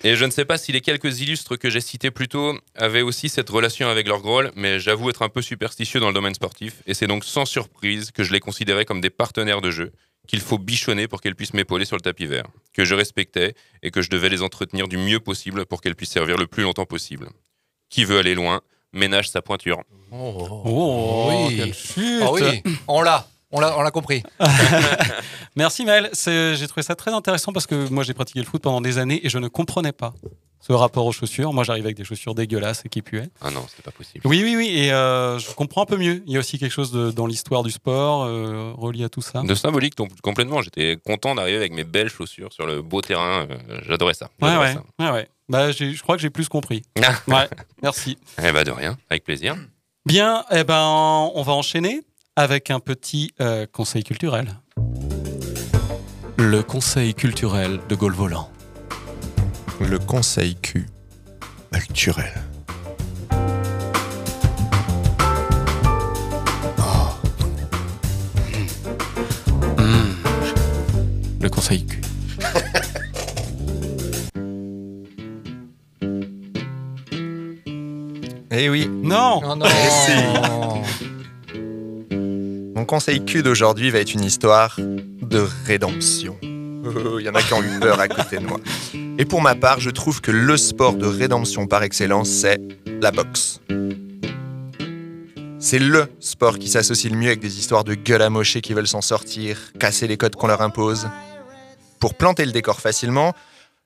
Et 0.04 0.14
je 0.14 0.24
ne 0.24 0.30
sais 0.30 0.44
pas 0.44 0.58
si 0.58 0.70
les 0.70 0.80
quelques 0.80 1.20
illustres 1.20 1.58
que 1.58 1.70
j'ai 1.70 1.80
cités 1.80 2.12
plus 2.12 2.28
tôt 2.28 2.56
avaient 2.76 3.02
aussi 3.02 3.28
cette 3.28 3.50
relation 3.50 3.88
avec 3.88 4.06
leur 4.06 4.20
groll, 4.20 4.52
mais 4.54 4.78
j'avoue 4.78 5.10
être 5.10 5.22
un 5.22 5.28
peu 5.28 5.42
superstitieux 5.42 5.98
dans 5.98 6.08
le 6.08 6.14
domaine 6.14 6.34
sportif, 6.34 6.82
et 6.86 6.94
c'est 6.94 7.08
donc 7.08 7.24
sans 7.24 7.44
surprise 7.44 8.12
que 8.12 8.22
je 8.22 8.32
les 8.32 8.38
considérais 8.38 8.84
comme 8.84 9.00
des 9.00 9.10
partenaires 9.10 9.60
de 9.60 9.72
jeu, 9.72 9.92
qu'il 10.28 10.40
faut 10.40 10.58
bichonner 10.58 11.08
pour 11.08 11.20
qu'elles 11.20 11.34
puissent 11.34 11.54
m'épauler 11.54 11.84
sur 11.84 11.96
le 11.96 12.02
tapis 12.02 12.26
vert, 12.26 12.46
que 12.72 12.84
je 12.84 12.94
respectais 12.94 13.54
et 13.82 13.90
que 13.90 14.00
je 14.02 14.10
devais 14.10 14.28
les 14.28 14.42
entretenir 14.42 14.86
du 14.86 14.98
mieux 14.98 15.20
possible 15.20 15.66
pour 15.66 15.80
qu'elles 15.80 15.96
puissent 15.96 16.10
servir 16.10 16.36
le 16.36 16.46
plus 16.46 16.62
longtemps 16.62 16.86
possible. 16.86 17.30
Qui 17.90 18.04
veut 18.04 18.18
aller 18.18 18.34
loin, 18.34 18.60
ménage 18.92 19.30
sa 19.30 19.42
pointure. 19.42 19.82
Oh, 20.12 21.30
oui. 21.48 21.56
quelle 21.56 21.74
chute. 21.74 22.22
Ah 22.22 22.30
oui, 22.32 22.62
on 22.86 23.02
l'a, 23.02 23.28
on 23.52 23.60
l'a, 23.60 23.90
compris. 23.90 24.22
Merci 25.56 25.84
Maël, 25.84 26.10
C'est- 26.12 26.54
j'ai 26.56 26.66
trouvé 26.68 26.82
ça 26.82 26.94
très 26.94 27.12
intéressant 27.12 27.52
parce 27.52 27.66
que 27.66 27.88
moi 27.90 28.04
j'ai 28.04 28.14
pratiqué 28.14 28.40
le 28.40 28.46
foot 28.46 28.62
pendant 28.62 28.80
des 28.80 28.98
années 28.98 29.24
et 29.24 29.28
je 29.28 29.38
ne 29.38 29.48
comprenais 29.48 29.92
pas 29.92 30.12
ce 30.60 30.72
rapport 30.72 31.06
aux 31.06 31.12
chaussures. 31.12 31.52
Moi, 31.52 31.62
j'arrive 31.62 31.84
avec 31.84 31.96
des 31.96 32.02
chaussures 32.04 32.34
dégueulasses 32.34 32.82
et 32.84 32.88
qui 32.88 33.00
puaient. 33.00 33.28
Ah 33.40 33.50
non, 33.52 33.64
c'était 33.70 33.82
pas 33.82 33.92
possible. 33.92 34.26
Oui, 34.26 34.42
oui, 34.42 34.56
oui. 34.56 34.68
Et 34.74 34.92
euh, 34.92 35.38
je 35.38 35.48
comprends 35.52 35.82
un 35.82 35.86
peu 35.86 35.96
mieux. 35.96 36.20
Il 36.26 36.32
y 36.32 36.36
a 36.36 36.40
aussi 36.40 36.58
quelque 36.58 36.72
chose 36.72 36.90
de- 36.90 37.12
dans 37.12 37.26
l'histoire 37.26 37.62
du 37.62 37.70
sport 37.70 38.24
euh, 38.24 38.72
relié 38.76 39.04
à 39.04 39.08
tout 39.08 39.22
ça. 39.22 39.40
De 39.42 39.54
symbolique, 39.54 39.96
donc, 39.96 40.10
complètement. 40.20 40.60
J'étais 40.60 40.98
content 41.06 41.36
d'arriver 41.36 41.56
avec 41.58 41.72
mes 41.72 41.84
belles 41.84 42.08
chaussures 42.10 42.52
sur 42.52 42.66
le 42.66 42.82
beau 42.82 43.00
terrain. 43.02 43.46
euh, 43.48 43.80
J'adorais 43.86 44.14
ça. 44.14 44.30
Ouais, 44.42 44.56
ouais, 44.56 44.74
ça. 44.74 44.82
ouais, 44.98 45.10
ouais. 45.12 45.28
Bah, 45.48 45.70
je 45.70 46.02
crois 46.02 46.16
que 46.16 46.22
j'ai 46.22 46.28
plus 46.30 46.48
compris. 46.48 46.82
ouais, 47.28 47.48
merci. 47.80 48.18
Eh 48.42 48.50
ben 48.52 48.64
de 48.64 48.72
rien, 48.72 48.98
avec 49.10 49.22
plaisir. 49.24 49.56
Bien, 50.06 50.44
eh 50.50 50.64
ben, 50.64 50.82
on 51.34 51.42
va 51.42 51.52
enchaîner 51.52 52.02
avec 52.38 52.70
un 52.70 52.78
petit 52.78 53.32
euh, 53.40 53.66
conseil 53.66 54.04
culturel. 54.04 54.46
Le 56.36 56.62
conseil 56.62 57.12
culturel 57.12 57.80
de 57.88 57.96
Gaulle 57.96 58.12
Volant. 58.12 58.48
Le 59.80 59.98
conseil 59.98 60.54
Q. 60.54 60.86
Culturel. 61.72 62.32
Le 71.40 71.48
conseil 71.50 71.86
Q. 71.86 72.00
Eh 78.52 78.68
oui. 78.68 78.88
Non 79.02 79.40
Oh 79.44 79.56
non 79.56 79.66
Eh 79.66 79.90
si. 79.90 81.08
Mon 82.78 82.84
conseil 82.84 83.24
Q 83.24 83.42
d'aujourd'hui 83.42 83.90
va 83.90 83.98
être 83.98 84.14
une 84.14 84.22
histoire 84.22 84.76
de 84.78 85.44
rédemption. 85.66 86.38
Oh, 86.44 87.18
Il 87.18 87.26
y 87.26 87.28
en 87.28 87.34
a 87.34 87.42
qui 87.42 87.52
ont 87.52 87.60
eu 87.60 87.80
peur 87.80 87.98
à 87.98 88.06
côté 88.06 88.38
de 88.38 88.46
moi. 88.46 88.60
Et 89.18 89.24
pour 89.24 89.42
ma 89.42 89.56
part, 89.56 89.80
je 89.80 89.90
trouve 89.90 90.20
que 90.20 90.30
le 90.30 90.56
sport 90.56 90.94
de 90.94 91.04
rédemption 91.04 91.66
par 91.66 91.82
excellence, 91.82 92.28
c'est 92.28 92.60
la 92.86 93.10
boxe. 93.10 93.60
C'est 95.58 95.80
le 95.80 96.06
sport 96.20 96.60
qui 96.60 96.68
s'associe 96.68 97.12
le 97.12 97.18
mieux 97.18 97.26
avec 97.26 97.40
des 97.40 97.58
histoires 97.58 97.82
de 97.82 97.94
gueules 97.94 98.22
amochées 98.22 98.60
qui 98.60 98.74
veulent 98.74 98.86
s'en 98.86 99.02
sortir, 99.02 99.58
casser 99.80 100.06
les 100.06 100.16
codes 100.16 100.36
qu'on 100.36 100.46
leur 100.46 100.62
impose. 100.62 101.08
Pour 101.98 102.14
planter 102.14 102.44
le 102.44 102.52
décor 102.52 102.78
facilement, 102.78 103.34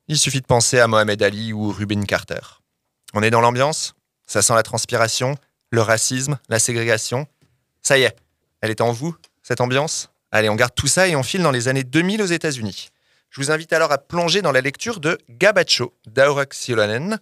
il 0.07 0.19
suffit 0.19 0.43
de 0.43 0.47
penser 0.47 0.79
à 0.79 0.87
Mohamed 0.87 1.23
Ali 1.23 1.55
ou 1.55 1.71
Rubin 1.71 2.03
Carter. 2.03 2.61
On 3.15 3.23
est 3.23 3.31
dans 3.31 3.41
l'ambiance 3.41 3.95
Ça 4.27 4.43
sent 4.43 4.55
la 4.55 4.63
transpiration, 4.63 5.37
le 5.71 5.81
racisme, 5.81 6.39
la 6.51 6.59
ségrégation 6.59 7.27
Ça 7.81 7.97
y 7.97 8.03
est, 8.03 8.17
elle 8.63 8.71
est 8.71 8.81
en 8.81 8.93
vous, 8.93 9.15
cette 9.43 9.61
ambiance? 9.61 10.11
Allez, 10.31 10.49
on 10.49 10.55
garde 10.55 10.75
tout 10.75 10.87
ça 10.87 11.09
et 11.09 11.17
on 11.17 11.23
file 11.23 11.43
dans 11.43 11.51
les 11.51 11.69
années 11.69 11.85
2000 11.85 12.23
aux 12.23 12.27
États-Unis. 12.27 12.89
Je 13.29 13.41
vous 13.41 13.51
invite 13.51 13.73
alors 13.73 13.93
à 13.93 13.99
plonger 13.99 14.41
dans 14.41 14.53
la 14.53 14.61
lecture 14.61 15.01
de 15.01 15.19
Gabacho 15.29 15.95
d'Aurax 16.07 16.57
Silonen. 16.59 17.19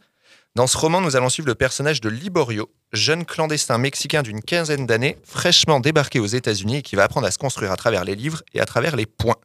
Dans 0.54 0.66
ce 0.66 0.76
roman, 0.76 1.00
nous 1.00 1.16
allons 1.16 1.28
suivre 1.28 1.48
le 1.48 1.54
personnage 1.54 2.00
de 2.00 2.08
Liborio, 2.08 2.70
jeune 2.92 3.24
clandestin 3.24 3.78
mexicain 3.78 4.22
d'une 4.22 4.42
quinzaine 4.42 4.86
d'années, 4.86 5.16
fraîchement 5.24 5.80
débarqué 5.80 6.20
aux 6.20 6.26
États-Unis 6.26 6.78
et 6.78 6.82
qui 6.82 6.94
va 6.94 7.04
apprendre 7.04 7.26
à 7.26 7.30
se 7.30 7.38
construire 7.38 7.72
à 7.72 7.76
travers 7.76 8.04
les 8.04 8.16
livres 8.16 8.42
et 8.52 8.60
à 8.60 8.66
travers 8.66 8.94
les 8.94 9.06
points. 9.06 9.36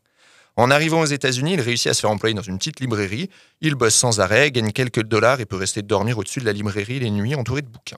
En 0.57 0.71
arrivant 0.71 1.01
aux 1.01 1.05
États-Unis, 1.05 1.53
il 1.53 1.61
réussit 1.61 1.87
à 1.87 1.93
se 1.93 2.01
faire 2.01 2.11
employer 2.11 2.33
dans 2.33 2.41
une 2.41 2.57
petite 2.57 2.79
librairie. 2.79 3.29
Il 3.61 3.75
bosse 3.75 3.95
sans 3.95 4.19
arrêt, 4.19 4.51
gagne 4.51 4.71
quelques 4.71 5.03
dollars 5.03 5.39
et 5.39 5.45
peut 5.45 5.57
rester 5.57 5.81
dormir 5.81 6.17
au-dessus 6.17 6.39
de 6.39 6.45
la 6.45 6.53
librairie 6.53 6.99
les 6.99 7.11
nuits 7.11 7.35
entouré 7.35 7.61
de 7.61 7.67
bouquins. 7.67 7.97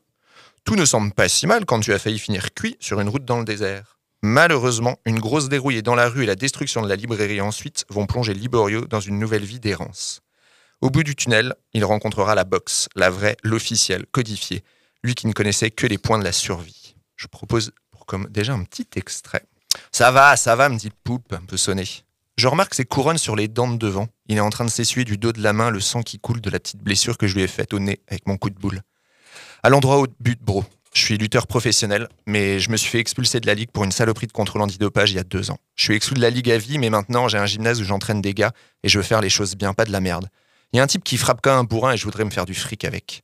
Tout 0.67 0.75
ne 0.75 0.83
semble 0.83 1.13
pas 1.13 1.29
si 1.29 1.47
mal 1.47 1.63
quand 1.63 1.79
tu 1.79 1.93
as 1.93 1.97
failli 1.97 2.19
finir 2.19 2.53
cuit 2.53 2.75
sur 2.81 2.99
une 2.99 3.07
route 3.07 3.23
dans 3.23 3.39
le 3.39 3.45
désert. 3.45 3.99
Malheureusement, 4.21 4.97
une 5.05 5.17
grosse 5.17 5.47
dérouille 5.47 5.81
dans 5.81 5.95
la 5.95 6.09
rue 6.09 6.23
et 6.23 6.25
la 6.25 6.35
destruction 6.35 6.81
de 6.81 6.89
la 6.89 6.97
librairie 6.97 7.39
ensuite 7.39 7.85
vont 7.87 8.05
plonger 8.05 8.33
Liborio 8.33 8.81
dans 8.81 8.99
une 8.99 9.17
nouvelle 9.17 9.45
vie 9.45 9.61
d'errance. 9.61 10.19
Au 10.81 10.89
bout 10.89 11.03
du 11.03 11.15
tunnel, 11.15 11.55
il 11.71 11.85
rencontrera 11.85 12.35
la 12.35 12.43
boxe, 12.43 12.89
la 12.97 13.09
vraie, 13.09 13.37
l'officielle, 13.43 14.07
codifiée, 14.11 14.61
lui 15.03 15.15
qui 15.15 15.27
ne 15.27 15.31
connaissait 15.31 15.71
que 15.71 15.87
les 15.87 15.97
points 15.97 16.19
de 16.19 16.25
la 16.25 16.33
survie. 16.33 16.97
Je 17.15 17.27
propose 17.27 17.71
comme 18.05 18.27
déjà 18.29 18.51
un 18.51 18.65
petit 18.65 18.89
extrait. 18.97 19.45
Ça 19.93 20.11
va, 20.11 20.35
ça 20.35 20.57
va, 20.57 20.67
me 20.67 20.77
dit 20.77 20.89
le 20.89 20.99
poulpe, 21.01 21.31
un 21.31 21.45
peu 21.45 21.55
sonné. 21.55 21.85
Je 22.35 22.47
remarque 22.49 22.73
ses 22.73 22.83
couronnes 22.83 23.17
sur 23.17 23.37
les 23.37 23.47
dents 23.47 23.71
de 23.71 23.77
devant. 23.77 24.09
Il 24.27 24.35
est 24.35 24.41
en 24.41 24.49
train 24.49 24.65
de 24.65 24.69
s'essuyer 24.69 25.05
du 25.05 25.17
dos 25.17 25.31
de 25.31 25.41
la 25.41 25.53
main 25.53 25.69
le 25.69 25.79
sang 25.79 26.01
qui 26.03 26.19
coule 26.19 26.41
de 26.41 26.49
la 26.49 26.59
petite 26.59 26.83
blessure 26.83 27.17
que 27.17 27.25
je 27.25 27.35
lui 27.35 27.43
ai 27.43 27.47
faite 27.47 27.73
au 27.73 27.79
nez 27.79 28.01
avec 28.09 28.27
mon 28.27 28.35
coup 28.35 28.49
de 28.49 28.59
boule. 28.59 28.81
À 29.67 29.69
l'endroit 29.69 29.97
au 29.97 30.07
but, 30.21 30.41
bro. 30.41 30.63
Je 30.93 31.01
suis 31.01 31.17
lutteur 31.17 31.45
professionnel, 31.45 32.07
mais 32.25 32.57
je 32.61 32.71
me 32.71 32.77
suis 32.77 32.89
fait 32.89 32.99
expulser 32.99 33.41
de 33.41 33.47
la 33.47 33.53
ligue 33.53 33.69
pour 33.69 33.83
une 33.83 33.91
saloperie 33.91 34.27
de 34.27 34.31
contrôle 34.31 34.61
antidopage 34.61 35.11
il 35.11 35.15
y 35.15 35.19
a 35.19 35.25
deux 35.25 35.51
ans. 35.51 35.57
Je 35.75 35.83
suis 35.83 35.93
exclu 35.93 36.15
de 36.15 36.21
la 36.21 36.29
ligue 36.29 36.49
à 36.49 36.57
vie, 36.57 36.77
mais 36.77 36.89
maintenant 36.89 37.27
j'ai 37.27 37.37
un 37.37 37.45
gymnase 37.45 37.81
où 37.81 37.83
j'entraîne 37.83 38.21
des 38.21 38.33
gars 38.33 38.53
et 38.83 38.87
je 38.87 38.97
veux 38.97 39.03
faire 39.03 39.19
les 39.19 39.29
choses 39.29 39.57
bien, 39.57 39.73
pas 39.73 39.83
de 39.83 39.91
la 39.91 39.99
merde. 39.99 40.29
Il 40.71 40.77
y 40.77 40.79
a 40.79 40.83
un 40.83 40.87
type 40.87 41.03
qui 41.03 41.17
frappe 41.17 41.41
comme 41.41 41.57
un 41.57 41.65
bourrin 41.65 41.91
et 41.91 41.97
je 41.97 42.05
voudrais 42.05 42.23
me 42.23 42.29
faire 42.29 42.45
du 42.45 42.53
fric 42.53 42.85
avec. 42.85 43.23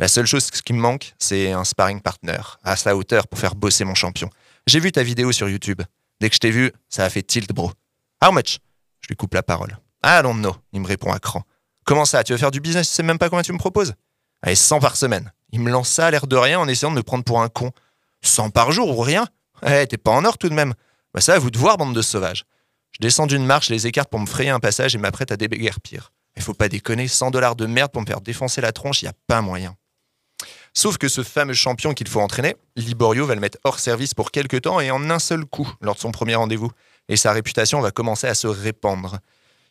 La 0.00 0.08
seule 0.08 0.26
chose 0.26 0.50
qui 0.50 0.72
me 0.72 0.80
manque, 0.80 1.14
c'est 1.20 1.52
un 1.52 1.62
sparring 1.62 2.00
partner, 2.00 2.40
à 2.64 2.74
sa 2.74 2.96
hauteur 2.96 3.28
pour 3.28 3.38
faire 3.38 3.54
bosser 3.54 3.84
mon 3.84 3.94
champion. 3.94 4.28
J'ai 4.66 4.80
vu 4.80 4.90
ta 4.90 5.04
vidéo 5.04 5.30
sur 5.30 5.48
YouTube. 5.48 5.80
Dès 6.20 6.28
que 6.28 6.34
je 6.34 6.40
t'ai 6.40 6.50
vu, 6.50 6.72
ça 6.88 7.04
a 7.04 7.08
fait 7.08 7.22
tilt, 7.22 7.52
bro. 7.52 7.70
How 8.20 8.32
much? 8.32 8.58
Je 9.00 9.06
lui 9.10 9.14
coupe 9.14 9.34
la 9.34 9.44
parole. 9.44 9.78
I 10.04 10.22
don't 10.24 10.40
know, 10.40 10.56
il 10.72 10.80
me 10.80 10.88
répond 10.88 11.12
à 11.12 11.20
cran. 11.20 11.44
Comment 11.84 12.04
ça, 12.04 12.24
tu 12.24 12.32
veux 12.32 12.38
faire 12.38 12.50
du 12.50 12.58
business, 12.58 12.88
tu 12.88 12.94
sais 12.96 13.04
même 13.04 13.18
pas 13.18 13.28
combien 13.28 13.44
tu 13.44 13.52
me 13.52 13.58
proposes? 13.58 13.94
Allez, 14.42 14.56
100 14.56 14.80
par 14.80 14.96
semaine. 14.96 15.32
Il 15.54 15.60
me 15.60 15.70
lance 15.70 15.88
ça 15.88 16.08
à 16.08 16.10
l'air 16.10 16.26
de 16.26 16.34
rien 16.34 16.58
en 16.58 16.66
essayant 16.66 16.90
de 16.90 16.96
me 16.96 17.04
prendre 17.04 17.22
pour 17.22 17.40
un 17.40 17.48
con. 17.48 17.70
100 18.22 18.50
par 18.50 18.72
jour 18.72 18.98
ou 18.98 19.00
rien? 19.00 19.28
Eh, 19.64 19.86
t'es 19.86 19.96
pas 19.96 20.10
en 20.10 20.24
or 20.24 20.36
tout 20.36 20.48
de 20.48 20.54
même. 20.54 20.74
Bah 21.14 21.20
ça, 21.20 21.34
à 21.34 21.38
vous 21.38 21.52
de 21.52 21.58
voir, 21.58 21.76
bande 21.76 21.94
de 21.94 22.02
sauvages. 22.02 22.44
Je 22.90 22.98
descends 23.00 23.28
d'une 23.28 23.46
marche, 23.46 23.70
les 23.70 23.86
écarte 23.86 24.10
pour 24.10 24.18
me 24.18 24.26
frayer 24.26 24.50
un 24.50 24.58
passage 24.58 24.96
et 24.96 24.98
m'apprête 24.98 25.30
à 25.30 25.36
déguerpir. 25.36 26.10
Il 26.36 26.42
faut 26.42 26.54
pas 26.54 26.68
déconner, 26.68 27.06
100 27.06 27.30
dollars 27.30 27.54
de 27.54 27.66
merde 27.66 27.92
pour 27.92 28.02
me 28.02 28.06
faire 28.06 28.20
défoncer 28.20 28.60
la 28.62 28.72
tronche, 28.72 29.02
y 29.02 29.06
a 29.06 29.12
pas 29.28 29.42
moyen. 29.42 29.76
Sauf 30.72 30.98
que 30.98 31.06
ce 31.06 31.22
fameux 31.22 31.54
champion 31.54 31.94
qu'il 31.94 32.08
faut 32.08 32.20
entraîner, 32.20 32.56
Liborio 32.74 33.24
va 33.24 33.36
le 33.36 33.40
mettre 33.40 33.58
hors 33.62 33.78
service 33.78 34.12
pour 34.12 34.32
quelques 34.32 34.62
temps 34.62 34.80
et 34.80 34.90
en 34.90 35.08
un 35.08 35.20
seul 35.20 35.44
coup 35.44 35.72
lors 35.80 35.94
de 35.94 36.00
son 36.00 36.10
premier 36.10 36.34
rendez-vous. 36.34 36.72
Et 37.08 37.16
sa 37.16 37.30
réputation 37.30 37.80
va 37.80 37.92
commencer 37.92 38.26
à 38.26 38.34
se 38.34 38.48
répandre. 38.48 39.20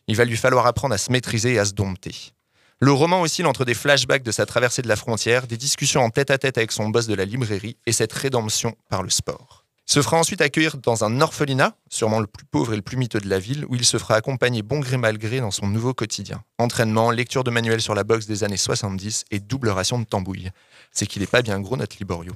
Il 0.06 0.16
va 0.16 0.24
lui 0.24 0.38
falloir 0.38 0.66
apprendre 0.66 0.94
à 0.94 0.98
se 0.98 1.12
maîtriser 1.12 1.52
et 1.52 1.58
à 1.58 1.66
se 1.66 1.74
dompter. 1.74 2.33
Le 2.80 2.92
roman 2.92 3.22
oscille 3.22 3.46
entre 3.46 3.64
des 3.64 3.74
flashbacks 3.74 4.22
de 4.22 4.32
sa 4.32 4.46
traversée 4.46 4.82
de 4.82 4.88
la 4.88 4.96
frontière, 4.96 5.46
des 5.46 5.56
discussions 5.56 6.02
en 6.02 6.10
tête-à-tête 6.10 6.58
avec 6.58 6.72
son 6.72 6.88
boss 6.88 7.06
de 7.06 7.14
la 7.14 7.24
librairie 7.24 7.76
et 7.86 7.92
cette 7.92 8.12
rédemption 8.12 8.74
par 8.90 9.02
le 9.02 9.10
sport. 9.10 9.64
Se 9.86 10.00
fera 10.00 10.16
ensuite 10.16 10.40
accueillir 10.40 10.78
dans 10.78 11.04
un 11.04 11.20
orphelinat, 11.20 11.76
sûrement 11.90 12.18
le 12.18 12.26
plus 12.26 12.46
pauvre 12.46 12.72
et 12.72 12.76
le 12.76 12.82
plus 12.82 12.96
miteux 12.96 13.20
de 13.20 13.28
la 13.28 13.38
ville, 13.38 13.66
où 13.68 13.74
il 13.74 13.84
se 13.84 13.98
fera 13.98 14.16
accompagner 14.16 14.62
bon 14.62 14.80
gré 14.80 14.96
mal 14.96 15.18
gré 15.18 15.40
dans 15.40 15.50
son 15.50 15.66
nouveau 15.66 15.92
quotidien. 15.92 16.42
Entraînement, 16.58 17.10
lecture 17.10 17.44
de 17.44 17.50
manuels 17.50 17.82
sur 17.82 17.94
la 17.94 18.02
boxe 18.02 18.26
des 18.26 18.44
années 18.44 18.56
70 18.56 19.24
et 19.30 19.40
double 19.40 19.68
ration 19.68 19.98
de 19.98 20.04
tambouille. 20.04 20.50
C'est 20.90 21.06
qu'il 21.06 21.20
n'est 21.20 21.26
pas 21.26 21.42
bien 21.42 21.60
gros 21.60 21.76
notre 21.76 21.96
Liborio. 21.98 22.32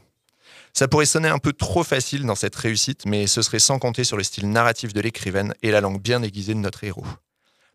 Ça 0.74 0.88
pourrait 0.88 1.06
sonner 1.06 1.28
un 1.28 1.38
peu 1.38 1.54
trop 1.54 1.82
facile 1.82 2.24
dans 2.26 2.34
cette 2.34 2.54
réussite, 2.54 3.06
mais 3.06 3.26
ce 3.26 3.42
serait 3.42 3.58
sans 3.58 3.78
compter 3.78 4.04
sur 4.04 4.18
le 4.18 4.22
style 4.22 4.50
narratif 4.50 4.92
de 4.92 5.00
l'écrivaine 5.00 5.54
et 5.62 5.70
la 5.70 5.80
langue 5.80 6.00
bien 6.00 6.22
aiguisée 6.22 6.54
de 6.54 6.60
notre 6.60 6.84
héros. 6.84 7.06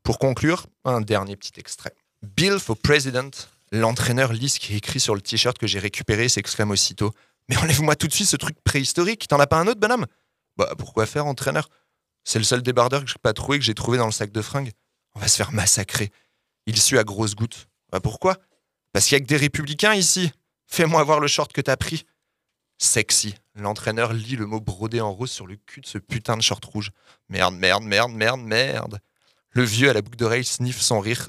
Pour 0.03 0.19
conclure, 0.19 0.67
un 0.85 1.01
dernier 1.01 1.35
petit 1.35 1.59
extrait. 1.59 1.95
Bill 2.23 2.57
for 2.57 2.77
President, 2.77 3.31
l'entraîneur 3.73 4.31
lisse 4.31 4.57
qui 4.57 4.73
est 4.73 4.77
écrit 4.77 5.01
sur 5.01 5.13
le 5.13 5.19
t-shirt 5.19 5.57
que 5.57 5.67
j'ai 5.67 5.79
récupéré 5.79 6.29
s'exclame 6.29 6.71
aussitôt 6.71 7.11
Mais 7.49 7.57
enlève-moi 7.57 7.97
tout 7.97 8.07
de 8.07 8.13
suite 8.13 8.29
ce 8.29 8.37
truc 8.37 8.55
préhistorique, 8.63 9.27
t'en 9.27 9.39
as 9.41 9.47
pas 9.47 9.59
un 9.59 9.67
autre, 9.67 9.81
bonhomme? 9.81 10.05
Bah 10.55 10.73
pourquoi 10.77 11.05
faire, 11.05 11.25
entraîneur? 11.25 11.69
C'est 12.23 12.39
le 12.39 12.45
seul 12.45 12.61
débardeur 12.61 13.03
que 13.03 13.09
j'ai 13.09 13.19
pas 13.21 13.33
trouvé 13.33 13.59
que 13.59 13.65
j'ai 13.65 13.73
trouvé 13.73 13.97
dans 13.97 14.05
le 14.05 14.13
sac 14.13 14.31
de 14.31 14.41
fringues. 14.41 14.71
On 15.15 15.19
va 15.19 15.27
se 15.27 15.35
faire 15.35 15.51
massacrer. 15.51 16.11
Il 16.65 16.79
sue 16.79 16.97
à 16.97 17.03
grosses 17.03 17.35
gouttes. 17.35 17.67
Bah 17.91 17.99
pourquoi? 17.99 18.37
Parce 18.93 19.05
qu'il 19.05 19.17
y 19.17 19.17
a 19.17 19.19
que 19.19 19.27
des 19.27 19.35
républicains 19.35 19.93
ici. 19.93 20.31
Fais-moi 20.65 21.03
voir 21.03 21.19
le 21.19 21.27
short 21.27 21.51
que 21.51 21.59
t'as 21.59 21.75
pris. 21.75 22.05
Sexy. 22.77 23.35
L'entraîneur 23.55 24.13
lit 24.13 24.37
le 24.37 24.45
mot 24.45 24.61
brodé 24.61 25.01
en 25.01 25.11
rose 25.11 25.31
sur 25.31 25.45
le 25.45 25.57
cul 25.57 25.81
de 25.81 25.87
ce 25.87 25.97
putain 25.97 26.37
de 26.37 26.41
short 26.41 26.63
rouge. 26.63 26.91
Merde, 27.27 27.55
merde, 27.55 27.83
merde, 27.83 28.13
merde, 28.13 28.39
merde. 28.39 28.99
Le 29.49 29.63
vieux 29.63 29.89
à 29.89 29.93
la 29.93 30.01
boucle 30.01 30.17
d'oreille 30.17 30.45
sniffe 30.45 30.79
son 30.79 31.01
rire 31.01 31.27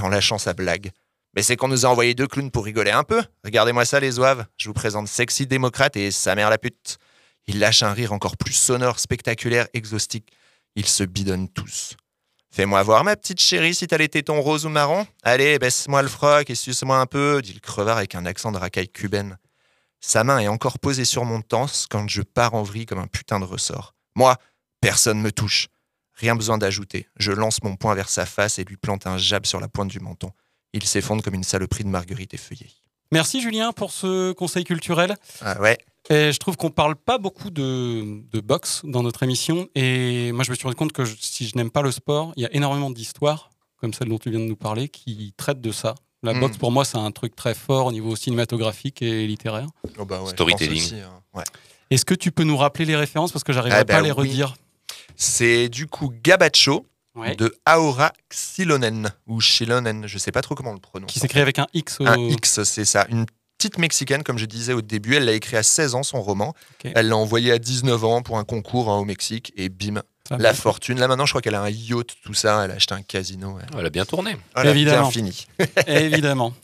en 0.00 0.08
lâchant 0.08 0.38
sa 0.38 0.54
blague. 0.54 0.90
Mais 1.34 1.42
c'est 1.42 1.56
qu'on 1.56 1.68
nous 1.68 1.86
a 1.86 1.88
envoyé 1.88 2.14
deux 2.14 2.26
clowns 2.26 2.50
pour 2.50 2.64
rigoler 2.64 2.90
un 2.90 3.04
peu. 3.04 3.22
Regardez-moi 3.44 3.84
ça, 3.84 4.00
les 4.00 4.18
oeuvres. 4.18 4.44
Je 4.58 4.68
vous 4.68 4.74
présente 4.74 5.08
Sexy 5.08 5.46
Démocrate 5.46 5.96
et 5.96 6.10
sa 6.10 6.34
mère 6.34 6.50
la 6.50 6.58
pute. 6.58 6.98
Il 7.46 7.58
lâche 7.58 7.82
un 7.82 7.92
rire 7.92 8.12
encore 8.12 8.36
plus 8.36 8.52
sonore, 8.52 8.98
spectaculaire, 8.98 9.66
exhaustique. 9.72 10.30
Ils 10.76 10.86
se 10.86 11.04
bidonnent 11.04 11.48
tous. 11.48 11.96
Fais-moi 12.54 12.82
voir, 12.82 13.02
ma 13.02 13.16
petite 13.16 13.40
chérie, 13.40 13.74
si 13.74 13.86
t'as 13.86 13.96
les 13.96 14.10
tétons 14.10 14.42
roses 14.42 14.66
ou 14.66 14.68
marron. 14.68 15.06
Allez, 15.22 15.58
baisse-moi 15.58 16.02
le 16.02 16.08
froc 16.08 16.50
et 16.50 16.54
suce-moi 16.54 16.98
un 16.98 17.06
peu, 17.06 17.40
dit 17.40 17.54
le 17.54 17.60
crevard 17.60 17.96
avec 17.96 18.14
un 18.14 18.26
accent 18.26 18.52
de 18.52 18.58
racaille 18.58 18.90
cubaine. 18.90 19.38
Sa 20.00 20.22
main 20.22 20.38
est 20.38 20.48
encore 20.48 20.78
posée 20.78 21.06
sur 21.06 21.24
mon 21.24 21.40
torse 21.40 21.86
quand 21.88 22.06
je 22.08 22.20
pars 22.20 22.54
en 22.54 22.62
vrille 22.62 22.84
comme 22.84 22.98
un 22.98 23.06
putain 23.06 23.40
de 23.40 23.44
ressort. 23.44 23.94
Moi, 24.16 24.36
personne 24.82 25.20
me 25.20 25.32
touche. 25.32 25.68
Rien 26.14 26.36
besoin 26.36 26.58
d'ajouter. 26.58 27.06
Je 27.16 27.32
lance 27.32 27.62
mon 27.62 27.76
poing 27.76 27.94
vers 27.94 28.08
sa 28.08 28.26
face 28.26 28.58
et 28.58 28.64
lui 28.64 28.76
plante 28.76 29.06
un 29.06 29.18
jab 29.18 29.46
sur 29.46 29.60
la 29.60 29.68
pointe 29.68 29.88
du 29.88 30.00
menton. 30.00 30.30
Il 30.74 30.84
s'effondre 30.84 31.22
comme 31.22 31.34
une 31.34 31.44
saloperie 31.44 31.84
de 31.84 31.88
marguerite 31.88 32.34
effeuillée. 32.34 32.70
Merci 33.10 33.40
Julien 33.42 33.72
pour 33.72 33.92
ce 33.92 34.32
conseil 34.32 34.64
culturel. 34.64 35.16
Ah 35.42 35.60
ouais. 35.60 35.78
Et 36.10 36.32
je 36.32 36.38
trouve 36.38 36.56
qu'on 36.56 36.70
parle 36.70 36.96
pas 36.96 37.18
beaucoup 37.18 37.50
de, 37.50 38.22
de 38.30 38.40
boxe 38.40 38.80
dans 38.84 39.02
notre 39.02 39.22
émission. 39.22 39.68
Et 39.74 40.32
moi, 40.32 40.44
je 40.44 40.50
me 40.50 40.56
suis 40.56 40.64
rendu 40.64 40.76
compte 40.76 40.92
que 40.92 41.04
je- 41.04 41.14
si 41.20 41.46
je 41.46 41.56
n'aime 41.56 41.70
pas 41.70 41.82
le 41.82 41.92
sport, 41.92 42.32
il 42.36 42.42
y 42.42 42.46
a 42.46 42.54
énormément 42.54 42.90
d'histoires, 42.90 43.50
comme 43.76 43.92
celle 43.92 44.08
dont 44.08 44.18
tu 44.18 44.30
viens 44.30 44.40
de 44.40 44.46
nous 44.46 44.56
parler, 44.56 44.88
qui 44.88 45.34
traitent 45.36 45.60
de 45.60 45.72
ça, 45.72 45.94
La 46.24 46.34
Mm. 46.34 46.40
boxe, 46.40 46.56
pour 46.56 46.70
moi, 46.70 46.84
c'est 46.84 46.98
un 46.98 47.10
truc 47.10 47.34
très 47.34 47.52
fort 47.52 47.86
au 47.86 47.92
niveau 47.92 48.14
cinématographique 48.14 49.02
et 49.02 49.26
littéraire. 49.26 49.66
Oh 49.98 50.04
bah 50.04 50.22
ouais, 50.22 50.30
Storytelling. 50.30 51.00
hein. 51.00 51.20
Ouais. 51.34 51.42
Est-ce 51.90 52.04
que 52.04 52.14
tu 52.14 52.30
peux 52.30 52.44
nous 52.44 52.56
rappeler 52.56 52.84
les 52.84 52.94
références? 52.94 53.32
Parce 53.32 53.42
que 53.42 53.52
j'arriverai 53.52 53.80
Ah 53.80 53.84
pas 53.84 53.94
à 53.94 53.96
bah 53.96 54.02
les 54.06 54.12
oui. 54.12 54.28
redire 54.28 54.54
C'est 55.16 55.68
du 55.68 55.86
coup 55.86 56.12
Gabacho 56.22 56.86
Ouais. 57.14 57.36
de 57.36 57.54
Aora 57.66 58.10
Xilonen 58.30 59.10
ou 59.26 59.38
Chilonen, 59.42 60.06
je 60.06 60.16
sais 60.16 60.32
pas 60.32 60.40
trop 60.40 60.54
comment 60.54 60.70
on 60.70 60.74
le 60.74 60.80
prononce. 60.80 61.12
Qui 61.12 61.18
s'écrit 61.20 61.40
avec 61.40 61.58
un 61.58 61.66
X 61.74 62.00
au- 62.00 62.06
Un 62.06 62.16
X, 62.16 62.62
c'est 62.62 62.86
ça. 62.86 63.04
Une 63.10 63.26
petite 63.58 63.76
mexicaine, 63.76 64.22
comme 64.22 64.38
je 64.38 64.46
disais 64.46 64.72
au 64.72 64.80
début, 64.80 65.16
elle 65.16 65.26
l'a 65.26 65.32
écrit 65.34 65.58
à 65.58 65.62
16 65.62 65.94
ans 65.94 66.02
son 66.02 66.22
roman. 66.22 66.54
Elle 66.84 67.08
l'a 67.08 67.16
envoyé 67.18 67.52
à 67.52 67.58
19 67.58 68.02
ans 68.04 68.22
pour 68.22 68.38
un 68.38 68.44
concours 68.44 68.88
hein, 68.90 68.96
au 68.96 69.04
Mexique 69.04 69.52
et 69.56 69.68
bim, 69.68 70.00
Ça 70.26 70.38
la 70.38 70.54
fortune. 70.54 70.98
Là 70.98 71.06
maintenant, 71.06 71.26
je 71.26 71.32
crois 71.32 71.42
qu'elle 71.42 71.54
a 71.54 71.60
un 71.60 71.68
yacht, 71.68 72.16
tout 72.24 72.32
ça. 72.32 72.64
Elle 72.64 72.70
a 72.70 72.74
acheté 72.76 72.94
un 72.94 73.02
casino. 73.02 73.58
Elle, 73.60 73.78
Elle 73.78 73.86
a 73.86 73.90
bien 73.90 74.06
tourné. 74.06 74.38
Voilà, 74.54 74.70
Évidemment. 74.70 75.02
bien 75.02 75.10
fini. 75.10 75.46
Évidemment. 75.86 76.54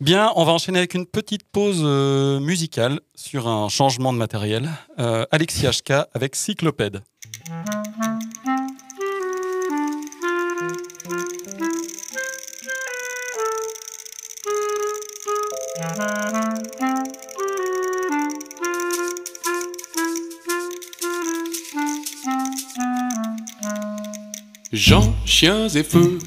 Bien, 0.00 0.30
on 0.36 0.44
va 0.44 0.52
enchaîner 0.52 0.78
avec 0.78 0.92
une 0.94 1.06
petite 1.06 1.42
pause 1.44 1.80
euh, 1.82 2.38
musicale 2.40 3.00
sur 3.14 3.48
un 3.48 3.68
changement 3.70 4.12
de 4.12 4.18
matériel. 4.18 4.70
Euh, 4.98 5.24
Alexis 5.30 5.66
HK 5.66 5.92
avec 6.14 6.36
Cyclopède. 6.36 7.02
Jean, 24.72 25.14
chiens 25.24 25.68
et 25.68 25.82
feux 25.82 26.18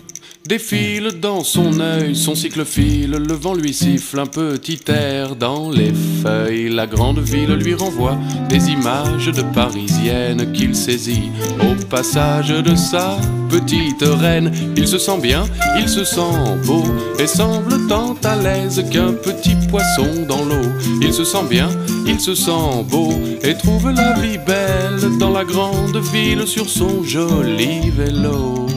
défilent 0.48 1.20
dans 1.22 1.44
son 1.44 1.80
œil, 1.80 2.16
son 2.16 2.36
cycle 2.36 2.66
file, 2.66 3.12
le 3.12 3.34
vent 3.34 3.54
lui 3.54 3.74
siffle 3.74 4.20
un 4.20 4.26
petit 4.26 4.80
air 4.88 5.36
dans 5.36 5.70
les 5.70 5.94
feuilles. 6.22 6.70
La 6.70 6.86
grande 6.86 7.20
ville 7.20 7.54
lui 7.54 7.74
renvoie 7.74 8.18
des 8.50 8.70
images 8.70 9.28
de 9.28 9.42
parisiennes 9.54 10.52
qu'il 10.52 10.76
saisit 10.76 11.32
au 11.62 11.76
passage 11.86 12.50
de 12.50 12.76
sa 12.76 13.18
petite 13.50 14.04
reine. 14.04 14.52
Il 14.76 14.88
se 14.88 14.98
sent 14.98 15.20
bien, 15.22 15.46
il 15.80 15.88
se 15.88 16.04
sent 16.04 16.58
beau 16.66 16.84
et 17.20 17.28
semble 17.28 17.88
tant 17.88 18.16
à 18.24 18.36
l'aise 18.36 18.84
qu'un 18.92 19.14
petit 19.14 19.56
poisson 19.70 20.26
dans 20.28 20.44
l'eau. 20.44 20.70
Il 21.02 21.14
se 21.14 21.24
sent 21.24 21.46
bien, 21.50 21.70
il 22.06 22.20
se 22.20 22.36
sent 22.36 22.84
beau 22.90 23.14
et 23.44 23.54
trouve 23.56 23.92
la 23.92 24.14
vie 24.20 24.40
belle 24.40 25.18
dans 25.20 25.32
la 25.32 25.46
grande 25.46 25.98
ville 26.12 26.46
sur 26.48 26.70
son 26.70 27.04
joli 27.04 27.90
vélo. 27.92 28.73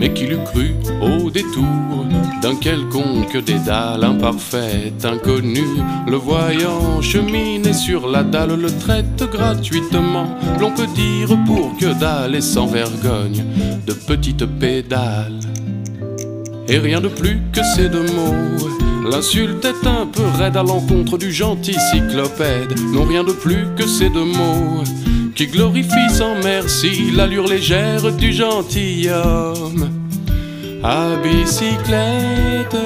Mais 0.00 0.12
qu'il 0.14 0.32
eût 0.32 0.44
cru 0.44 0.74
au 1.02 1.30
détour 1.30 2.06
d'un 2.40 2.56
quelconque 2.56 3.36
dédale 3.44 4.02
imparfait, 4.02 4.94
inconnu, 5.04 5.62
le 6.08 6.16
voyant 6.16 7.02
cheminer 7.02 7.74
sur 7.74 8.08
la 8.08 8.22
dalle, 8.22 8.58
le 8.58 8.70
traite 8.78 9.22
gratuitement, 9.30 10.38
l'on 10.58 10.70
peut 10.70 10.86
dire 10.94 11.36
pour 11.46 11.76
que 11.76 11.92
dalle 12.00 12.34
et 12.34 12.40
sans 12.40 12.66
vergogne, 12.66 13.44
de 13.86 13.92
petites 13.92 14.46
pédales. 14.46 15.40
Et 16.66 16.78
rien 16.78 17.00
de 17.02 17.08
plus 17.08 17.42
que 17.52 17.60
ces 17.76 17.90
deux 17.90 18.06
mots. 18.14 19.10
L'insulte 19.10 19.64
est 19.64 19.86
un 19.86 20.06
peu 20.06 20.22
raide 20.38 20.56
à 20.56 20.62
l'encontre 20.62 21.18
du 21.18 21.32
gentil 21.32 21.76
cyclopède. 21.90 22.78
Non, 22.94 23.04
rien 23.04 23.24
de 23.24 23.32
plus 23.32 23.66
que 23.76 23.86
ces 23.86 24.08
deux 24.08 24.24
mots 24.24 24.84
qui 25.40 25.46
glorifient 25.46 26.10
sans 26.10 26.34
merci 26.44 27.12
l'allure 27.12 27.46
légère 27.46 28.12
du 28.12 28.30
gentilhomme 28.30 29.90
à 30.84 31.16
bicyclette. 31.22 32.76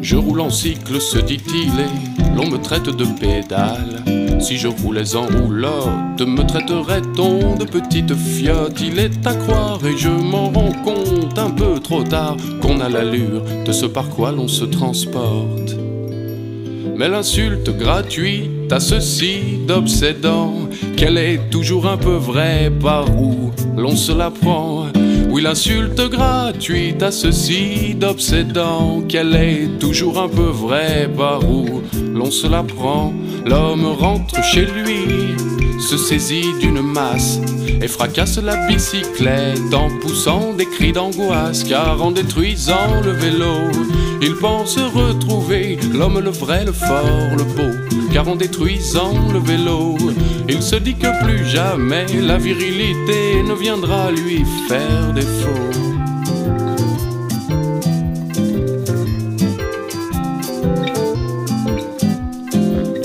Je 0.00 0.16
roule 0.16 0.40
en 0.40 0.48
cycle, 0.48 0.98
se 1.02 1.18
dit-il, 1.18 1.78
et 1.78 2.34
l'on 2.34 2.48
me 2.48 2.56
traite 2.56 2.88
de 2.88 3.04
pédale. 3.04 4.23
Si 4.44 4.58
je 4.58 4.68
roulais 4.68 5.16
en 5.16 5.22
roulotte, 5.22 6.20
me 6.20 6.46
traiterait-on 6.46 7.56
de 7.56 7.64
petite 7.64 8.14
fiotte? 8.14 8.78
Il 8.78 8.98
est 8.98 9.26
à 9.26 9.32
croire, 9.32 9.80
et 9.86 9.96
je 9.96 10.10
m'en 10.10 10.50
rends 10.50 10.82
compte 10.84 11.38
un 11.38 11.48
peu 11.48 11.80
trop 11.80 12.02
tard, 12.02 12.36
qu'on 12.60 12.78
a 12.80 12.90
l'allure 12.90 13.42
de 13.64 13.72
ce 13.72 13.86
par 13.86 14.10
quoi 14.10 14.32
l'on 14.32 14.46
se 14.46 14.66
transporte. 14.66 15.78
Mais 16.94 17.08
l'insulte 17.08 17.74
gratuite 17.74 18.70
a 18.70 18.80
ceci 18.80 19.60
d'obsédant 19.66 20.68
qu'elle 20.94 21.16
est 21.16 21.40
toujours 21.48 21.86
un 21.86 21.96
peu 21.96 22.16
vraie 22.16 22.70
par 22.82 23.06
où 23.18 23.50
l'on 23.78 23.96
se 23.96 24.12
la 24.12 24.30
prend. 24.30 24.88
Oui, 25.34 25.42
l'insulte 25.42 26.00
gratuite 26.10 27.02
a 27.02 27.10
ceci 27.10 27.96
d'obsédant 27.96 29.02
qu'elle 29.08 29.34
est 29.34 29.80
toujours 29.80 30.20
un 30.20 30.28
peu 30.28 30.44
vraie 30.44 31.10
par 31.16 31.42
où 31.42 31.82
l'on 32.14 32.30
se 32.30 32.46
la 32.46 32.62
prend. 32.62 33.12
L'homme 33.44 33.84
rentre 33.84 34.44
chez 34.44 34.64
lui, 34.64 35.34
se 35.80 35.96
saisit 35.96 36.56
d'une 36.60 36.80
masse 36.80 37.40
et 37.82 37.88
fracasse 37.88 38.38
la 38.38 38.68
bicyclette 38.68 39.74
en 39.74 39.88
poussant 39.98 40.52
des 40.52 40.66
cris 40.66 40.92
d'angoisse 40.92 41.64
car 41.64 42.00
en 42.00 42.12
détruisant 42.12 43.00
le 43.02 43.10
vélo, 43.10 43.72
il 44.22 44.36
pense 44.36 44.78
retrouver 44.78 45.80
l'homme 45.92 46.20
le 46.20 46.30
vrai, 46.30 46.64
le 46.64 46.72
fort, 46.72 47.30
le 47.36 47.42
beau. 47.42 47.76
Car 48.12 48.28
en 48.28 48.36
détruisant 48.36 49.32
le 49.32 49.40
vélo, 49.40 49.96
il 50.48 50.62
se 50.62 50.76
dit 50.76 50.94
que 50.94 51.24
plus 51.24 51.44
jamais 51.46 52.06
la 52.20 52.38
virilité 52.38 53.42
ne 53.42 53.54
viendra 53.54 54.10
lui 54.10 54.44
faire 54.68 55.12
défaut. 55.12 55.74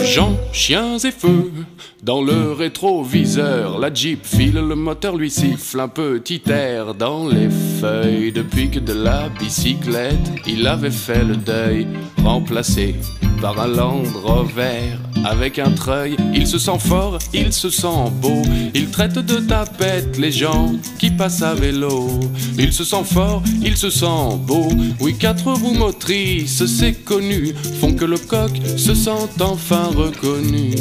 Jean, 0.03 0.35
chiens 0.51 0.97
et 0.97 1.11
feux. 1.11 1.51
Dans 2.01 2.21
le 2.21 2.53
rétroviseur, 2.53 3.77
la 3.77 3.93
Jeep 3.93 4.25
file, 4.25 4.55
le 4.55 4.75
moteur 4.75 5.15
lui 5.15 5.29
siffle 5.29 5.79
un 5.79 5.87
petit 5.87 6.41
air 6.47 6.95
dans 6.95 7.27
les 7.27 7.49
feuilles. 7.79 8.31
Depuis 8.31 8.71
que 8.71 8.79
de 8.79 8.93
la 8.93 9.29
bicyclette, 9.29 10.31
il 10.47 10.65
avait 10.65 10.89
fait 10.89 11.23
le 11.23 11.35
deuil, 11.35 11.87
remplacé 12.23 12.95
par 13.41 13.59
un 13.59 13.67
Land 13.67 14.03
Rover 14.23 14.97
avec 15.25 15.59
un 15.59 15.71
treuil. 15.71 16.15
Il 16.33 16.47
se 16.47 16.57
sent 16.57 16.79
fort, 16.79 17.19
il 17.33 17.53
se 17.53 17.69
sent 17.69 18.11
beau, 18.21 18.41
il 18.73 18.89
traite 18.89 19.19
de 19.19 19.37
tapette 19.37 20.17
les 20.17 20.31
gens 20.31 20.73
qui 20.97 21.11
passent 21.11 21.41
à 21.41 21.53
vélo. 21.53 22.19
Il 22.57 22.73
se 22.73 22.83
sent 22.83 23.03
fort, 23.03 23.41
il 23.61 23.77
se 23.77 23.89
sent 23.89 24.37
beau. 24.39 24.69
Oui, 24.99 25.15
quatre 25.17 25.51
roues 25.51 25.73
motrices, 25.73 26.65
c'est 26.65 26.93
connu, 26.93 27.53
font 27.79 27.93
que 27.93 28.05
le 28.05 28.17
coq 28.17 28.51
se 28.77 28.93
sent 28.93 29.29
enfin 29.39 29.89
reconnu. 29.95 30.75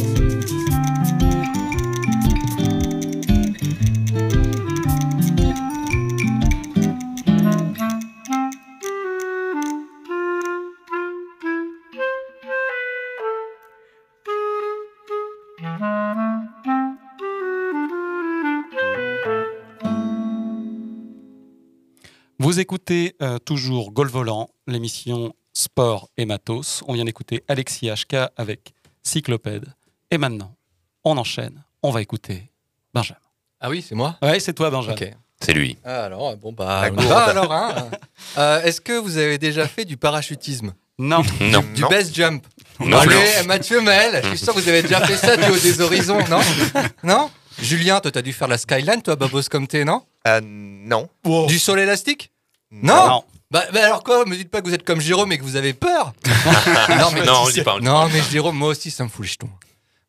Vous 22.58 22.62
écoutez 22.62 23.14
euh, 23.22 23.38
toujours 23.38 23.92
Gol 23.92 24.08
Volant, 24.08 24.50
l'émission 24.66 25.32
Sport 25.54 26.08
et 26.16 26.26
Matos. 26.26 26.82
On 26.88 26.92
vient 26.92 27.04
d'écouter 27.04 27.44
Alexis 27.46 27.88
HK 27.88 28.16
avec 28.36 28.72
Cyclopède. 29.04 29.66
Et 30.10 30.18
maintenant, 30.18 30.56
on 31.04 31.16
enchaîne. 31.18 31.62
On 31.84 31.92
va 31.92 32.02
écouter 32.02 32.50
Benjamin. 32.92 33.20
Ah 33.60 33.70
oui, 33.70 33.80
c'est 33.88 33.94
moi? 33.94 34.18
Ouais, 34.22 34.40
c'est 34.40 34.54
toi, 34.54 34.70
Benjamin. 34.70 34.96
C'est 35.40 35.52
lui. 35.52 35.78
Ah, 35.84 36.06
alors, 36.06 36.36
bon, 36.36 36.50
bah, 36.52 36.90
on 36.90 37.00
va, 37.00 37.26
alors, 37.26 37.52
hein. 37.52 37.90
Euh, 38.38 38.60
Est-ce 38.62 38.80
que 38.80 38.98
vous 38.98 39.18
avez 39.18 39.38
déjà 39.38 39.68
fait 39.68 39.84
du 39.84 39.96
parachutisme? 39.96 40.74
Non. 40.98 41.22
Non. 41.40 41.64
Du 41.76 41.82
Non. 41.82 41.88
best 41.88 42.12
jump? 42.12 42.44
Non. 42.80 42.96
Allez, 42.98 43.14
Non. 43.14 43.46
Mathieu 43.46 43.80
Maël, 43.80 44.20
je 44.24 44.28
suis 44.30 44.38
sûr 44.38 44.52
que 44.52 44.58
vous 44.58 44.68
avez 44.68 44.82
déjà 44.82 45.06
fait 45.06 45.16
ça 45.16 45.36
du 45.36 45.48
haut 45.48 45.58
des 45.60 45.80
horizons, 45.80 46.26
non? 46.28 46.40
Non? 47.04 47.30
Julien, 47.62 48.00
toi, 48.00 48.10
t'as 48.10 48.22
dû 48.22 48.32
faire 48.32 48.48
la 48.48 48.58
skyline, 48.58 49.00
toi, 49.00 49.14
babos 49.14 49.42
comme 49.48 49.68
t'es, 49.68 49.84
non? 49.84 50.02
Euh, 50.26 50.40
non. 50.42 51.08
Du 51.46 51.60
sol 51.60 51.78
élastique? 51.78 52.32
Non. 52.70 53.08
Non 53.08 53.24
bah, 53.50 53.64
bah 53.72 53.86
alors 53.86 54.02
quoi 54.04 54.26
Me 54.26 54.36
dites 54.36 54.50
pas 54.50 54.60
que 54.60 54.66
vous 54.68 54.74
êtes 54.74 54.84
comme 54.84 55.00
Jérôme 55.00 55.32
et 55.32 55.38
que 55.38 55.42
vous 55.42 55.56
avez 55.56 55.72
peur 55.72 56.12
Non, 56.90 57.10
mais, 57.14 57.24
Non, 57.24 57.44
on 57.46 57.50
dit 57.50 57.62
pas, 57.62 57.76
on 57.76 57.78
dit 57.78 57.84
non, 57.86 57.92
pas. 58.02 58.08
mais 58.12 58.20
Jérôme, 58.22 58.56
moi 58.56 58.68
aussi, 58.68 58.90
ça 58.90 59.04
me 59.04 59.08
fout 59.08 59.24
le 59.24 59.28
jeton. 59.30 59.48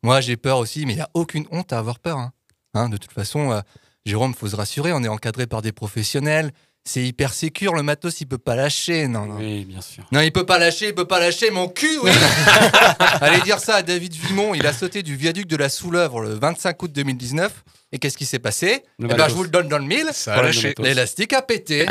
Moi, 0.02 0.20
j'ai 0.20 0.36
peur 0.36 0.58
aussi, 0.58 0.84
mais 0.84 0.92
il 0.92 0.96
n'y 0.96 1.02
a 1.02 1.08
aucune 1.14 1.46
honte 1.50 1.72
à 1.72 1.78
avoir 1.78 1.98
peur. 1.98 2.18
hein. 2.18 2.32
Hein, 2.74 2.88
de 2.90 2.96
toute 2.98 3.12
façon, 3.12 3.50
euh, 3.52 3.60
Jérôme, 4.04 4.34
faut 4.34 4.46
se 4.48 4.56
rassurer, 4.56 4.92
on 4.92 5.02
est 5.02 5.08
encadré 5.08 5.46
par 5.46 5.62
des 5.62 5.72
professionnels. 5.72 6.52
C'est 6.90 7.04
hyper 7.04 7.32
sécure, 7.32 7.74
le 7.74 7.84
matos, 7.84 8.20
il 8.20 8.26
peut 8.26 8.36
pas 8.36 8.56
lâcher. 8.56 9.06
Non, 9.06 9.24
non. 9.24 9.36
Oui, 9.36 9.64
bien 9.64 9.80
sûr. 9.80 10.02
Non, 10.10 10.20
il 10.22 10.32
peut 10.32 10.44
pas 10.44 10.58
lâcher, 10.58 10.88
il 10.88 10.94
peut 10.94 11.04
pas 11.04 11.20
lâcher 11.20 11.52
mon 11.52 11.68
cul, 11.68 11.98
oui 12.02 12.10
Allez 13.20 13.40
dire 13.42 13.60
ça 13.60 13.76
à 13.76 13.82
David 13.82 14.12
Vimon, 14.12 14.54
il 14.54 14.66
a 14.66 14.72
sauté 14.72 15.04
du 15.04 15.14
viaduc 15.14 15.46
de 15.46 15.56
la 15.56 15.68
Soulèvre 15.68 16.20
le 16.20 16.34
25 16.34 16.82
août 16.82 16.90
2019. 16.92 17.52
Et 17.92 17.98
qu'est-ce 17.98 18.16
qui 18.16 18.26
s'est 18.26 18.40
passé? 18.40 18.82
Le 18.98 19.08
Eh 19.10 19.14
ben, 19.14 19.28
je 19.28 19.34
vous 19.34 19.44
le 19.44 19.48
donne 19.48 19.68
dans 19.68 19.78
le 19.78 19.84
mille. 19.84 20.08
Ça 20.12 20.34
a 20.34 20.42
lâché. 20.42 20.74
L'élastique 20.78 21.32
a 21.32 21.42
pété. 21.42 21.86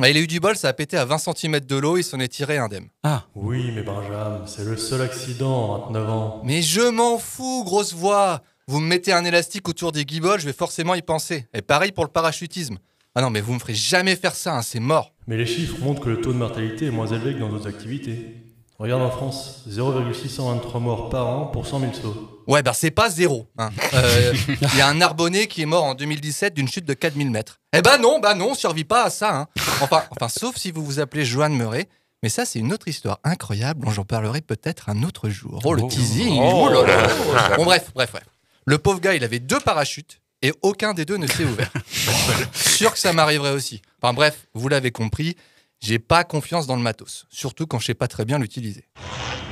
Ah, 0.00 0.08
il 0.08 0.16
a 0.16 0.20
eu 0.20 0.26
du 0.26 0.38
bol, 0.38 0.56
ça 0.56 0.68
a 0.68 0.72
pété 0.72 0.96
à 0.96 1.04
20 1.04 1.18
cm 1.18 1.60
de 1.60 1.76
l'eau, 1.76 1.96
il 1.96 2.04
s'en 2.04 2.20
est 2.20 2.28
tiré 2.28 2.58
indemne. 2.58 2.88
Oui, 3.34 3.72
mais 3.74 3.82
Benjamin, 3.82 4.42
c'est 4.46 4.64
le 4.64 4.76
seul 4.76 5.02
accident 5.02 5.52
en 5.52 5.86
29 5.86 6.10
ans. 6.10 6.40
Mais 6.44 6.62
je 6.62 6.82
m'en 6.82 7.18
fous, 7.18 7.64
grosse 7.64 7.94
voix 7.94 8.42
Vous 8.68 8.78
me 8.80 8.86
mettez 8.86 9.12
un 9.12 9.24
élastique 9.24 9.68
autour 9.68 9.90
des 9.92 10.04
guibolles, 10.04 10.40
je 10.40 10.46
vais 10.46 10.52
forcément 10.52 10.94
y 10.94 11.02
penser. 11.02 11.46
Et 11.52 11.62
pareil 11.62 11.90
pour 11.92 12.04
le 12.04 12.10
parachutisme. 12.10 12.78
Ah 13.14 13.20
non, 13.22 13.30
mais 13.30 13.40
vous 13.40 13.54
me 13.54 13.58
ferez 13.58 13.74
jamais 13.74 14.16
faire 14.16 14.34
ça, 14.34 14.56
hein, 14.56 14.62
c'est 14.62 14.80
mort. 14.80 15.12
Mais 15.28 15.36
les 15.36 15.46
chiffres 15.46 15.76
montrent 15.80 16.02
que 16.02 16.08
le 16.10 16.20
taux 16.20 16.32
de 16.32 16.38
mortalité 16.38 16.86
est 16.86 16.90
moins 16.90 17.06
élevé 17.06 17.34
que 17.34 17.38
dans 17.40 17.48
d'autres 17.48 17.68
activités. 17.68 18.36
Regarde 18.78 19.02
en 19.02 19.10
France, 19.10 19.62
0,623 19.68 20.80
morts 20.80 21.08
par 21.08 21.28
an 21.28 21.46
pour 21.46 21.64
100 21.64 21.80
000 21.80 21.92
sauts. 21.92 22.42
Ouais, 22.48 22.62
bah 22.62 22.72
c'est 22.74 22.90
pas 22.90 23.08
zéro. 23.08 23.46
hein. 23.56 23.70
Euh, 23.94 24.34
Il 24.72 24.78
y 24.78 24.80
a 24.80 24.88
un 24.88 24.94
Narbonnais 24.94 25.46
qui 25.46 25.62
est 25.62 25.66
mort 25.66 25.84
en 25.84 25.94
2017 25.94 26.54
d'une 26.54 26.66
chute 26.68 26.84
de 26.84 26.92
4000 26.94 27.30
mètres. 27.30 27.60
Eh 27.72 27.82
ben 27.82 27.98
non, 27.98 28.18
bah 28.18 28.34
non, 28.34 28.50
on 28.50 28.54
survit 28.54 28.82
pas 28.84 29.04
à 29.04 29.10
ça. 29.10 29.36
hein. 29.36 29.46
Enfin, 29.80 30.02
enfin, 30.10 30.28
sauf 30.28 30.56
si 30.56 30.72
vous 30.72 30.84
vous 30.84 30.98
appelez 30.98 31.24
Joanne 31.24 31.54
Murray. 31.54 31.88
Mais 32.24 32.28
ça, 32.30 32.44
c'est 32.44 32.58
une 32.58 32.72
autre 32.72 32.88
histoire 32.88 33.20
incroyable 33.22 33.84
dont 33.84 33.90
j'en 33.90 34.04
parlerai 34.04 34.40
peut-être 34.40 34.88
un 34.88 35.02
autre 35.04 35.28
jour. 35.28 35.60
Oh, 35.64 35.74
le 35.74 35.82
Oh. 35.82 35.88
teasing 35.88 36.38
Oh. 36.42 36.66
oh 36.68 36.72
là 36.72 36.82
là. 36.84 37.56
Bon, 37.56 37.64
bref, 37.64 37.92
bref, 37.94 38.10
bref. 38.12 38.24
Le 38.64 38.78
pauvre 38.78 38.98
gars, 39.00 39.14
il 39.14 39.22
avait 39.24 39.40
deux 39.40 39.60
parachutes 39.60 40.20
et 40.44 40.52
aucun 40.62 40.92
des 40.92 41.04
deux 41.06 41.16
ne 41.16 41.26
s'est 41.26 41.44
ouvert. 41.44 41.70
Sûr 42.52 42.92
que 42.92 42.98
ça 42.98 43.12
m'arriverait 43.14 43.50
aussi. 43.52 43.80
Enfin 44.02 44.12
bref, 44.12 44.46
vous 44.52 44.68
l'avez 44.68 44.90
compris, 44.90 45.36
j'ai 45.80 45.98
pas 45.98 46.22
confiance 46.22 46.66
dans 46.66 46.76
le 46.76 46.82
matos. 46.82 47.24
Surtout 47.30 47.66
quand 47.66 47.78
je 47.78 47.86
sais 47.86 47.94
pas 47.94 48.08
très 48.08 48.24
bien 48.26 48.38
l'utiliser. 48.38 48.84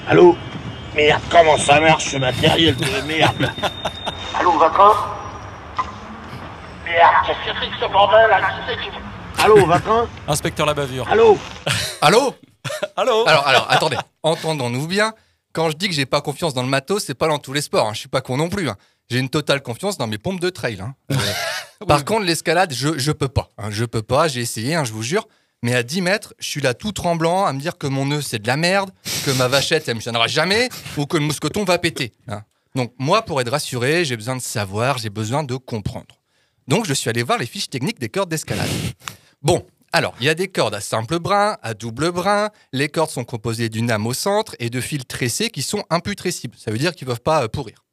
Allô 0.07 0.36
Merde, 0.95 1.22
comment 1.30 1.57
ça 1.57 1.80
marche 1.80 2.11
ce 2.11 2.18
matériel 2.18 2.76
de 2.76 2.84
merde 3.07 3.51
Allô, 4.38 4.59
vacances 4.59 4.97
Merde, 6.84 7.14
qu'est-ce 7.26 7.51
que 7.53 7.59
c'est 7.59 7.70
que 7.70 7.86
ce 7.86 7.90
bordel 7.90 8.28
là 8.28 8.40
Allô, 9.38 9.64
vacances 9.64 10.09
Inspecteur 10.28 10.66
la 10.66 10.74
bavure. 10.74 11.09
Allô 11.09 11.38
Allô 12.03 12.34
Allô 12.97 13.24
Alors, 13.26 13.47
alors, 13.47 13.66
attendez, 13.70 13.97
entendons-nous 14.22 14.86
bien. 14.86 15.14
Quand 15.55 15.70
je 15.70 15.76
dis 15.76 15.88
que 15.88 15.95
j'ai 15.95 16.07
pas 16.07 16.20
confiance 16.20 16.53
dans 16.55 16.62
le 16.62 16.68
matos, 16.68 17.05
c'est 17.05 17.14
pas 17.14 17.28
dans 17.28 17.38
tous 17.38 17.53
les 17.55 17.62
sports. 17.62 17.86
hein. 17.88 17.93
Je 17.95 18.01
suis 18.01 18.09
pas 18.09 18.20
con 18.20 18.36
non 18.36 18.49
plus. 18.51 18.68
hein. 18.68 18.76
J'ai 19.12 19.18
une 19.18 19.28
totale 19.28 19.62
confiance 19.62 19.98
dans 19.98 20.06
mes 20.06 20.16
pompes 20.18 20.40
de 20.40 20.48
trail. 20.50 20.80
hein. 20.80 20.94
Euh, 21.82 21.86
Par 21.86 22.04
contre, 22.04 22.24
l'escalade, 22.24 22.72
je, 22.72 22.96
je 22.96 23.10
peux 23.10 23.26
pas. 23.28 23.50
hein. 23.58 23.68
Je 23.70 23.84
peux 23.84 24.02
pas. 24.02 24.28
J'ai 24.28 24.40
essayé, 24.40 24.74
hein, 24.76 24.84
je 24.84 24.92
vous 24.92 25.02
jure. 25.02 25.26
Mais 25.64 25.74
à 25.74 25.82
10 25.82 26.00
mètres, 26.00 26.32
je 26.38 26.46
suis 26.46 26.60
là 26.60 26.74
tout 26.74 26.92
tremblant 26.92 27.44
à 27.44 27.52
me 27.52 27.60
dire 27.60 27.76
que 27.76 27.86
mon 27.88 28.06
nœud 28.06 28.22
c'est 28.22 28.38
de 28.40 28.46
la 28.46 28.56
merde, 28.56 28.90
que 29.24 29.30
ma 29.32 29.48
vachette 29.48 29.88
elle 29.88 29.96
me 29.96 30.00
tiendra 30.00 30.28
jamais, 30.28 30.68
ou 30.96 31.06
que 31.06 31.16
le 31.16 31.24
mousqueton 31.24 31.64
va 31.64 31.78
péter. 31.78 32.12
hein. 32.28 32.42
Donc 32.74 32.94
moi, 32.98 33.22
pour 33.22 33.40
être 33.40 33.50
rassuré, 33.50 34.04
j'ai 34.04 34.16
besoin 34.16 34.36
de 34.36 34.40
savoir, 34.42 34.98
j'ai 34.98 35.10
besoin 35.10 35.42
de 35.44 35.56
comprendre. 35.56 36.20
Donc 36.68 36.86
je 36.86 36.94
suis 36.94 37.10
allé 37.10 37.22
voir 37.22 37.36
les 37.38 37.46
fiches 37.46 37.68
techniques 37.68 37.98
des 37.98 38.08
cordes 38.08 38.30
d'escalade. 38.30 38.70
Bon, 39.42 39.66
alors 39.92 40.14
il 40.20 40.26
y 40.26 40.28
a 40.28 40.34
des 40.34 40.48
cordes 40.48 40.74
à 40.74 40.80
simple 40.80 41.18
brin, 41.18 41.58
à 41.62 41.74
double 41.74 42.12
brin. 42.12 42.50
Les 42.72 42.88
cordes 42.88 43.10
sont 43.10 43.24
composées 43.24 43.68
d'une 43.68 43.90
âme 43.90 44.06
au 44.06 44.14
centre 44.14 44.54
et 44.60 44.70
de 44.70 44.80
fils 44.80 45.02
tressés 45.06 45.50
qui 45.50 45.62
sont 45.62 45.84
imputrescibles. 45.90 46.56
Ça 46.56 46.70
veut 46.70 46.78
dire 46.78 46.94
qu'ils 46.94 47.06
ne 47.08 47.12
peuvent 47.12 47.22
pas 47.22 47.42
euh, 47.44 47.48
pourrir. 47.48 47.84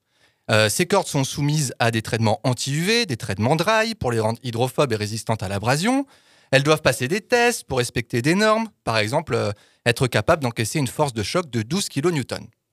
Euh, 0.49 0.69
ces 0.69 0.85
cordes 0.85 1.07
sont 1.07 1.23
soumises 1.23 1.73
à 1.79 1.91
des 1.91 2.01
traitements 2.01 2.39
anti-UV, 2.43 3.05
des 3.05 3.17
traitements 3.17 3.55
dry 3.55 3.93
pour 3.95 4.11
les 4.11 4.19
rendre 4.19 4.39
hydrophobes 4.43 4.91
et 4.91 4.95
résistantes 4.95 5.43
à 5.43 5.47
l'abrasion. 5.47 6.05
Elles 6.51 6.63
doivent 6.63 6.81
passer 6.81 7.07
des 7.07 7.21
tests 7.21 7.65
pour 7.65 7.77
respecter 7.77 8.21
des 8.21 8.33
normes, 8.33 8.67
par 8.83 8.97
exemple 8.97 9.35
euh, 9.35 9.51
être 9.85 10.07
capable 10.07 10.43
d'encaisser 10.43 10.79
une 10.79 10.87
force 10.87 11.13
de 11.13 11.23
choc 11.23 11.49
de 11.49 11.61
12 11.61 11.89
kN. 11.89 12.23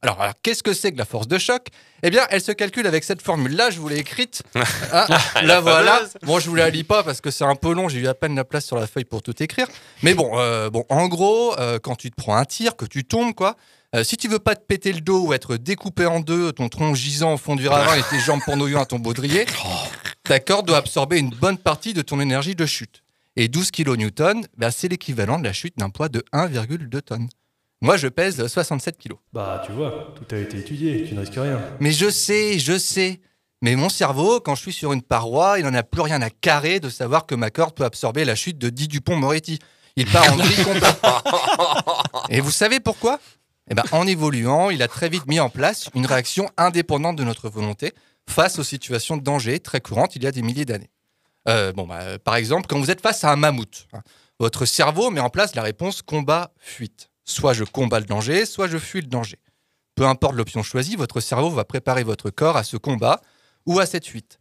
Alors, 0.03 0.21
alors, 0.21 0.35
qu'est-ce 0.43 0.63
que 0.63 0.73
c'est 0.73 0.93
que 0.93 0.99
la 0.99 1.05
force 1.05 1.27
de 1.27 1.39
choc? 1.39 1.69
Eh 2.03 2.11
bien, 2.11 2.27
elle 2.31 2.41
se 2.41 2.53
calcule 2.53 2.87
avec 2.87 3.03
cette 3.03 3.23
formule-là, 3.23 3.71
je 3.71 3.81
vous 3.81 3.89
l'ai 3.89 3.99
écrite. 3.99 4.43
Ah, 4.93 5.07
La 5.43 5.61
voilà. 5.61 6.03
Bon, 6.23 6.39
je 6.39 6.49
vous 6.49 6.55
la 6.55 6.71
lis 6.71 6.85
pas 6.85 7.03
parce 7.03 7.21
que 7.21 7.31
c'est 7.31 7.45
un 7.45 7.57
peu 7.57 7.73
long, 7.73 7.89
j'ai 7.89 7.99
eu 7.99 8.07
à 8.07 8.15
peine 8.15 8.37
la 8.37 8.45
place 8.45 8.65
sur 8.65 8.77
la 8.77 8.87
feuille 8.87 9.05
pour 9.05 9.23
tout 9.23 9.43
écrire. 9.43 9.67
Mais 10.03 10.15
bon, 10.15 10.39
euh, 10.39 10.71
bon 10.71 10.85
en 10.91 11.09
gros, 11.09 11.59
euh, 11.59 11.79
quand 11.79 11.97
tu 11.97 12.11
te 12.11 12.15
prends 12.15 12.37
un 12.37 12.45
tir, 12.45 12.77
que 12.77 12.85
tu 12.85 13.05
tombes, 13.05 13.35
quoi, 13.35 13.57
euh, 13.97 14.05
si 14.05 14.17
tu 14.17 14.29
veux 14.29 14.39
pas 14.39 14.55
te 14.55 14.65
péter 14.65 14.93
le 14.93 15.01
dos 15.01 15.27
ou 15.27 15.33
être 15.33 15.57
découpé 15.57 16.07
en 16.07 16.21
deux, 16.21 16.53
ton 16.53 16.69
tronc 16.69 16.95
gisant 16.95 17.35
au 17.35 17.37
fond 17.37 17.57
du 17.57 17.67
ravin 17.67 17.97
et 17.97 18.03
tes 18.03 18.21
jambes 18.21 18.41
pournoyant 18.45 18.83
à 18.83 18.87
ton 18.87 18.99
baudrier, 18.99 19.47
ta 20.23 20.39
corde 20.39 20.67
doit 20.67 20.77
absorber 20.77 21.19
une 21.19 21.31
bonne 21.31 21.59
partie 21.59 21.95
de 21.95 22.03
ton 22.03 22.21
énergie 22.21 22.55
de 22.55 22.67
chute. 22.67 23.03
Et 23.37 23.49
12 23.49 23.71
kN, 23.71 24.43
bah, 24.57 24.71
c'est 24.71 24.89
l'équivalent 24.89 25.39
de 25.39 25.45
la 25.45 25.53
chute 25.53 25.79
d'un 25.79 25.91
poids 25.91 26.09
de 26.09 26.25
1,2 26.33 27.01
tonnes. 27.01 27.29
Moi, 27.83 27.97
je 27.97 28.09
pèse 28.09 28.47
67 28.47 28.97
kg. 28.99 29.13
Bah, 29.33 29.63
tu 29.67 29.73
vois, 29.73 30.15
tout 30.15 30.35
a 30.35 30.39
été 30.39 30.59
étudié, 30.59 31.05
tu 31.05 31.15
ne 31.15 31.21
risques 31.21 31.35
rien. 31.35 31.61
Mais 31.81 31.93
je 31.93 32.09
sais, 32.09 32.59
je 32.59 32.79
sais. 32.79 33.21
Mais 33.63 33.77
mon 33.77 33.89
cerveau, 33.89 34.41
quand 34.41 34.55
je 34.55 34.63
suis 34.63 34.73
sur 34.73 34.93
une 34.93 35.03
paroi, 35.03 35.59
il 35.59 35.65
n'en 35.65 35.75
a 35.75 35.83
plus 35.83 36.03
rien 36.03 36.21
à 36.23 36.31
carrer 36.31 36.81
de 36.81 36.89
savoir 36.89 37.27
que 37.27 37.35
ma 37.35 37.51
corde 37.51 37.75
peut 37.75 37.85
absorber 37.85 38.25
la 38.25 38.35
chute 38.35 38.59
de 38.59 38.71
10 38.71 38.89
Dupont-Moretti. 38.89 39.59
Il 39.97 40.07
part 40.07 40.31
en 40.33 40.37
vrille 40.37 40.65
complet. 40.65 40.89
Et 42.31 42.41
vous 42.41 42.51
savez 42.51 42.81
pourquoi? 42.81 43.19
Eh 43.71 43.75
ben, 43.75 43.85
En 43.93 44.07
évoluant, 44.07 44.71
il 44.71 44.83
a 44.83 44.89
très 44.89 45.09
vite 45.09 45.27
mis 45.27 45.41
en 45.41 45.51
place 45.51 45.89
une 45.95 46.07
réaction 46.07 46.51
indépendante 46.57 47.17
de 47.17 47.25
notre 47.25 47.49
volonté 47.49 47.93
face 48.29 48.59
aux 48.59 48.65
situations 48.65 49.17
de 49.17 49.23
danger 49.23 49.61
très 49.61 49.81
courantes 49.81 50.17
il 50.17 50.25
y 50.25 50.27
a 50.27 50.33
des 50.33 50.43
milliers 50.43 50.65
d'années. 50.65 50.91
Euh, 51.49 51.73
bon, 51.73 51.87
bah, 51.87 52.19
par 52.19 52.37
exemple, 52.37 52.67
quand 52.69 52.79
vous 52.79 52.91
êtes 52.91 53.01
face 53.01 53.23
à 53.25 53.31
un 53.31 53.37
mammouth, 53.37 53.87
hein, 53.93 54.03
votre 54.39 54.67
cerveau 54.67 55.11
met 55.11 55.21
en 55.21 55.31
place 55.31 55.55
la 55.55 55.63
réponse 55.63 56.03
combat-fuite. 56.03 57.11
Soit 57.25 57.55
je 57.55 57.65
combats 57.65 58.01
le 58.01 58.07
danger, 58.07 58.47
soit 58.47 58.69
je 58.69 58.79
fuis 58.79 59.01
le 59.01 59.07
danger. 59.07 59.39
Peu 59.95 60.07
importe 60.07 60.35
l'option 60.35 60.63
choisie, 60.63 60.97
votre 60.97 61.21
cerveau 61.21 61.51
va 61.51 61.65
préparer 61.65 62.05
votre 62.05 62.31
corps 62.31 62.57
à 62.57 62.65
ce 62.65 62.77
combat 62.77 63.21
ou 63.65 63.81
à 63.81 63.87
cette 63.87 64.07
fuite. 64.07 64.39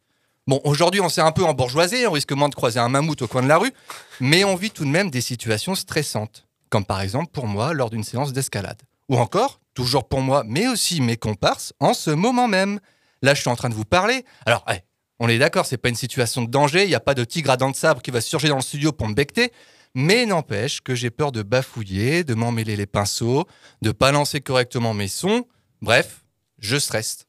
Bon, 0.47 0.61
aujourd'hui, 0.63 1.01
on 1.01 1.09
s'est 1.09 1.21
un 1.21 1.31
peu 1.31 1.43
embourgeoisé, 1.43 2.05
on 2.05 2.11
risque 2.11 2.33
moins 2.33 2.49
de 2.49 2.55
croiser 2.55 2.79
un 2.79 2.89
mammouth 2.89 3.21
au 3.23 3.27
coin 3.27 3.41
de 3.41 3.47
la 3.47 3.57
rue, 3.57 3.71
mais 4.19 4.43
on 4.43 4.55
vit 4.55 4.69
tout 4.69 4.85
de 4.85 4.89
même 4.89 5.09
des 5.09 5.21
situations 5.21 5.73
stressantes, 5.73 6.45
comme 6.69 6.85
par 6.85 7.01
exemple 7.01 7.31
pour 7.31 7.47
moi 7.47 7.73
lors 7.73 7.89
d'une 7.89 8.03
séance 8.03 8.33
d'escalade. 8.33 8.81
Ou 9.09 9.17
encore, 9.17 9.59
toujours 9.73 10.07
pour 10.07 10.21
moi, 10.21 10.43
mais 10.45 10.67
aussi 10.67 11.01
mes 11.01 11.17
comparses, 11.17 11.73
en 11.79 11.93
ce 11.93 12.11
moment 12.11 12.47
même. 12.47 12.79
Là, 13.21 13.33
je 13.33 13.41
suis 13.41 13.49
en 13.49 13.55
train 13.55 13.69
de 13.69 13.75
vous 13.75 13.85
parler. 13.85 14.25
Alors, 14.45 14.65
eh, 14.71 14.79
on 15.19 15.29
est 15.29 15.37
d'accord, 15.37 15.65
c'est 15.65 15.77
pas 15.77 15.89
une 15.89 15.95
situation 15.95 16.41
de 16.41 16.49
danger, 16.49 16.83
il 16.83 16.89
n'y 16.89 16.95
a 16.95 16.99
pas 16.99 17.13
de 17.13 17.23
tigre 17.23 17.51
à 17.51 17.57
dents 17.57 17.71
de 17.71 17.75
sabre 17.75 18.01
qui 18.01 18.11
va 18.11 18.21
surgir 18.21 18.49
dans 18.49 18.57
le 18.57 18.61
studio 18.61 18.91
pour 18.91 19.07
me 19.07 19.13
becter, 19.13 19.51
mais 19.93 20.25
n'empêche 20.25 20.81
que 20.81 20.93
j'ai 20.93 21.09
peur 21.09 21.31
de 21.31 21.41
bafouiller, 21.41 22.23
de 22.23 22.33
m'emmêler 22.33 22.75
les 22.75 22.85
pinceaux, 22.85 23.45
de 23.81 23.91
pas 23.91 24.11
lancer 24.11 24.41
correctement 24.41 24.93
mes 24.93 25.07
sons. 25.07 25.45
Bref, 25.81 26.25
je 26.59 26.77
stresse. 26.77 27.25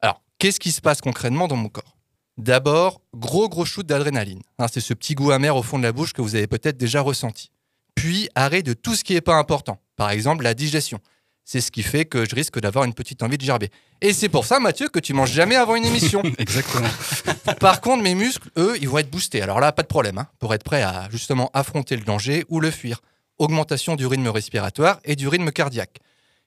Alors, 0.00 0.22
qu'est-ce 0.38 0.60
qui 0.60 0.70
se 0.70 0.80
passe 0.80 1.00
concrètement 1.00 1.48
dans 1.48 1.56
mon 1.56 1.68
corps? 1.68 1.96
D'abord, 2.38 3.00
gros 3.14 3.48
gros 3.48 3.64
shoot 3.64 3.86
d'adrénaline. 3.86 4.42
Hein, 4.58 4.66
c'est 4.70 4.80
ce 4.80 4.92
petit 4.94 5.14
goût 5.14 5.30
amer 5.30 5.56
au 5.56 5.62
fond 5.62 5.78
de 5.78 5.82
la 5.82 5.92
bouche 5.92 6.12
que 6.12 6.20
vous 6.20 6.36
avez 6.36 6.46
peut-être 6.46 6.76
déjà 6.76 7.00
ressenti. 7.00 7.50
Puis, 7.94 8.28
arrêt 8.34 8.62
de 8.62 8.74
tout 8.74 8.94
ce 8.94 9.02
qui 9.02 9.14
n'est 9.14 9.22
pas 9.22 9.36
important. 9.36 9.80
Par 9.96 10.10
exemple, 10.10 10.44
la 10.44 10.54
digestion. 10.54 11.00
C'est 11.44 11.60
ce 11.60 11.70
qui 11.70 11.84
fait 11.84 12.04
que 12.04 12.28
je 12.28 12.34
risque 12.34 12.58
d'avoir 12.58 12.84
une 12.84 12.92
petite 12.92 13.22
envie 13.22 13.38
de 13.38 13.44
gerber. 13.44 13.70
Et 14.00 14.12
c'est 14.12 14.28
pour 14.28 14.44
ça, 14.44 14.58
Mathieu, 14.58 14.88
que 14.88 14.98
tu 14.98 15.14
manges 15.14 15.32
jamais 15.32 15.54
avant 15.54 15.76
une 15.76 15.84
émission. 15.84 16.22
Exactement. 16.38 16.88
Par 17.60 17.80
contre, 17.80 18.02
mes 18.02 18.16
muscles, 18.16 18.48
eux, 18.58 18.76
ils 18.80 18.88
vont 18.88 18.98
être 18.98 19.10
boostés. 19.10 19.42
Alors 19.42 19.60
là, 19.60 19.70
pas 19.70 19.82
de 19.82 19.86
problème, 19.86 20.18
hein, 20.18 20.26
pour 20.40 20.54
être 20.54 20.64
prêt 20.64 20.82
à 20.82 21.08
justement 21.10 21.50
affronter 21.54 21.96
le 21.96 22.02
danger 22.02 22.44
ou 22.48 22.58
le 22.58 22.72
fuir. 22.72 23.00
Augmentation 23.38 23.94
du 23.94 24.06
rythme 24.06 24.28
respiratoire 24.28 24.98
et 25.04 25.14
du 25.14 25.28
rythme 25.28 25.52
cardiaque. 25.52 26.00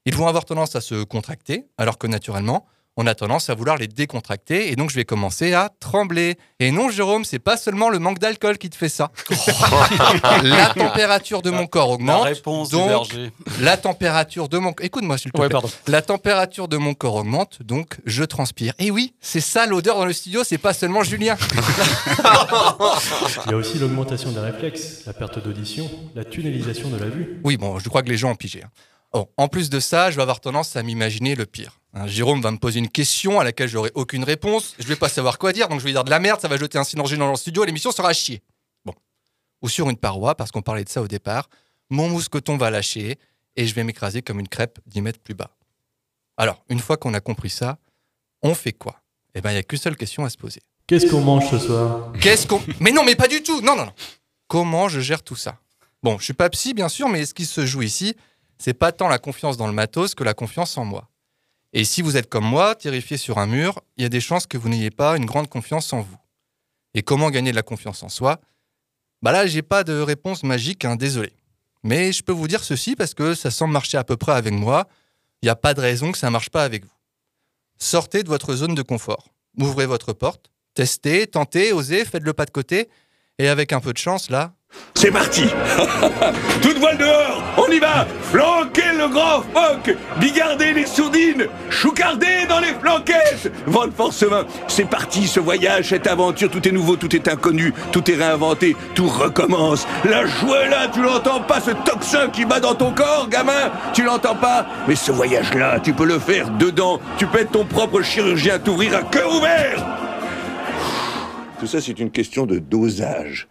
Ils 0.06 0.16
vont 0.16 0.28
avoir 0.28 0.44
tendance 0.44 0.76
à 0.76 0.82
se 0.82 1.04
contracter, 1.04 1.68
alors 1.78 1.98
que 1.98 2.08
naturellement, 2.08 2.66
on 3.02 3.08
a 3.08 3.16
tendance 3.16 3.50
à 3.50 3.56
vouloir 3.56 3.78
les 3.78 3.88
décontracter, 3.88 4.72
et 4.72 4.76
donc 4.76 4.90
je 4.90 4.96
vais 4.96 5.06
commencer 5.06 5.54
à 5.54 5.70
trembler. 5.80 6.38
Et 6.60 6.72
non, 6.72 6.90
Jérôme, 6.90 7.24
c'est 7.24 7.40
pas 7.40 7.56
seulement 7.56 7.90
le 7.90 7.98
manque 7.98 8.20
d'alcool 8.20 8.58
qui 8.58 8.70
te 8.70 8.76
fait 8.76 8.90
ça. 8.90 9.10
la 10.44 10.74
température 10.74 11.42
de 11.42 11.50
mon 11.50 11.66
corps 11.66 11.92
augmente. 11.92 12.24
La 12.26 12.30
réponse 12.32 12.70
donc 12.70 13.08
la 13.62 13.78
température 13.78 14.50
de 14.50 14.58
mon 14.58 14.74
écoute-moi 14.82 15.18
s'il 15.18 15.32
te 15.32 15.40
Ouais, 15.40 15.48
plaît. 15.48 15.54
pardon. 15.54 15.70
La 15.88 16.02
température 16.02 16.68
de 16.68 16.76
mon 16.76 16.94
corps 16.94 17.16
augmente, 17.16 17.64
donc 17.64 17.98
je 18.06 18.24
transpire. 18.26 18.74
Et 18.80 18.92
oui, 18.92 19.14
c'est 19.22 19.40
ça 19.40 19.66
l'odeur 19.66 19.98
dans 19.98 20.06
le 20.06 20.12
studio, 20.14 20.44
c'est 20.44 20.58
pas 20.58 20.74
seulement 20.74 21.02
Julien. 21.04 21.38
Il 23.46 23.52
y 23.52 23.54
a 23.54 23.58
aussi 23.58 23.80
l'augmentation 23.80 24.32
des 24.32 24.40
réflexes, 24.40 25.04
la 25.06 25.14
perte 25.14 25.42
d'audition, 25.42 25.90
la 26.16 26.26
tunnelisation 26.26 26.90
de 26.90 26.98
la 26.98 27.06
vue. 27.08 27.40
Oui, 27.46 27.56
bon, 27.56 27.80
je 27.80 27.88
crois 27.88 28.02
que 28.04 28.10
les 28.10 28.18
gens 28.18 28.32
ont 28.32 28.36
pigé. 28.36 28.62
hein. 28.64 28.70
Bon, 29.12 29.28
en 29.38 29.48
plus 29.48 29.70
de 29.70 29.80
ça, 29.80 30.12
je 30.12 30.16
vais 30.16 30.22
avoir 30.22 30.40
tendance 30.40 30.76
à 30.76 30.84
m'imaginer 30.84 31.36
le 31.36 31.46
pire. 31.46 31.80
Hein, 31.94 32.06
Jérôme 32.08 32.42
va 32.42 32.52
me 32.52 32.58
poser 32.58 32.80
une 32.80 32.90
question 32.90 33.40
à 33.40 33.44
laquelle 33.44 33.68
j'aurai 33.68 33.92
aucune 33.96 34.24
réponse. 34.24 34.76
Je 34.78 34.88
vais 34.88 34.96
pas 34.96 35.10
savoir 35.10 35.40
quoi 35.40 35.52
dire, 35.52 35.68
donc 35.68 35.80
je 35.80 35.86
vais 35.86 35.92
dire 35.92 36.04
de 36.04 36.10
la 36.10 36.20
merde, 36.20 36.40
ça 36.40 36.48
va 36.48 36.58
jeter 36.58 36.78
un 36.78 36.84
silence 36.84 37.10
gênant 37.10 37.26
dans 37.26 37.32
le 37.32 37.38
studio 37.38 37.64
et 37.64 37.66
l'émission 37.66 37.92
sera 37.92 38.10
à 38.10 38.14
chier. 38.14 38.44
Bon. 38.86 38.94
Ou 39.62 39.70
sur 39.70 39.90
une 39.90 39.98
paroi, 39.98 40.36
parce 40.36 40.52
qu'on 40.52 40.62
parlait 40.62 40.84
de 40.84 40.90
ça 40.90 41.02
au 41.02 41.08
départ, 41.08 41.50
mon 41.90 42.08
mousqueton 42.10 42.58
va 42.58 42.70
lâcher 42.70 43.18
et 43.56 43.66
je 43.66 43.74
vais 43.74 43.84
m'écraser 43.84 44.22
comme 44.22 44.40
une 44.40 44.48
crêpe 44.48 44.80
10 44.86 45.02
mètres 45.02 45.20
plus 45.20 45.34
bas. 45.34 45.52
Alors, 46.38 46.64
une 46.70 46.80
fois 46.80 46.98
qu'on 46.98 47.14
a 47.16 47.20
compris 47.20 47.50
ça, 47.50 47.80
on 48.44 48.54
fait 48.54 48.74
quoi? 48.74 49.02
Eh 49.34 49.42
ben, 49.42 49.50
il 49.50 49.54
n'y 49.54 49.60
a 49.60 49.64
qu'une 49.64 49.80
seule 49.80 49.98
question 49.98 50.24
à 50.24 50.30
se 50.30 50.38
poser. 50.38 50.62
Qu'est-ce 50.88 51.08
qu'on 51.08 51.22
mange 51.22 51.50
ce 51.50 51.60
soir? 51.60 52.12
Qu'est-ce 52.22 52.48
qu'on. 52.48 52.62
Mais 52.80 52.92
non, 52.92 53.04
mais 53.04 53.16
pas 53.16 53.28
du 53.28 53.44
tout 53.44 53.62
Non, 53.62 53.76
non, 53.76 53.86
non 53.86 53.94
comment 54.50 54.90
je 54.90 55.00
gère 55.00 55.24
tout 55.24 55.38
ça? 55.38 55.60
Bon, 56.04 56.18
je 56.18 56.26
suis 56.26 56.34
pas 56.34 56.50
psy, 56.50 56.74
bien 56.74 56.90
sûr, 56.90 57.08
mais 57.08 57.26
ce 57.26 57.34
qui 57.34 57.46
se 57.46 57.66
joue 57.66 57.84
ici, 57.84 58.16
c'est 58.60 58.74
pas 58.74 58.92
tant 58.92 59.08
la 59.08 59.18
confiance 59.18 59.58
dans 59.58 59.68
le 59.68 59.74
matos 59.74 60.14
que 60.16 60.24
la 60.24 60.34
confiance 60.34 60.78
en 60.78 60.86
moi. 60.86 61.10
Et 61.74 61.86
si 61.86 62.02
vous 62.02 62.18
êtes 62.18 62.30
comme 62.30 62.46
moi, 62.46 62.76
terrifié 62.76 63.18
sur 63.18 63.38
un 63.38 63.46
mur, 63.46 63.82
il 63.98 64.04
y 64.04 64.06
a 64.06 64.10
des 64.10 64.22
chances 64.22 64.48
que 64.48 64.58
vous 64.58 64.70
n'ayez 64.70 64.92
pas 64.92 65.18
une 65.18 65.26
grande 65.26 65.48
confiance 65.50 65.94
en 65.94 66.02
vous. 66.02 66.18
Et 66.94 67.04
comment 67.04 67.30
gagner 67.30 67.52
de 67.52 67.56
la 67.56 67.64
confiance 67.64 68.04
en 68.04 68.10
soi? 68.10 68.42
Bah 69.22 69.32
là, 69.32 69.46
j'ai 69.48 69.62
pas 69.62 69.84
de 69.84 70.00
réponse 70.00 70.44
magique, 70.44 70.86
hein, 70.86 70.96
désolé. 70.96 71.32
Mais 71.84 72.12
je 72.12 72.24
peux 72.24 72.32
vous 72.32 72.48
dire 72.48 72.64
ceci 72.64 72.96
parce 72.96 73.14
que 73.14 73.36
ça 73.36 73.52
semble 73.52 73.74
marcher 73.74 73.98
à 73.98 74.04
peu 74.04 74.18
près 74.18 74.34
avec 74.34 74.54
moi. 74.54 74.88
Il 75.42 75.46
n'y 75.46 75.50
a 75.50 75.56
pas 75.56 75.74
de 75.74 75.82
raison 75.82 76.12
que 76.12 76.18
ça 76.18 76.28
ne 76.28 76.32
marche 76.32 76.50
pas 76.50 76.64
avec 76.64 76.84
vous. 76.84 76.92
Sortez 77.78 78.24
de 78.24 78.28
votre 78.28 78.56
zone 78.56 78.76
de 78.76 78.82
confort. 78.82 79.30
Ouvrez 79.58 79.86
votre 79.86 80.14
porte, 80.14 80.52
testez, 80.74 81.28
tentez, 81.28 81.72
osez, 81.72 82.04
faites 82.06 82.24
le 82.24 82.34
pas 82.34 82.46
de 82.46 82.52
côté. 82.52 82.90
Et 83.38 83.48
avec 83.48 83.72
un 83.72 83.80
peu 83.80 83.94
de 83.94 83.98
chance, 83.98 84.30
là, 84.30 84.54
C'est 85.02 85.12
parti. 85.12 85.46
Toute 86.62 86.78
voile 86.78 86.98
dehors 86.98 87.42
On 87.56 87.72
y 87.72 87.80
va. 87.80 88.06
Flanquez 88.22 88.92
le 88.98 89.08
grand 89.08 89.42
phoque 89.54 89.96
Bigardez 90.20 90.74
les 90.74 90.86
sourdines 90.86 91.48
Choucardez 91.70 92.46
dans 92.50 92.60
les 92.60 92.74
flanquettes. 92.82 93.50
Force 93.96 94.24
main. 94.24 94.46
C'est 94.68 94.90
parti, 94.90 95.26
ce 95.26 95.40
voyage, 95.40 95.90
cette 95.90 96.06
aventure, 96.06 96.52
tout 96.52 96.68
est 96.68 96.72
nouveau, 96.74 96.98
tout 96.98 97.16
est 97.16 97.30
inconnu, 97.30 97.74
tout 97.94 98.12
est 98.12 98.16
réinventé, 98.16 98.76
tout 98.94 99.08
recommence. 99.08 99.88
La 100.04 100.26
joie 100.26 100.68
là, 100.68 100.90
tu 100.94 101.02
l'entends 101.02 101.40
pas, 101.40 101.62
ce 101.62 101.72
tocsin 101.72 102.28
qui 102.28 102.44
bat 102.44 102.60
dans 102.60 102.76
ton 102.76 102.92
corps, 102.92 103.30
gamin? 103.30 103.72
Tu 103.94 104.04
l'entends 104.04 104.36
pas? 104.36 104.66
Mais 104.88 104.96
ce 104.96 105.14
voyage-là, 105.14 105.80
tu 105.80 105.94
peux 105.94 106.06
le 106.06 106.20
faire 106.20 106.50
dedans. 106.50 107.00
Tu 107.18 107.26
peux 107.26 107.40
être 107.40 107.52
ton 107.52 107.64
propre 107.64 108.02
chirurgien, 108.02 108.60
t'ouvrir 108.60 108.98
à 108.98 109.04
cœur 109.04 109.34
ouvert. 109.34 109.86
Tout 111.60 111.68
ça, 111.68 111.80
c'est 111.80 112.00
une 112.00 112.12
question 112.12 112.46
de 112.46 112.60
dosage. 112.60 113.48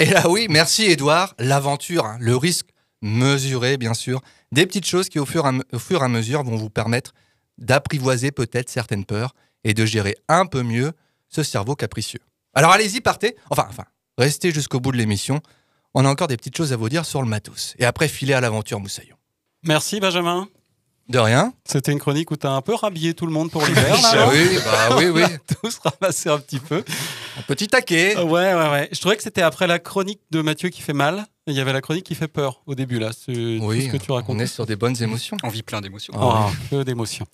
Et 0.00 0.06
là, 0.06 0.28
oui, 0.28 0.46
merci 0.50 0.84
Edouard. 0.84 1.34
L'aventure, 1.38 2.04
hein, 2.04 2.16
le 2.20 2.36
risque 2.36 2.68
mesuré, 3.02 3.76
bien 3.76 3.94
sûr. 3.94 4.20
Des 4.50 4.66
petites 4.66 4.86
choses 4.86 5.08
qui, 5.08 5.18
au 5.18 5.26
fur, 5.26 5.46
et 5.46 6.02
à, 6.02 6.08
mesure, 6.08 6.42
vont 6.42 6.56
vous 6.56 6.70
permettre 6.70 7.12
d'apprivoiser 7.58 8.32
peut-être 8.32 8.68
certaines 8.68 9.04
peurs 9.04 9.34
et 9.62 9.74
de 9.74 9.84
gérer 9.84 10.16
un 10.28 10.46
peu 10.46 10.62
mieux 10.62 10.92
ce 11.28 11.42
cerveau 11.42 11.76
capricieux. 11.76 12.20
Alors 12.54 12.72
allez-y, 12.72 13.00
partez. 13.00 13.36
Enfin, 13.50 13.66
enfin, 13.68 13.84
restez 14.18 14.52
jusqu'au 14.52 14.80
bout 14.80 14.92
de 14.92 14.96
l'émission. 14.96 15.40
On 15.94 16.04
a 16.04 16.08
encore 16.08 16.28
des 16.28 16.36
petites 16.36 16.56
choses 16.56 16.72
à 16.72 16.76
vous 16.76 16.88
dire 16.88 17.04
sur 17.04 17.22
le 17.22 17.28
matos. 17.28 17.74
Et 17.78 17.84
après, 17.84 18.08
filez 18.08 18.34
à 18.34 18.40
l'aventure, 18.40 18.80
Moussaillon. 18.80 19.16
Merci 19.62 20.00
Benjamin. 20.00 20.48
De 21.08 21.18
rien. 21.18 21.52
C'était 21.66 21.92
une 21.92 21.98
chronique 21.98 22.30
où 22.30 22.36
tu 22.36 22.46
as 22.46 22.50
un 22.52 22.62
peu 22.62 22.74
rhabillé 22.74 23.12
tout 23.14 23.26
le 23.26 23.32
monde 23.32 23.50
pour 23.50 23.62
l'hiver. 23.66 24.00
là, 24.00 24.28
oui, 24.32 24.58
bah 24.64 24.96
oui, 24.96 25.06
oui. 25.06 25.22
On 25.22 25.26
a 25.34 25.38
tous 25.62 25.78
ramassé 25.84 26.30
un 26.30 26.38
petit 26.38 26.58
peu. 26.58 26.82
Un 27.38 27.42
petit 27.42 27.68
taquet. 27.68 28.16
Euh, 28.16 28.24
Ouais, 28.24 28.54
ouais, 28.54 28.70
ouais. 28.70 28.88
Je 28.90 29.00
trouvais 29.00 29.16
que 29.16 29.22
c'était 29.22 29.42
après 29.42 29.66
la 29.66 29.78
chronique 29.78 30.20
de 30.30 30.40
Mathieu 30.40 30.70
qui 30.70 30.80
fait 30.80 30.94
mal. 30.94 31.26
Il 31.46 31.52
y 31.54 31.60
avait 31.60 31.74
la 31.74 31.82
chronique 31.82 32.06
qui 32.06 32.14
fait 32.14 32.28
peur 32.28 32.62
au 32.66 32.74
début, 32.74 32.98
là. 32.98 33.10
C'est 33.12 33.32
tout 33.34 33.66
Oui, 33.66 33.86
ce 33.86 33.92
que 33.92 33.98
tu 33.98 34.10
racontes. 34.12 34.34
on 34.34 34.38
est 34.38 34.46
sur 34.46 34.64
des 34.64 34.76
bonnes 34.76 35.00
émotions. 35.02 35.36
On 35.42 35.48
vit 35.48 35.62
plein 35.62 35.82
d'émotions. 35.82 36.14
Oh, 36.18 36.46
que 36.70 36.82
d'émotions. 36.84 37.26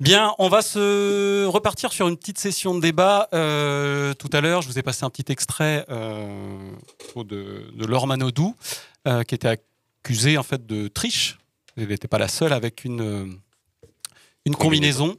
Bien, 0.00 0.34
on 0.38 0.48
va 0.48 0.60
se 0.60 1.46
repartir 1.46 1.92
sur 1.92 2.08
une 2.08 2.16
petite 2.16 2.38
session 2.38 2.74
de 2.74 2.80
débat. 2.80 3.28
Euh, 3.32 4.14
tout 4.14 4.28
à 4.32 4.40
l'heure, 4.40 4.62
je 4.62 4.68
vous 4.68 4.78
ai 4.78 4.82
passé 4.82 5.04
un 5.04 5.10
petit 5.10 5.30
extrait 5.32 5.86
euh, 5.90 6.58
de, 7.16 7.70
de 7.72 7.86
Laure 7.86 8.06
Manodou, 8.08 8.54
euh, 9.06 9.22
qui 9.22 9.34
était 9.36 9.58
accusée 10.02 10.36
en 10.38 10.42
fait 10.42 10.66
de 10.66 10.88
triche. 10.88 11.38
Elle 11.76 11.88
n'était 11.88 12.08
pas 12.08 12.18
la 12.18 12.28
seule 12.28 12.52
avec 12.52 12.84
une, 12.84 13.00
euh, 13.00 13.26
une 14.46 14.54
combinaison. 14.56 15.16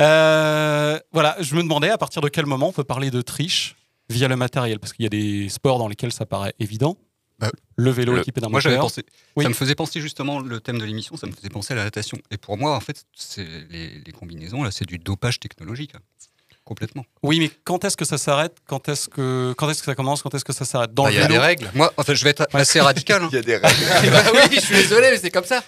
Euh, 0.00 0.98
voilà, 1.12 1.36
je 1.40 1.54
me 1.54 1.62
demandais 1.62 1.88
à 1.90 1.98
partir 1.98 2.20
de 2.22 2.28
quel 2.28 2.46
moment 2.46 2.68
on 2.68 2.72
peut 2.72 2.84
parler 2.84 3.10
de 3.10 3.22
triche 3.22 3.76
via 4.10 4.28
le 4.28 4.36
matériel, 4.36 4.78
parce 4.78 4.92
qu'il 4.92 5.04
y 5.04 5.06
a 5.06 5.10
des 5.10 5.48
sports 5.48 5.78
dans 5.78 5.88
lesquels 5.88 6.12
ça 6.12 6.26
paraît 6.26 6.54
évident. 6.58 6.96
le 7.76 7.90
vélo 7.90 8.14
Le- 8.14 8.20
équipé 8.20 8.40
d'un 8.40 8.48
Moi, 8.48 8.60
moteur. 8.64 8.80
pensé. 8.80 9.04
Oui. 9.36 9.42
Ça 9.44 9.48
me 9.50 9.54
faisait 9.54 9.74
penser 9.74 10.00
justement 10.00 10.40
le 10.40 10.60
thème 10.60 10.78
de 10.78 10.84
l'émission, 10.84 11.16
ça 11.16 11.26
me 11.26 11.32
faisait 11.32 11.50
penser 11.50 11.72
à 11.74 11.76
la 11.76 11.84
natation. 11.84 12.18
Et 12.30 12.38
pour 12.38 12.56
moi, 12.56 12.74
en 12.76 12.80
fait, 12.80 13.04
les, 13.36 13.98
les 14.00 14.12
combinaisons 14.12 14.62
là, 14.62 14.70
c'est 14.70 14.86
du 14.86 14.98
dopage 14.98 15.40
technologique. 15.40 15.92
Complètement. 16.66 17.06
Oui, 17.22 17.38
mais 17.38 17.50
quand 17.64 17.84
est-ce 17.86 17.96
que 17.96 18.04
ça 18.04 18.18
s'arrête? 18.18 18.54
Quand 18.66 18.88
est-ce 18.90 19.08
que 19.08 19.54
quand 19.56 19.70
est-ce 19.70 19.78
que 19.80 19.86
ça 19.86 19.94
commence? 19.94 20.20
Quand 20.22 20.34
est-ce 20.34 20.44
que 20.44 20.52
ça 20.52 20.66
s'arrête? 20.66 20.92
Dans 20.92 21.04
Bah, 21.04 21.10
le 21.10 21.16
il 21.16 21.20
y 21.20 21.24
a 21.24 21.28
des 21.28 21.38
règles. 21.38 21.70
Moi, 21.74 21.90
enfin, 21.96 22.12
je 22.12 22.22
vais 22.24 22.30
être 22.30 22.46
assez 22.52 22.80
radical. 22.80 23.22
hein. 23.22 23.28
Il 23.32 23.36
y 23.36 23.38
a 23.38 23.42
des 23.42 23.56
règles. 23.56 24.10
bah 24.12 24.22
oui, 24.34 24.56
je 24.56 24.60
suis 24.60 24.74
désolé, 24.76 25.08
mais 25.12 25.18
c'est 25.18 25.30
comme 25.30 25.44
ça. 25.46 25.62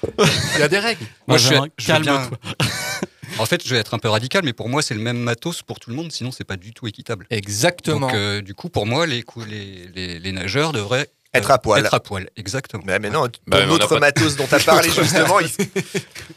Il 0.57 0.61
y 0.61 0.63
a 0.63 0.69
des 0.69 0.79
règles. 0.79 1.07
Moi, 1.27 1.39
je 1.39 1.47
suis, 1.47 1.55
je 1.79 1.87
bien- 1.87 1.95
calme-toi. 2.03 2.31
en 3.39 3.47
fait, 3.47 3.67
je 3.67 3.73
vais 3.75 3.81
être 3.81 3.95
un 3.95 3.99
peu 3.99 4.09
radical, 4.09 4.43
mais 4.45 4.53
pour 4.53 4.69
moi, 4.69 4.83
c'est 4.83 4.95
le 4.95 5.01
même 5.01 5.19
matos 5.19 5.63
pour 5.63 5.79
tout 5.81 5.91
le 5.91 5.97
monde, 5.97 6.11
sinon 6.13 6.33
c'est 6.33 6.45
pas 6.45 6.57
du 6.57 6.73
tout 6.73 6.87
équitable. 6.89 7.27
Exactement. 7.31 8.01
Donc, 8.09 8.15
euh, 8.15 8.41
du 8.43 8.55
coup, 8.55 8.69
pour 8.69 8.85
moi, 8.87 9.07
les, 9.07 9.23
cou- 9.23 9.45
les, 9.45 9.89
les, 9.95 10.19
les 10.19 10.33
nageurs 10.33 10.73
devraient 10.73 11.09
Être 11.35 11.51
à 11.51 11.59
poil. 11.59 11.81
Être 11.85 11.93
à 11.95 12.01
poil, 12.01 12.29
exactement. 12.37 12.83
Mais, 12.87 12.99
mais 12.99 13.11
non, 13.11 13.29
ton 13.29 13.39
Bah, 13.47 13.59
mais 13.61 13.67
on 13.67 13.73
a 13.73 13.75
autre 13.75 13.89
pas 13.89 13.95
de- 13.97 14.01
matos 14.01 14.37
dont 14.37 14.47
tu 14.47 14.55
as 14.55 14.61
parlé 14.61 14.89
justement, 14.91 15.41
il- 15.41 15.51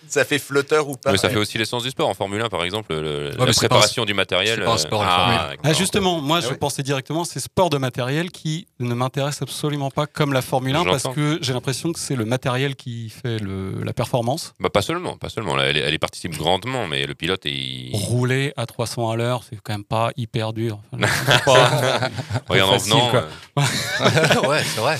ça 0.08 0.26
fait 0.26 0.38
flotteur 0.38 0.90
ou 0.90 0.98
pas 0.98 1.14
Mais 1.14 1.18
ça 1.18 1.30
fait 1.30 1.38
aussi 1.38 1.58
l'essence 1.58 1.84
du 1.84 1.90
sport. 1.92 2.10
En 2.10 2.14
Formule 2.14 2.42
1, 2.42 2.50
par 2.50 2.64
exemple, 2.66 2.94
le- 2.94 3.30
la 3.30 3.46
c'est 3.54 3.60
préparation 3.60 4.02
pas 4.02 4.04
un- 4.04 4.06
du 4.08 4.14
matériel. 4.14 4.56
c'est 4.60 4.66
pas 4.66 4.72
un 4.72 4.76
euh, 4.76 4.78
sport, 4.78 5.04
ah, 5.08 5.16
Formule 5.18 5.36
1. 5.40 5.48
d'accord. 5.48 5.62
Ah, 5.66 5.74
justement, 5.74 6.20
moi 6.20 6.38
Ah 6.40 6.46
je 6.46 6.50
oui. 6.50 6.58
pensais 6.60 6.84
directement 6.84 7.24
ces 7.24 7.40
sports 7.40 7.70
de 7.70 7.78
matériel 7.78 8.32
qui 8.32 8.68
ne 8.80 8.94
m'intéressent 8.94 9.44
absolument 9.44 9.92
pas 9.92 10.08
comme 10.08 10.34
la 10.34 10.42
Formule 10.42 10.76
1 10.76 10.84
parce 10.84 11.04
que 11.16 11.40
j'ai 11.42 11.54
l'impression 11.54 11.94
que 11.94 12.00
c'est 12.00 12.16
le 12.18 12.26
matériel 12.26 12.76
qui 12.76 13.10
fait 13.10 13.40
le- 13.40 13.82
la 13.84 13.94
performance. 13.94 14.54
Bah, 14.60 14.70
pas 14.70 14.82
seulement, 14.82 15.16
pas 15.16 15.30
seulement. 15.30 15.58
Elle, 15.60 15.78
elle 15.78 15.94
y 15.94 16.00
participe 16.00 16.36
grandement, 16.38 16.88
mais 16.88 17.06
le 17.06 17.16
pilote 17.16 17.46
est. 17.46 17.92
Rouler 17.94 18.54
à 18.58 18.66
300 18.66 19.10
à 19.10 19.16
l'heure, 19.16 19.44
c'est 19.50 19.56
quand 19.64 19.74
même 19.74 19.86
pas 19.86 20.12
hyper 20.18 20.52
dur. 20.52 20.80
Enfin, 20.92 21.08
c'est 21.26 21.44
pas- 21.46 22.10
Regarde 22.50 22.72
en 22.74 22.78
venant. 22.78 23.12
euh, 23.16 23.22
ouais, 24.48 24.64
c'est 24.82 24.94
vrai. 24.96 25.00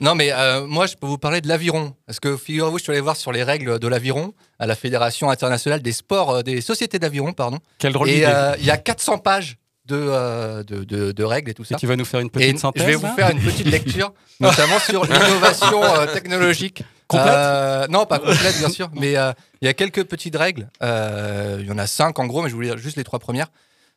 Non, 0.00 0.14
mais 0.14 0.30
euh, 0.32 0.66
moi, 0.66 0.86
je 0.86 0.94
peux 0.94 1.06
vous 1.06 1.18
parler 1.18 1.40
de 1.40 1.48
l'aviron. 1.48 1.94
Parce 2.06 2.20
que 2.20 2.36
figurez-vous, 2.36 2.78
je 2.78 2.84
suis 2.84 2.92
allé 2.92 3.00
voir 3.00 3.16
sur 3.16 3.32
les 3.32 3.42
règles 3.42 3.78
de 3.80 3.88
l'aviron 3.88 4.34
à 4.60 4.66
la 4.66 4.76
Fédération 4.76 5.30
internationale 5.30 5.82
des 5.82 5.92
sports, 5.92 6.30
euh, 6.30 6.42
des 6.42 6.60
sociétés 6.60 6.98
d'aviron, 7.00 7.32
pardon. 7.32 7.58
Quelle 7.78 7.92
drôle 7.92 8.08
Et 8.08 8.24
euh, 8.24 8.54
il 8.60 8.64
y 8.64 8.70
a 8.70 8.76
400 8.76 9.18
pages 9.18 9.56
de, 9.86 10.62
de, 10.62 10.84
de- 10.84 11.10
de 11.10 11.24
règles 11.24 11.50
et 11.50 11.54
tout 11.54 11.64
ça. 11.64 11.74
Et 11.74 11.78
tu 11.78 11.88
vas 11.88 11.96
nous 11.96 12.04
faire 12.04 12.20
une 12.20 12.30
petite 12.30 12.54
Et 12.54 12.58
synthèse 12.58 12.82
Je 12.84 12.88
vais 12.90 12.94
vous 12.94 13.12
faire 13.16 13.30
une 13.30 13.40
petite 13.40 13.66
lecture, 13.66 14.12
notamment 14.40 14.78
sur 14.78 15.04
l'innovation 15.04 15.80
technologique. 16.12 16.84
Complète 17.08 17.90
Non, 17.90 18.06
pas 18.06 18.20
complète, 18.20 18.58
bien 18.58 18.68
sûr. 18.68 18.88
Mais 18.94 19.14
il 19.14 19.66
y 19.66 19.68
a 19.68 19.74
quelques 19.74 20.04
petites 20.04 20.36
règles. 20.36 20.68
Il 20.80 21.66
y 21.66 21.72
en 21.72 21.78
a 21.78 21.88
cinq 21.88 22.20
en 22.20 22.26
gros, 22.26 22.42
mais 22.42 22.48
je 22.50 22.54
vous 22.54 22.60
lire 22.60 22.78
juste 22.78 22.96
les 22.96 23.02
trois 23.04 23.18
premières. 23.18 23.48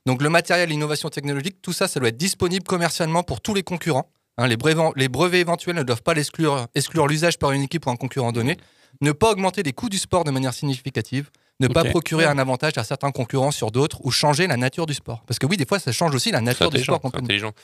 Donc 0.08 0.24
le 0.24 0.30
matériel, 0.30 0.70
l'innovation 0.70 1.10
technologique, 1.10 1.58
tout 1.62 1.74
ça, 1.74 1.88
ça 1.88 2.00
doit 2.00 2.10
être 2.10 2.18
disponible 2.18 2.64
commercialement 2.66 3.22
pour 3.22 3.40
tous 3.42 3.54
les 3.54 3.62
concurrents. 3.64 4.10
Hein, 4.38 4.48
les, 4.48 4.58
brevets, 4.58 4.92
les 4.96 5.10
brevets 5.10 5.42
éventuels 5.42 5.76
ne 5.76 5.84
doivent 5.84 6.02
pas 6.02 6.14
exclure 6.16 7.08
l'usage 7.08 7.38
par 7.38 7.52
une 7.52 7.62
équipe 7.64 7.86
ou 7.86 7.90
un 7.92 7.96
concurrent 7.96 8.32
donné. 8.32 8.58
Ne 9.02 9.12
pas 9.12 9.32
augmenter 9.32 9.64
les 9.64 9.74
coûts 9.74 9.90
du 9.90 9.98
sport 9.98 10.24
de 10.24 10.32
manière 10.32 10.54
significative. 10.54 11.30
Ne 11.60 11.68
pas 11.68 11.84
procurer 11.92 12.26
un 12.26 12.40
avantage 12.40 12.74
à 12.78 12.84
certains 12.84 13.12
concurrents 13.12 13.52
sur 13.52 13.70
d'autres 13.72 14.00
ou 14.04 14.10
changer 14.12 14.48
la 14.48 14.58
nature 14.58 14.86
du 14.88 14.94
sport. 14.96 15.24
Parce 15.28 15.38
que 15.40 15.46
oui, 15.46 15.56
des 15.56 15.66
fois, 15.68 15.78
ça 15.80 15.92
change 15.92 16.14
aussi 16.16 16.32
la 16.32 16.42
nature 16.42 16.70
du 16.72 16.78
sport. 16.84 17.00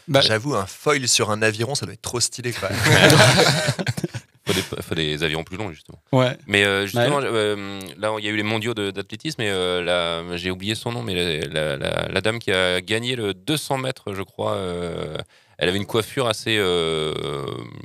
Bah, 0.08 0.22
J'avoue, 0.22 0.56
un 0.56 0.66
foil 0.68 1.08
sur 1.08 1.32
un 1.32 1.42
aviron, 1.42 1.74
ça 1.76 1.86
doit 1.86 1.94
être 1.94 2.02
trop 2.02 2.20
stylé 2.20 2.52
quand 2.54 2.70
même. 2.70 2.80
faut 4.46 4.54
des, 4.54 4.62
faut 4.62 4.96
des 4.96 5.24
avions 5.24 5.44
plus 5.44 5.58
longs, 5.58 5.72
justement. 5.72 6.00
Ouais. 6.12 6.38
Mais 6.48 6.64
euh, 6.66 6.86
justement, 6.86 7.20
euh, 7.24 7.80
là, 7.98 8.14
il 8.20 8.26
y 8.26 8.28
a 8.28 8.32
eu 8.32 8.36
les 8.38 8.44
mondiaux 8.44 8.74
d'athlétisme 8.74 9.42
et 9.42 9.50
euh, 9.50 10.38
j'ai 10.38 10.52
oublié 10.52 10.76
son 10.76 10.92
nom, 10.92 11.02
mais 11.04 11.16
la, 11.48 11.48
la- 11.48 11.78
la- 11.78 12.08
la 12.10 12.22
dame 12.22 12.40
qui 12.40 12.52
a 12.52 12.82
gagné 12.82 13.16
le 13.16 13.34
200 13.34 13.80
mètres, 13.80 14.14
je 14.14 14.22
crois, 14.22 14.54
euh, 14.54 15.18
elle 15.62 15.68
avait 15.70 15.78
une 15.78 15.86
coiffure 15.86 16.28
assez 16.28 16.55
euh, 16.57 17.14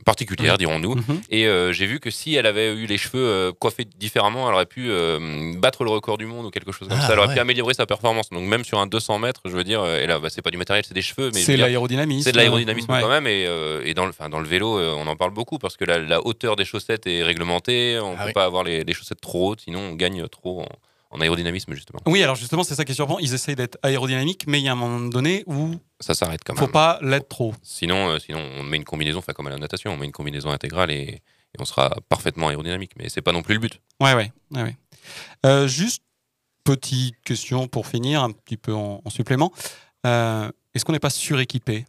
particulière, 0.04 0.56
dirons-nous. 0.58 0.94
Mhm. 0.94 1.20
Et 1.30 1.46
euh, 1.46 1.72
j'ai 1.72 1.86
vu 1.86 1.98
que 2.00 2.10
si 2.10 2.34
elle 2.36 2.46
avait 2.46 2.72
eu 2.72 2.86
les 2.86 2.96
cheveux 2.98 3.26
euh, 3.26 3.52
coiffés 3.52 3.84
différemment, 3.98 4.48
elle 4.48 4.54
aurait 4.54 4.64
pu 4.66 4.88
battre 5.58 5.82
le 5.84 5.90
record 5.90 6.16
du 6.16 6.26
monde 6.26 6.46
ou 6.46 6.50
quelque 6.50 6.70
chose 6.72 6.88
comme 6.88 6.96
Ah, 7.00 7.06
ça. 7.06 7.12
Elle 7.12 7.18
aurait 7.18 7.28
ouais. 7.28 7.34
pu 7.34 7.40
améliorer 7.40 7.74
sa 7.74 7.84
performance. 7.86 8.30
Donc 8.30 8.44
même 8.44 8.64
sur 8.64 8.78
un 8.78 8.86
200 8.86 9.18
mètres, 9.18 9.40
je 9.44 9.50
veux 9.50 9.64
dire, 9.64 9.84
et 9.86 10.06
là, 10.06 10.18
bah, 10.20 10.28
c'est 10.30 10.42
pas 10.42 10.50
du 10.52 10.56
matériel, 10.58 10.84
c'est 10.86 10.94
des 10.94 11.02
cheveux, 11.02 11.30
mais 11.34 11.40
C'est 11.40 11.56
l'aérodynamisme. 11.56 12.22
c'est 12.22 12.32
de 12.32 12.36
l'aérodynamisme 12.36 12.92
Ouais. 12.92 13.00
quand 13.00 13.08
même, 13.08 13.26
et, 13.26 13.48
et 13.84 13.94
dans, 13.94 14.04
le, 14.04 14.10
enfin, 14.10 14.28
dans 14.28 14.40
le 14.40 14.46
vélo, 14.46 14.78
on 14.78 15.06
en 15.06 15.16
parle 15.16 15.32
beaucoup 15.32 15.58
parce 15.58 15.76
que 15.76 15.84
la, 15.84 15.98
la 15.98 16.24
hauteur 16.24 16.54
des 16.56 16.64
chaussettes 16.64 17.06
est 17.06 17.22
réglementée. 17.24 17.98
On 18.00 18.12
ne 18.12 18.16
Ah 18.16 18.22
peut 18.22 18.26
oui. 18.28 18.32
pas 18.34 18.44
avoir 18.44 18.62
les, 18.64 18.84
les 18.84 18.92
chaussettes 18.92 19.20
trop 19.20 19.50
hautes, 19.50 19.62
sinon 19.62 19.80
on 19.80 19.94
gagne 19.94 20.26
trop 20.28 20.62
en, 20.62 20.68
en 21.14 21.20
aérodynamisme 21.20 21.72
justement. 21.74 22.00
Oui, 22.06 22.22
alors 22.22 22.34
justement, 22.36 22.64
c'est 22.64 22.74
ça 22.74 22.84
qui 22.84 22.92
est 22.92 22.94
surprenant. 22.94 23.18
Ils 23.20 23.32
essayent 23.34 23.54
d'être 23.56 23.78
aérodynamiques, 23.82 24.44
mais 24.46 24.60
il 24.60 24.64
y 24.64 24.68
a 24.68 24.72
un 24.72 24.76
moment 24.76 25.00
donné 25.08 25.44
où 25.46 25.74
Ça 26.00 26.14
s'arrête 26.14 26.40
quand 26.44 26.54
faut 26.56 26.62
même. 26.62 26.72
pas 26.72 26.98
l'être 27.02 27.28
trop. 27.28 27.54
Sinon, 27.62 28.08
euh, 28.10 28.18
sinon, 28.18 28.40
on 28.58 28.62
met 28.64 28.76
une 28.76 28.84
combinaison, 28.84 29.18
enfin 29.20 29.32
comme 29.32 29.46
à 29.46 29.50
la 29.50 29.58
natation, 29.58 29.92
on 29.92 29.96
met 29.96 30.06
une 30.06 30.12
combinaison 30.12 30.50
intégrale 30.50 30.90
et, 30.90 30.96
et 31.02 31.20
on 31.60 31.64
sera 31.64 31.94
parfaitement 32.08 32.48
aérodynamique. 32.48 32.92
Mais 32.98 33.08
c'est 33.08 33.22
pas 33.22 33.32
non 33.32 33.42
plus 33.42 33.54
le 33.54 33.60
but. 33.60 33.80
Ouais, 34.00 34.14
ouais, 34.14 34.32
ouais, 34.50 34.62
ouais. 34.62 34.76
Euh, 35.46 35.68
juste 35.68 36.02
petite 36.64 37.16
question 37.24 37.68
pour 37.68 37.86
finir, 37.86 38.22
un 38.22 38.30
petit 38.32 38.56
peu 38.56 38.74
en, 38.74 39.00
en 39.04 39.10
supplément. 39.10 39.52
Euh, 40.06 40.50
Est-ce 40.74 40.84
qu'on 40.84 40.92
n'est 40.92 40.98
pas 40.98 41.10
suréquipé? 41.10 41.84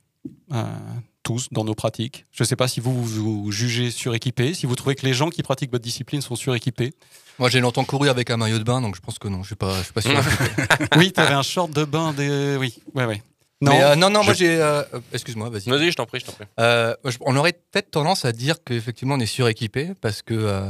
Tous 1.26 1.47
dans 1.51 1.65
nos 1.65 1.73
pratiques 1.76 2.26
Je 2.32 2.43
ne 2.43 2.47
sais 2.47 2.55
pas 2.55 2.67
si 2.69 2.80
vous, 2.80 3.03
vous 3.03 3.51
jugez 3.51 3.91
suréquipé, 3.91 4.53
si 4.53 4.65
vous 4.65 4.76
trouvez 4.76 4.95
que 4.95 5.05
les 5.05 5.13
gens 5.13 5.30
qui 5.30 5.43
pratiquent 5.43 5.71
votre 5.71 5.84
discipline 5.84 6.21
sont 6.21 6.36
suréquipés. 6.38 6.93
Moi, 7.39 7.49
j'ai 7.49 7.59
longtemps 7.59 7.84
couru 7.84 8.07
avec 8.07 8.30
un 8.30 8.38
maillot 8.38 8.59
de 8.59 8.63
bain, 8.63 8.80
donc 8.80 8.95
je 8.95 9.01
pense 9.01 9.19
que 9.19 9.28
non, 9.28 9.41
je 9.43 9.47
suis 9.47 9.55
pas, 9.55 9.78
je 9.80 9.84
suis 9.84 9.93
pas 9.93 10.01
sûr. 10.01 10.17
oui, 10.97 11.11
tu 11.11 11.19
avais 11.19 11.34
un 11.34 11.41
short 11.43 11.71
de 11.71 11.84
bain. 11.84 12.13
Des... 12.13 12.55
Oui, 12.57 12.76
ouais, 12.93 13.05
ouais. 13.05 13.21
Non, 13.61 13.71
mais, 13.71 13.84
euh, 13.84 13.95
non, 13.95 14.09
non, 14.09 14.23
moi 14.23 14.34
j'ai. 14.34 14.55
euh, 14.61 14.84
euh, 14.93 14.99
Excuse-moi, 15.11 15.49
vas-y. 15.49 15.69
Vas-y, 15.69 15.89
je 15.91 15.95
t'en 15.95 16.05
prie, 16.05 16.19
je 16.19 16.26
t'en 16.26 16.32
prie. 16.34 16.45
Euh, 16.59 16.95
je- 17.05 17.17
on 17.21 17.36
aurait 17.36 17.53
peut-être 17.53 17.89
tendance 17.91 18.23
à 18.23 18.32
dire 18.32 18.63
qu'effectivement 18.63 19.15
on 19.15 19.19
est 19.19 19.26
suréquipé 19.26 19.93
parce 20.01 20.21
que 20.21 20.34
euh, 20.34 20.69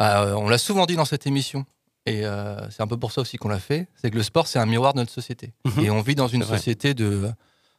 euh, 0.00 0.32
on 0.34 0.48
l'a 0.48 0.58
souvent 0.58 0.86
dit 0.86 0.96
dans 0.96 1.04
cette 1.04 1.26
émission 1.26 1.64
et 2.06 2.24
euh, 2.26 2.56
c'est 2.70 2.82
un 2.82 2.86
peu 2.86 2.96
pour 2.96 3.12
ça 3.12 3.20
aussi 3.20 3.36
qu'on 3.36 3.48
l'a 3.48 3.60
fait. 3.60 3.86
C'est 4.02 4.10
que 4.10 4.16
le 4.16 4.22
sport 4.22 4.46
c'est 4.48 4.58
un 4.58 4.66
miroir 4.66 4.94
de 4.94 4.98
notre 5.00 5.12
société 5.12 5.52
Mhm. 5.64 5.84
et 5.84 5.90
on 5.90 6.00
vit 6.02 6.14
dans 6.14 6.28
une 6.28 6.42
société 6.44 6.94
de 6.94 7.30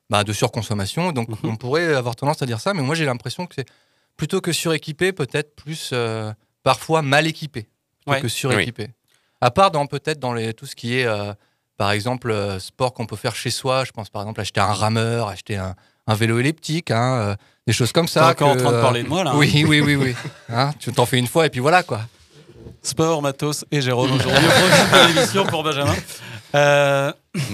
bah, 0.10 0.24
de 0.24 0.34
surconsommation. 0.34 1.12
Donc 1.12 1.30
Mhm. 1.30 1.38
on 1.44 1.56
pourrait 1.56 1.94
avoir 1.96 2.16
tendance 2.16 2.42
à 2.42 2.46
dire 2.46 2.60
ça, 2.60 2.74
mais 2.74 2.82
moi 2.82 2.96
j'ai 2.96 3.06
l'impression 3.06 3.46
que 3.46 3.56
c'est 3.56 3.68
plutôt 4.18 4.42
que 4.42 4.52
suréquipé, 4.52 5.12
peut-être 5.12 5.56
plus 5.56 5.90
euh, 5.94 6.32
parfois 6.64 7.02
mal 7.02 7.28
équipé 7.28 7.68
plutôt 8.02 8.12
Ouais. 8.12 8.22
que 8.22 8.28
suréquipé. 8.28 8.90
À 9.42 9.52
part 9.52 9.72
dans 9.72 9.86
peut-être 9.88 10.20
dans 10.20 10.34
les, 10.34 10.54
tout 10.54 10.66
ce 10.66 10.76
qui 10.76 10.98
est 11.00 11.06
euh, 11.06 11.34
par 11.78 11.92
exemple 11.92 12.32
euh, 12.32 12.60
sport 12.60 12.94
qu'on 12.94 13.06
peut 13.06 13.16
faire 13.18 13.36
chez 13.36 13.50
soi. 13.52 13.84
Je 13.84 13.92
pense 13.92 14.10
par 14.10 14.22
exemple 14.22 14.40
acheter 14.42 14.62
un 14.62 14.74
rameur, 14.74 15.28
acheter 15.28 15.58
un, 15.58 15.76
un 16.08 16.14
vélo 16.16 16.40
elliptique, 16.40 16.92
hein, 16.92 17.36
des 17.68 17.74
choses 17.74 17.92
comme 17.92 18.08
ça. 18.08 18.34
T'es 18.36 18.44
encore 18.44 18.56
en 18.56 18.58
train 18.58 18.72
de 18.72 18.82
parler 18.82 19.04
de 19.04 19.10
moi, 19.10 19.24
là, 19.24 19.32
hein. 19.32 19.38
Oui, 19.38 19.66
oui, 19.68 19.82
oui, 19.82 19.96
oui. 19.96 20.16
Hein, 20.50 20.72
tu 20.80 20.92
t'en 20.94 21.06
fais 21.06 21.18
une 21.18 21.28
fois 21.28 21.48
et 21.48 21.50
puis 21.50 21.60
voilà 21.60 21.84
quoi. 21.84 22.02
Sport, 22.84 23.22
matos 23.24 23.66
et 23.72 23.82
Jérôme 23.82 24.12
aujourd'hui. 24.12 24.46
Au 24.46 24.50
programme 24.50 25.10
de 25.10 25.14
l'émission 25.16 25.46
pour 25.48 25.64
Benjamin. 25.64 25.96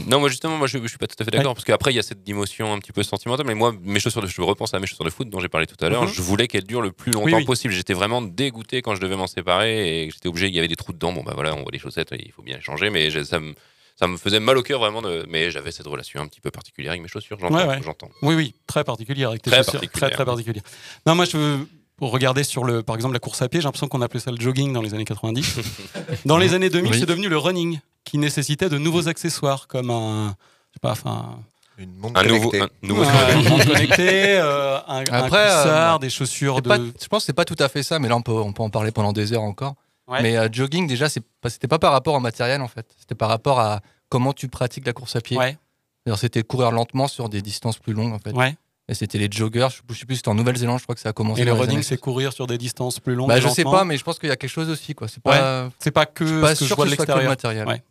Non, 0.08 0.20
moi 0.20 0.30
justement, 0.30 0.58
moi 0.58 0.68
je, 0.68 0.78
je 0.82 0.88
suis 0.88 0.98
pas 0.98 1.08
tout 1.08 1.16
à 1.20 1.24
fait 1.26 1.32
d'accord 1.32 1.54
parce 1.54 1.66
qu'après 1.66 1.92
il 1.92 1.96
y 1.96 2.00
a 2.00 2.04
cette 2.04 2.24
dimension 2.24 2.74
un 2.74 2.80
petit 2.80 2.92
peu 2.92 3.04
sentimentale. 3.04 3.46
Mais 3.48 3.56
moi, 3.56 3.74
mes 3.82 4.00
chaussures 4.00 4.22
de, 4.22 4.28
je 4.28 4.42
repense 4.42 4.74
à 4.74 4.80
mes 4.80 4.88
chaussures 4.88 5.06
de 5.06 5.10
foot 5.10 5.30
dont 5.30 5.40
j'ai 5.40 5.50
parlé 5.50 5.68
tout 5.68 5.76
à 5.84 5.90
l'heure. 5.90 6.04
Mhm. 6.04 6.14
Je 6.14 6.22
voulais 6.22 6.48
qu'elles 6.48 6.66
durent 6.66 6.82
le 6.82 6.92
plus 6.92 7.12
longtemps 7.12 7.26
Oui, 7.26 7.34
oui. 7.34 7.46
possible. 7.46 7.74
J'étais 7.74 7.94
vraiment 7.94 8.22
dégoûté 8.22 8.82
quand 8.82 8.96
je 8.96 9.02
devais 9.02 9.16
m'en 9.16 9.28
séparer 9.28 10.06
et 10.06 10.10
j'étais 10.12 10.28
obligé. 10.28 10.48
Il 10.48 10.56
y 10.56 10.60
avait 10.60 10.68
des 10.68 10.76
trous 10.76 10.94
dedans. 10.94 11.14
Bon 11.14 11.24
bah 11.24 11.32
voilà, 11.36 11.54
on 11.56 11.62
voit 11.64 11.72
les 11.72 11.80
chaussettes, 11.80 12.10
il 12.18 12.32
faut 12.32 12.42
bien 12.44 12.56
les 12.58 12.62
changer. 12.64 12.90
Mais 12.90 13.10
ça 13.24 13.40
me 13.40 13.54
ça 14.00 14.08
me 14.08 14.18
faisait 14.18 14.40
mal 14.40 14.58
au 14.58 14.64
cœur 14.64 14.80
vraiment. 14.80 15.02
De, 15.02 15.26
mais 15.30 15.52
j'avais 15.52 15.72
cette 15.72 15.88
relation 15.88 16.22
un 16.22 16.28
petit 16.28 16.42
peu 16.42 16.52
particulière 16.52 16.92
avec 16.92 17.02
mes 17.02 17.08
chaussures. 17.08 17.38
J'entends, 17.40 17.56
Ouais. 17.68 17.80
Oui, 18.24 18.36
oui, 18.36 18.56
très 18.68 18.84
particulière 18.84 19.30
avec 19.30 19.42
tes 19.44 19.52
Très 19.52 19.60
chaussures. 19.64 19.80
particulière. 19.82 20.10
Très, 20.10 20.16
très 20.16 20.26
particulière. 20.26 20.64
Non, 21.06 21.16
moi, 21.16 21.26
je 21.26 21.38
veux 21.38 21.68
pour 21.98 22.10
regarder 22.12 22.44
sur 22.44 22.64
le, 22.64 22.82
par 22.82 22.96
exemple, 22.96 23.14
la 23.14 23.20
course 23.20 23.44
à 23.44 23.48
pied. 23.48 23.60
J'ai 23.62 23.66
l'impression 23.66 23.88
qu'on 23.88 24.02
appelait 24.02 24.20
ça 24.20 24.32
le 24.32 24.40
jogging 24.40 24.74
dans 24.74 24.82
les 24.82 24.96
années 24.96 25.06
90. 25.06 25.60
dans 26.26 26.38
les 26.40 26.56
années 26.56 26.72
2000, 26.72 26.92
Oui. 26.92 27.00
c'est 27.00 27.06
devenu 27.06 27.30
le 27.30 27.38
running, 27.38 27.80
qui 28.04 28.18
nécessitait 28.18 28.70
de 28.70 28.78
nouveaux 28.78 29.08
accessoires 29.08 29.68
comme 29.68 29.90
un, 29.90 30.28
je 30.72 30.74
sais 30.76 30.80
pas, 30.82 30.92
enfin. 30.92 31.40
Une 31.78 31.96
montre 31.98 32.20
Un 32.20 32.24
nouveau, 32.26 32.50
connectée. 32.52 32.76
un 32.84 32.88
nouveau 32.88 33.04
Ouais, 33.04 33.34
une 33.42 33.50
montre 33.50 33.66
connectée, 33.68 34.38
euh, 34.38 34.78
un, 34.88 35.00
un 35.00 35.04
Après, 35.12 35.40
euh, 35.50 35.62
cuissard, 35.64 36.00
des 36.00 36.10
chaussures 36.10 36.56
C'est 36.58 36.62
de. 36.64 36.68
pas- 36.68 36.78
je 36.78 37.08
pense 37.08 37.24
que 37.24 37.26
c'est 37.28 37.34
pas 37.34 37.46
tout 37.46 37.56
à 37.60 37.70
fait 37.70 37.82
ça, 37.82 37.98
mais 37.98 38.08
là 38.08 38.16
on 38.18 38.22
peut, 38.22 38.32
on 38.34 38.52
peut 38.54 38.62
en 38.64 38.70
parler 38.70 38.92
pendant 38.92 39.14
des 39.14 39.34
heures 39.34 39.42
encore. 39.42 39.76
Ouais. 40.08 40.22
Mais 40.22 40.38
euh, 40.38 40.48
jogging 40.52 40.86
déjà, 40.88 41.10
c'est 41.10 41.24
pas- 41.42 41.50
c'était 41.50 41.68
pas 41.68 41.80
par 41.80 41.92
rapport 41.94 42.14
au 42.14 42.20
matériel 42.20 42.62
en 42.62 42.68
fait, 42.68 42.86
c'était 43.00 43.16
par 43.16 43.30
rapport 43.30 43.60
à 43.60 43.80
comment 44.10 44.34
tu 44.34 44.48
pratiques 44.48 44.86
la 44.86 44.94
course 44.94 45.16
à 45.16 45.22
pied. 45.22 45.38
Ouais. 45.38 45.58
Alors, 46.06 46.18
C'était 46.20 46.44
courir 46.44 46.72
lentement 46.72 47.08
sur 47.08 47.30
des 47.30 47.42
distances 47.42 47.78
plus 47.78 47.94
longues 47.94 48.14
en 48.14 48.20
fait. 48.20 48.32
Ouais. 48.34 48.56
Et 48.90 48.94
c'était 48.94 49.18
les 49.20 49.30
joggers, 49.32 49.68
je 49.72 49.94
je 49.94 50.00
sais 50.00 50.06
plus, 50.06 50.18
c'était 50.18 50.30
en 50.30 50.36
Nouvelle-Zélande, 50.36 50.80
je 50.80 50.84
crois 50.84 50.96
que 50.96 51.02
ça 51.02 51.10
a 51.10 51.14
commencé. 51.14 51.42
Et 51.42 51.46
le 51.46 51.54
running, 51.54 51.82
c'est 51.84 51.98
courir 51.98 52.34
sur 52.34 52.46
des 52.48 52.58
distances 52.58 53.00
plus 53.00 53.16
longues. 53.16 53.30
Bah, 53.30 53.40
je 53.40 53.48
sais 53.48 53.64
lentement. 53.64 53.72
pas, 53.80 53.86
mais 53.86 53.96
je 53.98 54.04
pense 54.04 54.20
qu'il 54.20 54.28
y 54.28 54.32
a 54.32 54.36
quelque 54.36 54.50
chose 54.50 54.70
aussi 54.70 54.94
quoi. 54.94 55.08
C'est 55.08 55.22
pas. 55.24 55.70
C'est 55.80 55.92
pas 55.92 56.06
que 56.06 56.26
je 56.26 56.32
suis 56.34 56.42
pas 56.42 56.56
ce 56.56 56.60
que 56.60 56.66
je 56.66 56.68
sûr 56.68 56.76
vois 56.76 56.86
que 56.86 56.90
de 56.92 56.96
soit 56.96 57.06
que 57.06 57.12
le 57.14 57.18
l'extérieur. 57.30 57.66
matériel. 57.68 57.84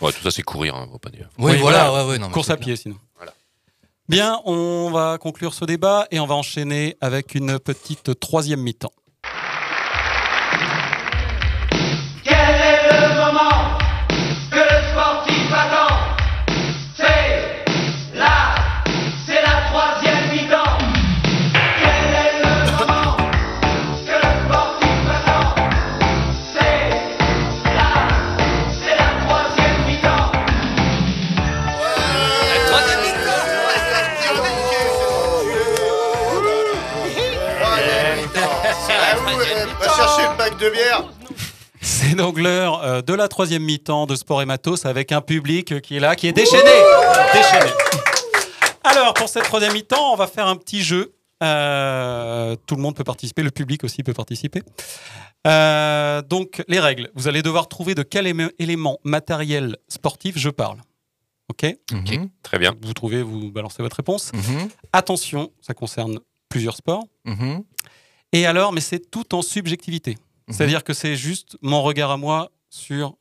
Ouais. 0.00 0.12
Tout 0.12 0.22
ça 0.22 0.30
c'est 0.30 0.42
courir, 0.42 0.74
hein, 0.74 0.88
faut 0.90 0.98
pas 0.98 1.10
dire. 1.10 1.28
Oui, 1.38 1.56
voilà, 1.56 1.92
ouais, 1.92 2.10
ouais, 2.10 2.18
non, 2.18 2.30
Course 2.30 2.50
à 2.50 2.56
pied, 2.56 2.76
sinon. 2.76 2.96
Bien, 4.08 4.40
on 4.44 4.90
va 4.92 5.18
conclure 5.18 5.52
ce 5.52 5.64
débat 5.64 6.06
et 6.12 6.20
on 6.20 6.26
va 6.26 6.36
enchaîner 6.36 6.96
avec 7.00 7.34
une 7.34 7.58
petite 7.58 8.20
troisième 8.20 8.60
mi-temps. 8.60 8.92
Donc 42.16 42.38
l'heure 42.38 42.82
euh, 42.84 43.02
de 43.02 43.12
la 43.14 43.28
troisième 43.28 43.62
mi-temps 43.62 44.06
de 44.06 44.14
Sport 44.16 44.42
et 44.42 44.46
Matos 44.46 44.86
avec 44.86 45.12
un 45.12 45.20
public 45.20 45.80
qui 45.80 45.96
est 45.96 46.00
là, 46.00 46.16
qui 46.16 46.26
est 46.28 46.32
déchaîné. 46.32 46.62
Déchaîné. 47.32 47.70
Alors, 48.84 49.14
pour 49.14 49.28
cette 49.28 49.44
troisième 49.44 49.72
mi-temps, 49.72 50.12
on 50.12 50.16
va 50.16 50.26
faire 50.26 50.46
un 50.46 50.56
petit 50.56 50.82
jeu. 50.82 51.12
Euh, 51.42 52.56
tout 52.66 52.76
le 52.76 52.82
monde 52.82 52.94
peut 52.96 53.04
participer, 53.04 53.42
le 53.42 53.50
public 53.50 53.84
aussi 53.84 54.02
peut 54.02 54.14
participer. 54.14 54.62
Euh, 55.46 56.22
donc, 56.22 56.62
les 56.68 56.80
règles. 56.80 57.10
Vous 57.14 57.28
allez 57.28 57.42
devoir 57.42 57.68
trouver 57.68 57.94
de 57.94 58.02
quel 58.02 58.26
éme- 58.26 58.50
élément 58.58 58.98
matériel 59.04 59.76
sportif 59.88 60.38
je 60.38 60.48
parle. 60.50 60.78
OK 61.48 61.64
Mhm. 61.92 62.28
Très 62.42 62.58
bien. 62.58 62.74
Vous 62.82 62.92
trouvez, 62.94 63.22
vous 63.22 63.50
balancez 63.52 63.82
votre 63.82 63.96
réponse. 63.96 64.32
Mhm. 64.32 64.68
Attention, 64.92 65.50
ça 65.60 65.74
concerne 65.74 66.18
plusieurs 66.48 66.76
sports. 66.76 67.04
Mhm. 67.24 67.62
Et 68.32 68.46
alors, 68.46 68.72
mais 68.72 68.80
c'est 68.80 69.10
tout 69.10 69.34
en 69.34 69.42
subjectivité. 69.42 70.16
Mhm. 70.48 70.54
C'est-à-dire 70.54 70.84
que 70.84 70.92
c'est 70.92 71.16
juste 71.16 71.56
mon 71.62 71.82
regard 71.82 72.10
à 72.10 72.16
moi 72.16 72.50
sur 72.70 73.14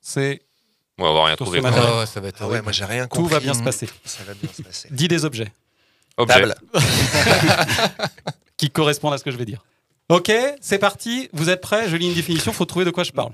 ces. 0.00 0.42
On 0.98 1.04
va 1.04 1.08
avoir 1.08 1.24
rien 1.26 1.36
matériel. 1.62 1.64
Ah 1.94 1.98
ouais, 2.00 2.06
ça 2.06 2.20
va 2.20 2.28
être 2.28 2.38
Ah 2.42 2.48
ouais, 2.48 2.62
moi 2.62 2.70
j'ai 2.72 2.84
rien 2.84 3.04
Tout 3.08 3.16
compris. 3.20 3.32
va 3.34 3.40
bien 3.40 3.54
se 3.54 3.62
passer. 3.62 3.88
Ça 4.04 4.22
va 4.24 4.34
bien 4.34 4.50
se 4.52 4.62
passer. 4.62 4.88
Dis 4.90 5.08
des 5.08 5.24
objets 5.24 5.52
Objet. 6.16 6.34
Table. 6.42 6.54
qui 8.56 8.70
correspondent 8.70 9.14
à 9.14 9.18
ce 9.18 9.24
que 9.24 9.30
je 9.30 9.36
vais 9.36 9.46
dire. 9.46 9.64
Ok, 10.08 10.30
c'est 10.60 10.78
parti. 10.78 11.28
Vous 11.32 11.48
êtes 11.48 11.60
prêts? 11.62 11.88
Je 11.88 11.96
lis 11.96 12.08
une 12.08 12.14
définition. 12.14 12.52
Faut 12.52 12.66
trouver 12.66 12.84
de 12.84 12.90
quoi 12.90 13.02
je 13.02 13.12
parle. 13.12 13.32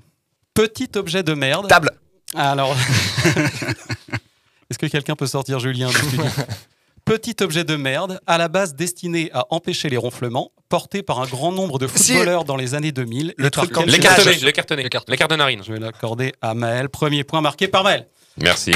Petit 0.54 0.88
objet 0.96 1.22
de 1.22 1.34
merde. 1.34 1.66
Table. 1.68 1.90
Alors, 2.34 2.74
est-ce 4.70 4.78
que 4.78 4.86
quelqu'un 4.86 5.16
peut 5.16 5.26
sortir 5.26 5.58
Julien 5.58 5.88
du 5.88 5.96
studio 5.96 6.24
Petit 7.08 7.36
objet 7.42 7.64
de 7.64 7.74
merde, 7.76 8.20
à 8.26 8.36
la 8.36 8.48
base 8.48 8.74
destiné 8.74 9.30
à 9.32 9.46
empêcher 9.50 9.88
les 9.88 9.96
ronflements, 9.96 10.52
porté 10.68 11.02
par 11.02 11.20
un 11.20 11.26
grand 11.26 11.52
nombre 11.52 11.78
de 11.78 11.86
Si. 11.86 12.12
footballeurs 12.12 12.44
dans 12.44 12.56
les 12.56 12.74
années 12.74 12.92
2000. 12.92 13.32
Le 13.38 13.50
truc 13.50 13.74
en 13.76 13.80
quelques- 13.82 13.92
Les 13.92 13.98
Cage. 13.98 14.16
cartonnés, 14.16 14.36
les 14.42 14.52
cartonnés, 14.52 14.82
les 14.82 14.90
cartes 15.16 15.30
de 15.30 15.36
narine. 15.36 15.62
Je 15.66 15.72
vais 15.72 15.80
l'accorder 15.80 16.34
à 16.42 16.52
Maël. 16.52 16.90
Premier 16.90 17.24
point 17.24 17.40
marqué 17.40 17.66
par 17.66 17.82
Maël. 17.82 18.06
Merci. 18.36 18.72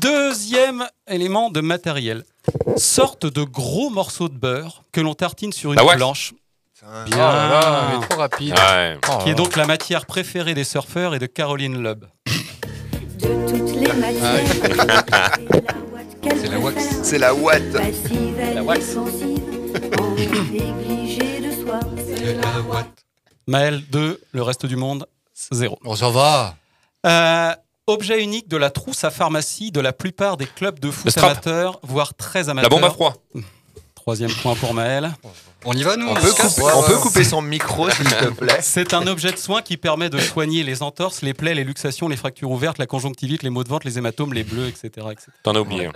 Deuxième 0.00 0.86
élément 1.06 1.50
de 1.50 1.60
matériel. 1.60 2.24
Sorte 2.78 3.26
de 3.26 3.42
gros 3.44 3.90
morceaux 3.90 4.30
de 4.30 4.38
beurre 4.38 4.82
que 4.92 5.02
l'on 5.02 5.14
tartine 5.14 5.52
sur 5.52 5.72
une 5.72 5.76
La 5.76 5.84
wax. 5.84 5.96
planche. 5.98 6.32
Oh 6.84 6.86
là 7.10 7.16
là, 7.16 7.88
mais 8.00 8.06
trop 8.08 8.18
rapide. 8.18 8.54
Ouais. 8.58 8.98
Qui 9.22 9.30
est 9.30 9.34
donc 9.34 9.56
la 9.56 9.66
matière 9.66 10.06
préférée 10.06 10.54
des 10.54 10.64
surfeurs 10.64 11.14
et 11.14 11.18
de 11.18 11.26
Caroline 11.26 11.80
Loeb. 11.80 12.04
là. 13.20 13.28
C'est 16.22 16.48
la 16.48 16.58
wax. 16.58 16.84
C'est 17.02 17.18
la 17.18 17.34
Watt. 17.34 17.62
La 18.54 18.62
wax. 18.62 18.96
Maël 23.46 23.82
2, 23.90 24.20
le 24.32 24.42
reste 24.42 24.66
du 24.66 24.76
monde 24.76 25.06
0. 25.50 25.78
Bon, 25.82 25.96
ça 25.96 26.10
va. 26.10 26.54
Euh, 27.04 27.52
objet 27.86 28.22
unique 28.22 28.48
de 28.48 28.56
la 28.56 28.70
trousse 28.70 29.02
à 29.04 29.10
pharmacie 29.10 29.72
de 29.72 29.80
la 29.80 29.92
plupart 29.92 30.36
des 30.36 30.46
clubs 30.46 30.78
de 30.78 30.90
foot 30.90 31.16
amateurs, 31.18 31.80
voire 31.82 32.14
très 32.14 32.44
La 32.44 32.50
amateurs. 32.50 32.70
bombe 32.70 32.84
à 32.84 32.90
froid. 32.90 33.14
Troisième 34.02 34.32
point 34.32 34.56
pour 34.56 34.74
Maël. 34.74 35.12
On 35.64 35.74
y 35.74 35.84
va, 35.84 35.96
nous 35.96 36.08
On 36.08 36.10
on 36.10 36.14
peut, 36.16 36.32
couper, 36.32 36.62
on 36.74 36.82
peut 36.82 36.96
couper 36.98 37.22
son 37.22 37.40
micro, 37.40 37.88
s'il 37.88 38.04
te 38.04 38.24
plaît. 38.30 38.58
C'est 38.60 38.94
un 38.94 39.06
objet 39.06 39.30
de 39.30 39.36
soin 39.36 39.62
qui 39.62 39.76
permet 39.76 40.10
de 40.10 40.18
soigner 40.18 40.64
les 40.64 40.82
entorses, 40.82 41.22
les 41.22 41.34
plaies, 41.34 41.54
les 41.54 41.62
luxations, 41.62 42.08
les 42.08 42.16
fractures 42.16 42.50
ouvertes, 42.50 42.78
la 42.78 42.86
conjonctivite, 42.86 43.44
les 43.44 43.50
maux 43.50 43.62
de 43.62 43.68
ventre, 43.68 43.86
les 43.86 43.98
hématomes, 43.98 44.32
les 44.34 44.42
bleus, 44.42 44.66
etc. 44.66 45.06
etc. 45.12 45.28
T'en 45.44 45.54
as 45.54 45.60
oublié. 45.60 45.88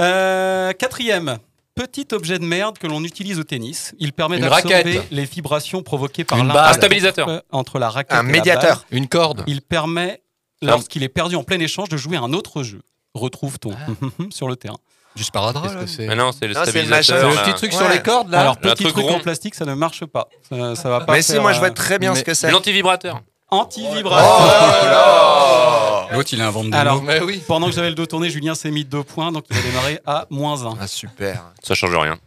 Euh, 0.00 0.72
quatrième, 0.72 1.38
petit 1.76 2.08
objet 2.10 2.40
de 2.40 2.44
merde 2.44 2.76
que 2.78 2.88
l'on 2.88 3.04
utilise 3.04 3.38
au 3.38 3.44
tennis. 3.44 3.94
Il 4.00 4.12
permet 4.12 4.38
Une 4.38 4.48
d'absorber 4.48 5.00
les 5.12 5.24
vibrations 5.24 5.84
provoquées 5.84 6.24
par. 6.24 6.40
Un 6.40 6.72
stabilisateur. 6.72 7.28
euh, 7.28 7.38
entre 7.52 7.78
la 7.78 7.88
raquette 7.88 8.18
Un 8.18 8.26
et 8.26 8.32
médiateur. 8.32 8.62
la 8.62 8.74
balle. 8.74 8.84
Une 8.90 9.06
corde. 9.06 9.44
Il 9.46 9.62
permet, 9.62 10.22
lorsqu'il 10.60 11.04
est 11.04 11.08
perdu 11.08 11.36
en 11.36 11.44
plein 11.44 11.60
échange, 11.60 11.88
de 11.88 11.96
jouer 11.96 12.16
un 12.16 12.32
autre 12.32 12.64
jeu. 12.64 12.82
Retrouve 13.14 13.60
ton 13.60 13.70
sur 14.30 14.48
le 14.48 14.56
terrain. 14.56 14.78
Du 15.16 15.22
sparadrap. 15.24 15.74
Là. 15.74 15.80
que 15.82 15.86
c'est 15.86 16.06
Mais 16.06 16.16
non, 16.16 16.32
c'est 16.32 16.46
le 16.48 16.54
Non, 16.54 16.60
c'est 16.64 16.82
le 16.82 16.88
machin. 16.88 17.16
Le 17.16 17.42
petit 17.44 17.54
truc 17.54 17.72
Ouais. 17.72 17.78
sur 17.78 17.88
les 17.88 18.02
cordes 18.02 18.30
là 18.30 18.40
Alors, 18.40 18.56
Le 18.60 18.70
petit 18.72 18.84
truc 18.84 18.94
truc 18.96 19.06
en 19.10 19.20
plastique, 19.20 19.54
ça 19.54 19.64
ne 19.64 19.74
marche 19.74 20.04
pas. 20.06 20.28
Ça, 20.48 20.74
ça 20.74 20.88
va 20.88 21.00
pas 21.02 21.12
Mais 21.12 21.22
si, 21.22 21.38
moi 21.38 21.52
je 21.52 21.58
vois 21.60 21.68
euh, 21.68 21.72
très 21.72 21.98
bien 21.98 22.12
mais- 22.12 22.18
ce 22.18 22.24
que 22.24 22.34
c'est. 22.34 22.50
L'antivibrateur. 22.50 23.20
Anti-vibrateur. 23.50 26.08
L'autre, 26.12 26.28
il 26.32 26.40
invente 26.40 26.70
des 26.70 26.76
Alors, 26.76 26.96
mots. 26.96 27.02
Mais 27.02 27.20
oui. 27.22 27.42
pendant 27.46 27.66
que 27.68 27.74
j'avais 27.74 27.88
le 27.90 27.94
dos 27.94 28.06
tourné, 28.06 28.28
Julien 28.30 28.54
s'est 28.54 28.70
mis 28.70 28.84
deux 28.84 29.02
points, 29.04 29.30
donc 29.32 29.44
il 29.50 29.56
va 29.56 29.62
démarrer 29.62 30.00
à 30.06 30.26
moins 30.30 30.64
1. 30.64 30.76
Ah, 30.80 30.86
super. 30.86 31.44
Ça 31.62 31.74
change 31.74 31.94
rien. 31.96 32.18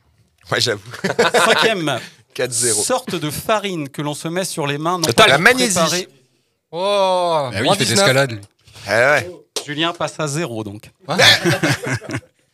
Ouais, 0.52 0.62
j'avoue. 0.62 0.82
Cinquième, 1.46 2.00
4-0. 2.36 2.84
sorte 2.84 3.16
de 3.16 3.30
farine 3.30 3.90
que 3.90 4.02
l'on 4.02 4.14
se 4.14 4.28
met 4.30 4.46
sur 4.46 4.68
les 4.68 4.78
mains. 4.78 5.00
Non 5.00 5.08
La 5.28 5.38
magnésie. 5.38 5.74
préparer- 5.76 6.08
Oh 6.72 6.80
Ah 6.82 7.50
oui, 7.54 7.60
il 7.64 7.64
fait 7.64 7.70
de 7.80 7.84
19. 7.84 7.98
l'escalade. 7.98 8.40
Eh 8.88 8.90
ouais. 8.90 9.30
Julien 9.66 9.92
passe 9.94 10.18
à 10.20 10.28
zéro 10.28 10.64
donc. 10.64 10.90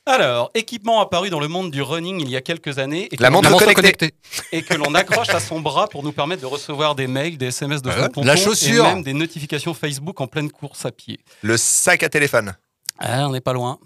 Alors, 0.05 0.51
équipement 0.53 0.99
apparu 0.99 1.29
dans 1.29 1.39
le 1.39 1.47
monde 1.47 1.71
du 1.71 1.81
running 1.81 2.19
il 2.19 2.29
y 2.29 2.35
a 2.35 2.41
quelques 2.41 2.77
années 2.77 3.07
et 3.11 3.15
que 3.15 3.23
La 3.23 3.29
l'on- 3.29 3.41
montre 3.41 3.73
connectée. 3.73 4.13
et 4.51 4.61
que 4.61 4.73
l'on 4.73 4.93
accroche 4.95 5.29
à 5.29 5.39
son 5.39 5.61
bras 5.61 5.87
pour 5.87 6.03
nous 6.03 6.11
permettre 6.11 6.41
de 6.41 6.45
recevoir 6.47 6.93
des 6.93 7.07
mails, 7.07 7.37
des 7.37 7.47
SMS 7.47 7.81
de 7.81 7.89
Voilà. 7.89 8.07
tonton 8.09 8.23
La 8.25 8.35
chaussure. 8.35 8.85
et 8.85 8.89
même 8.95 9.03
des 9.03 9.13
notifications 9.13 9.73
Facebook 9.73 10.19
en 10.19 10.27
pleine 10.27 10.51
course 10.51 10.85
à 10.85 10.91
pied. 10.91 11.19
Le 11.41 11.55
sac 11.55 12.03
à 12.03 12.09
téléphone. 12.09 12.53
Ah, 12.99 13.27
on 13.27 13.31
n'est 13.31 13.39
pas 13.41 13.53
loin. 13.53 13.79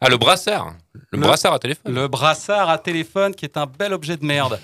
Ah, 0.00 0.08
le 0.08 0.16
brassard. 0.16 0.74
Le, 1.10 1.18
brassard 1.18 1.52
à 1.52 1.58
téléphone. 1.58 1.92
Le 1.92 2.08
brassard 2.08 2.70
à 2.70 2.78
téléphone 2.78 3.34
qui 3.34 3.44
est 3.44 3.56
un 3.58 3.66
bel 3.66 3.92
objet 3.92 4.16
de 4.16 4.24
merde. 4.24 4.58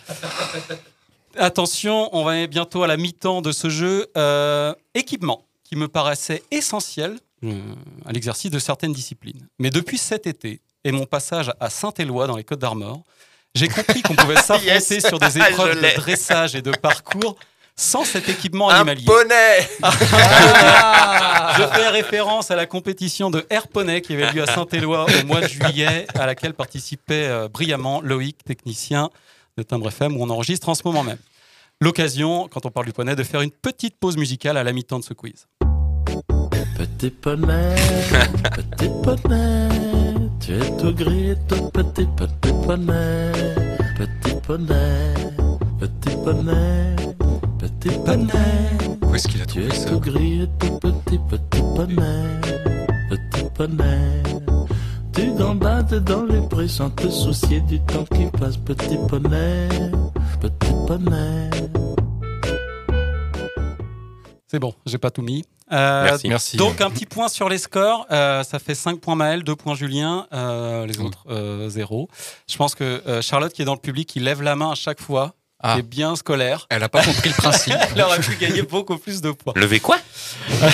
Attention, 1.37 2.09
on 2.17 2.25
va 2.25 2.33
aller 2.33 2.47
bientôt 2.47 2.83
à 2.83 2.87
la 2.87 2.97
mi-temps 2.97 3.43
de 3.43 3.51
ce 3.53 3.69
jeu. 3.69 4.07
Euh, 4.17 4.73
équipement 4.95 5.45
qui 5.65 5.77
me 5.77 5.89
paraissait 5.89 6.43
essentiel 6.51 7.19
euh, 7.43 7.61
à 8.07 8.13
l'exercice 8.13 8.51
de 8.51 8.59
certaines 8.61 8.93
disciplines. 8.93 9.49
Mais 9.59 9.71
depuis 9.71 9.99
cet 9.99 10.27
été 10.27 10.61
et 10.85 10.93
mon 10.93 11.07
passage 11.07 11.53
à 11.61 11.71
Saint-Éloi 11.71 12.27
dans 12.27 12.37
les 12.37 12.45
Côtes 12.45 12.59
d'Armor, 12.61 13.01
j'ai 13.55 13.69
compris 13.69 14.03
qu'on 14.03 14.15
pouvait 14.15 14.37
s'affronter 14.43 14.67
Yes. 14.67 15.07
sur 15.07 15.19
des 15.19 15.31
Je 15.31 15.39
épreuves 15.39 15.81
de 15.81 15.97
dressage 15.97 16.55
et 16.55 16.63
de 16.63 16.71
parcours 16.73 17.37
sans 17.77 18.05
cet 18.05 18.29
équipement 18.29 18.71
Un 18.71 18.77
animalier. 18.77 19.05
poney 19.05 19.59
Je 21.57 21.63
fais 21.75 21.89
référence 21.89 22.51
à 22.51 22.57
la 22.57 22.67
compétition 22.67 23.31
de 23.31 23.45
air 23.51 23.67
poney 23.69 24.01
qui 24.01 24.13
avait 24.15 24.31
lieu 24.33 24.43
à 24.43 24.47
Saint-Éloi 24.47 25.07
au 25.23 25.27
mois 25.27 25.41
de 25.41 25.49
juillet, 25.49 26.07
à 26.15 26.27
laquelle 26.27 26.55
participait 26.55 27.27
euh, 27.27 27.49
brillamment 27.49 28.01
Loïc, 28.01 28.45
technicien 28.45 29.11
de 29.59 29.63
Timbre 29.63 29.89
FM, 29.89 30.17
où 30.17 30.23
on 30.23 30.31
enregistre 30.31 30.69
en 30.69 30.75
ce 30.75 30.83
moment 30.85 31.03
même. 31.03 31.19
L'occasion, 31.81 32.49
quand 32.49 32.65
on 32.67 32.71
parle 32.71 32.87
du 32.87 32.93
poney, 32.93 33.17
de 33.17 33.23
faire 33.25 33.41
une 33.41 33.51
petite 33.51 33.97
pause 33.99 34.17
musicale 34.17 34.57
à 34.57 34.63
la 34.65 34.73
mi-temps 34.73 35.01
de 35.01 35.05
ce 35.05 35.15
quiz. 35.15 35.47
Petit 36.79 37.11
poney, 37.11 37.75
petit 38.79 38.89
poney, 39.03 39.69
tu 40.45 40.53
es 40.53 40.77
tout 40.77 40.93
gris, 40.93 41.35
tout 41.49 41.71
petit, 41.71 42.07
petit 42.17 42.53
poney, 42.67 43.33
petit 43.97 44.35
poney, 44.47 45.15
petit 45.81 46.17
poney, 46.23 46.97
petit 47.59 47.97
poney. 48.05 48.29
Où 49.03 49.15
est-ce 49.15 49.29
qu'il 49.29 49.41
a 49.41 49.47
Tu 49.47 49.65
es 49.65 49.87
tout 49.87 50.01
gris 50.01 50.43
et 50.43 50.49
tout 50.59 50.79
petit, 50.79 51.19
petit 51.31 51.63
poney, 51.75 52.41
petit 53.09 53.45
poney. 53.55 54.23
Tu 55.15 55.33
gambades 55.33 56.05
dans 56.05 56.25
les 56.25 56.47
prés 56.49 56.69
sans 56.69 56.91
te 56.91 57.09
soucier 57.09 57.61
du 57.63 57.81
temps 57.81 58.05
qui 58.05 58.27
passe, 58.39 58.59
petit 58.59 58.99
poney, 59.09 59.69
petit 60.41 60.75
poney. 60.87 61.51
C'est 64.47 64.59
bon, 64.59 64.75
j'ai 64.85 64.99
pas 64.99 65.11
tout 65.11 65.23
mis. 65.23 65.43
Euh, 65.75 66.05
Merci. 66.05 66.29
Merci. 66.29 66.57
Donc 66.57 66.81
un 66.81 66.89
petit 66.91 67.05
point 67.07 67.29
sur 67.29 67.49
les 67.49 67.59
scores. 67.59 68.07
Euh, 68.11 68.43
ça 68.45 68.59
fait 68.59 68.75
5 68.75 69.01
points 69.01 69.17
Maël, 69.17 69.43
2 69.43 69.57
points 69.57 69.75
Julien, 69.75 70.27
euh, 70.33 70.87
les 70.87 70.99
autres 71.01 71.25
0. 71.69 72.09
Je 72.49 72.57
pense 72.57 72.75
que 72.75 73.03
euh, 73.07 73.21
Charlotte 73.21 73.53
qui 73.53 73.63
est 73.63 73.67
dans 73.67 73.75
le 73.75 73.81
public, 73.81 74.09
qui 74.09 74.21
lève 74.21 74.41
la 74.43 74.55
main 74.57 74.71
à 74.71 74.75
chaque 74.77 75.01
fois, 75.01 75.35
Ah. 75.61 75.75
qui 75.75 75.81
est 75.81 75.83
bien 75.83 76.15
scolaire. 76.17 76.67
Elle 76.71 76.81
n'a 76.81 76.89
pas 76.89 77.03
compris 77.03 77.29
le 77.31 77.35
principe. 77.35 77.75
Elle 77.97 78.03
aurait 78.03 78.21
pu 78.21 78.37
gagner 78.37 78.63
beaucoup 78.63 78.99
plus 78.99 79.21
de 79.21 79.31
points. 79.33 79.53
Levé 79.57 79.81
quoi? 79.81 79.99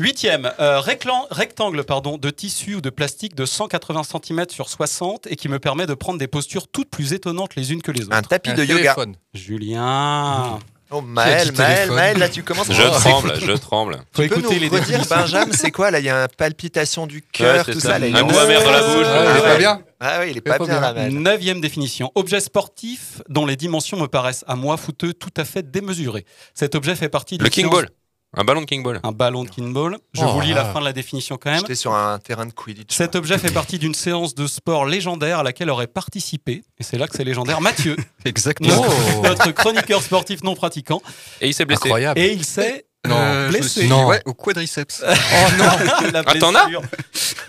Huitième, 0.00 0.50
euh, 0.58 0.80
réclan- 0.80 1.28
rectangle 1.30 1.84
pardon, 1.84 2.18
de 2.18 2.28
tissu 2.30 2.74
ou 2.74 2.80
de 2.80 2.90
plastique 2.90 3.36
de 3.36 3.46
180 3.46 4.02
cm 4.02 4.46
sur 4.50 4.68
60 4.68 5.28
et 5.28 5.36
qui 5.36 5.48
me 5.48 5.60
permet 5.60 5.86
de 5.86 5.94
prendre 5.94 6.18
des 6.18 6.26
postures 6.26 6.66
toutes 6.66 6.90
plus 6.90 7.12
étonnantes 7.12 7.54
les 7.54 7.72
unes 7.72 7.80
que 7.80 7.92
les 7.92 8.02
autres. 8.06 8.16
Un 8.16 8.22
tapis 8.22 8.50
Un 8.50 8.54
de 8.54 8.64
yoga. 8.64 8.74
téléphone. 8.94 9.14
Julien, 9.34 10.58
Oh 10.96 11.00
Maël, 11.00 11.50
Maël, 11.56 11.90
Maël, 11.90 12.18
là 12.18 12.28
tu 12.28 12.44
commences 12.44 12.70
Je 12.70 12.80
à... 12.82 12.90
tremble, 12.90 13.32
je 13.40 13.52
tremble. 13.52 13.96
faut 14.12 14.22
Tu 14.22 14.28
peux 14.28 14.38
écouter 14.38 14.54
nous 14.54 14.60
les 14.60 14.68
redire, 14.68 14.80
définitions. 14.98 15.16
Benjamin, 15.16 15.52
c'est 15.52 15.70
quoi 15.72 15.90
là? 15.90 15.98
Il 15.98 16.04
y 16.04 16.08
a 16.08 16.22
une 16.22 16.28
palpitation 16.28 17.08
du 17.08 17.20
cœur, 17.20 17.64
tout 17.66 17.80
ça. 17.80 17.88
ça. 17.94 17.98
là, 17.98 18.06
il 18.06 18.16
Un 18.16 18.22
goût 18.22 18.38
amer 18.38 18.62
dans 18.62 18.70
la 18.70 18.80
bouche. 18.80 19.06
Ah, 19.08 19.24
il 19.32 19.38
est 19.38 19.42
pas 19.42 19.56
bien 19.58 19.82
Ah 19.98 20.18
oui, 20.20 20.26
il 20.30 20.36
est 20.36 20.40
pas 20.40 20.58
pas 20.58 20.64
bien 20.66 20.80
bien. 20.80 20.92
là. 20.92 21.10
Neuvième 21.10 21.60
définition. 21.60 22.12
Objet 22.14 22.38
sportif 22.38 23.20
dont 23.28 23.44
les 23.44 23.56
dimensions 23.56 23.98
me 23.98 24.06
paraissent 24.06 24.44
à 24.46 24.54
moi 24.54 24.76
fouteux 24.76 25.12
tout 25.12 25.32
à 25.36 25.44
fait 25.44 25.68
démesurées. 25.68 26.24
Cet 26.54 26.76
objet 26.76 26.94
fait 26.94 27.08
partie 27.08 27.38
Le 27.38 27.44
d'une 27.44 27.50
King 27.50 27.70
Ball. 27.70 27.88
Un 28.36 28.44
ballon 28.44 28.60
de 28.62 28.66
King 28.66 28.82
Ball. 28.82 29.00
Un 29.02 29.12
ballon 29.12 29.44
de 29.44 29.48
King-Ball. 29.50 29.96
Je 30.12 30.22
Oh, 30.24 30.28
vous 30.32 30.40
lis 30.40 30.52
la 30.54 30.62
ah. 30.68 30.72
fin 30.72 30.80
de 30.80 30.84
la 30.84 30.92
définition 30.92 31.36
quand 31.36 31.50
même. 31.50 31.60
J'étais 31.60 31.74
sur 31.74 31.94
un 31.94 32.18
terrain 32.18 32.46
de 32.46 32.52
Quidditch. 32.52 32.92
Cet 32.94 33.14
objet 33.14 33.38
fait 33.38 33.52
partie 33.52 33.78
d'une 33.78 33.94
séance 33.94 34.34
de 34.34 34.46
sport 34.46 34.86
légendaire 34.86 35.38
à 35.40 35.42
laquelle 35.42 35.70
aurait 35.70 35.86
participé, 35.86 36.62
et 36.78 36.82
c'est 36.82 36.98
là 36.98 37.06
que 37.06 37.16
c'est 37.16 37.24
légendaire, 37.24 37.60
Mathieu, 37.60 37.96
Exactement. 38.24 38.74
notre, 38.82 39.22
notre 39.22 39.50
chroniqueur 39.52 40.02
sportif 40.02 40.42
non 40.42 40.54
pratiquant, 40.54 41.00
Et 41.40 41.48
il 41.48 41.54
s'est 41.54 41.64
blessé. 41.64 41.82
Incroyable. 41.84 42.18
et 42.20 42.32
il 42.32 42.44
s'est 42.44 42.86
Non, 43.06 43.16
euh, 43.18 43.48
blessé. 43.50 43.80
suis- 43.80 43.88
Non. 43.88 44.06
Ouais, 44.06 44.20
au 44.24 44.34
quadriceps. 44.34 45.02
Oh 45.06 45.50
non 45.58 46.10
La 46.12 46.22
Ah, 46.26 46.32
blessure. 46.32 46.82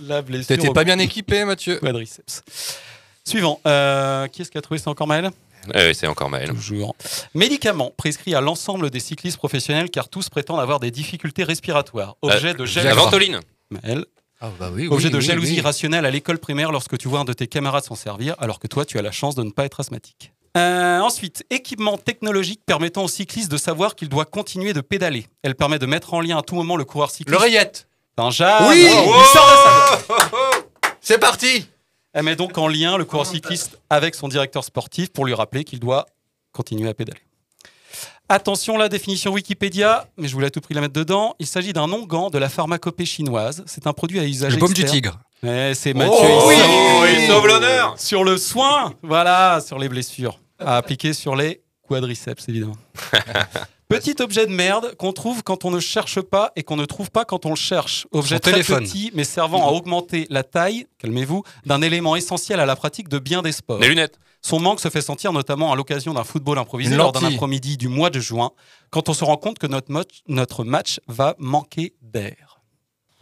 La 0.02 0.22
blessure. 0.22 0.48
T'étais 0.48 0.70
pas 0.72 0.84
bien 0.84 1.00
équipé, 1.00 1.46
Mathieu 1.46 1.78
quadriceps. 1.80 2.44
Suivant. 3.28 3.60
Euh, 3.66 4.28
qui 4.28 4.42
est-ce 4.44 4.52
qui 4.52 4.58
a 4.58 4.62
trouvé 4.62 4.80
C'est 4.80 4.88
encore 4.90 5.08
Maël 5.08 5.32
Euh, 5.76 5.94
c'est 5.94 6.08
encore 6.08 6.30
Maël. 6.30 6.50
Toujours. 6.50 6.96
Médicaments 7.34 7.92
prescrits 7.98 8.36
à 8.36 8.42
l'ensemble 8.42 8.90
des 8.90 9.00
cyclistes 9.00 9.38
professionnels 9.38 9.90
car 9.90 10.10
tous 10.10 10.30
prétendent 10.30 10.60
avoir 10.60 10.80
des 10.80 10.92
difficultés 10.92 11.44
respiratoires. 11.44 12.16
Objet 12.22 12.54
de 12.54 12.64
ventoline. 12.94 13.40
Maël. 13.72 14.06
Ah 14.42 14.52
bah 14.60 14.70
oui, 14.72 14.88
Objet 14.90 15.08
oui, 15.08 15.14
de 15.14 15.18
oui, 15.18 15.24
jalousie 15.24 15.52
oui. 15.54 15.58
irrationnelle 15.58 16.06
à 16.06 16.12
l'école 16.12 16.38
primaire 16.40 16.72
lorsque 16.72 16.98
tu 16.98 17.08
vois 17.08 17.20
un 17.22 17.24
de 17.24 17.32
tes 17.34 17.48
camarades 17.48 17.86
s'en 17.86 17.96
servir 17.96 18.36
alors 18.38 18.60
que 18.60 18.68
toi 18.68 18.84
tu 18.86 19.00
as 19.00 19.02
la 19.02 19.12
chance 19.12 19.34
de 19.34 19.44
ne 19.44 19.50
pas 19.50 19.64
être 19.66 19.80
asthmatique. 19.80 20.34
Euh, 20.58 21.00
ensuite, 21.00 21.44
équipement 21.50 21.98
technologique 21.98 22.62
permettant 22.66 23.04
au 23.06 23.08
cycliste 23.08 23.50
de 23.52 23.58
savoir 23.58 23.96
qu'il 23.96 24.08
doit 24.10 24.26
continuer 24.26 24.74
de 24.74 24.82
pédaler. 24.82 25.28
Elle 25.44 25.56
permet 25.56 25.80
de 25.80 25.86
mettre 25.86 26.14
en 26.14 26.22
lien 26.22 26.38
à 26.38 26.42
tout 26.44 26.56
moment 26.56 26.76
le 26.78 26.86
coureur 26.86 27.12
cycliste. 27.12 27.30
L'oreillette 27.32 27.88
Un 28.18 28.30
jazz. 28.30 28.64
Oui 28.70 28.84
sort 29.34 29.48
de 29.48 30.04
sa 30.14 30.52
C'est 31.02 31.18
parti 31.20 31.68
Elle 32.16 32.24
met 32.24 32.38
donc 32.38 32.58
en 32.58 32.70
lien 32.70 32.98
le 32.98 33.04
coureur 33.04 33.26
cycliste 33.26 33.78
avec 33.90 34.16
son 34.16 34.30
directeur 34.30 34.64
sportif 34.64 35.12
pour 35.12 35.26
lui 35.26 35.34
rappeler 35.34 35.66
qu'il 35.66 35.82
doit 35.82 36.06
continuer 36.54 36.88
à 36.88 36.94
pédaler. 36.94 37.20
Attention, 38.30 38.78
la 38.78 38.88
définition 38.88 39.34
Wikipédia, 39.34 40.08
mais 40.16 40.30
je 40.30 40.34
voulais 40.34 40.48
à 40.48 40.50
tout 40.50 40.62
prix 40.62 40.74
la 40.74 40.80
mettre 40.80 40.94
dedans. 40.94 41.36
Il 41.40 41.46
s'agit 41.46 41.74
d'un 41.74 41.92
onguent 41.92 42.32
de 42.32 42.38
la 42.38 42.48
pharmacopée 42.48 43.06
chinoise. 43.06 43.66
C'est 43.68 43.86
un 43.86 43.92
produit 43.92 44.22
à 44.22 44.24
usage 44.24 44.54
Le 44.54 44.60
baume 44.60 44.74
du 44.74 44.86
tigre. 44.86 45.20
C'est 45.44 45.94
Mathieu. 45.94 46.16
Oh, 46.18 46.46
oui, 46.48 46.56
il 47.18 47.28
sauve 47.28 47.48
l'honneur. 47.48 48.00
Sur 48.00 48.24
le 48.24 48.38
soin, 48.38 48.94
voilà, 49.04 49.60
sur 49.60 49.78
les 49.78 49.90
blessures. 49.90 50.40
À 50.58 50.78
appliquer 50.78 51.12
sur 51.12 51.36
les 51.36 51.64
quadriceps, 51.86 52.48
évidemment. 52.48 52.78
Petit 54.00 54.22
objet 54.22 54.46
de 54.46 54.52
merde 54.52 54.96
qu'on 54.98 55.14
trouve 55.14 55.44
quand 55.44 55.66
on 55.66 55.72
ne 55.72 55.80
cherche 55.80 56.22
pas 56.22 56.52
et 56.56 56.64
qu'on 56.64 56.76
ne 56.76 56.86
trouve 56.86 57.12
pas 57.12 57.26
quand 57.26 57.46
on 57.46 57.50
le 57.52 57.56
cherche. 57.56 58.08
Objet 58.12 58.36
Son 58.36 58.40
très 58.40 58.52
téléphone. 58.52 58.84
petit, 58.84 59.12
mais 59.14 59.24
servant 59.24 59.68
à 59.68 59.72
augmenter 59.72 60.28
la 60.30 60.44
taille, 60.44 60.88
calmez-vous, 61.00 61.44
d'un 61.66 61.82
élément 61.82 62.16
essentiel 62.16 62.60
à 62.60 62.66
la 62.66 62.76
pratique 62.76 63.10
de 63.10 63.20
bien 63.20 63.42
des 63.42 63.52
sports. 63.52 63.80
Les 63.80 63.88
lunettes. 63.90 64.20
Son 64.42 64.60
manque 64.60 64.80
se 64.80 64.90
fait 64.90 65.02
sentir 65.02 65.34
notamment 65.34 65.72
à 65.72 65.76
l'occasion 65.76 66.14
d'un 66.14 66.24
football 66.24 66.60
improvisé 66.60 66.96
lors 66.96 67.12
d'un 67.12 67.22
après-midi 67.36 67.78
du 67.78 67.88
mois 67.88 68.10
de 68.12 68.20
juin, 68.20 68.52
quand 68.92 69.10
on 69.10 69.14
se 69.14 69.24
rend 69.24 69.38
compte 69.38 69.58
que 69.58 69.66
notre, 69.68 69.92
match- 69.92 70.22
notre 70.28 70.64
match 70.64 71.00
va 71.08 71.36
manquer 71.40 71.96
d'air. 72.04 72.60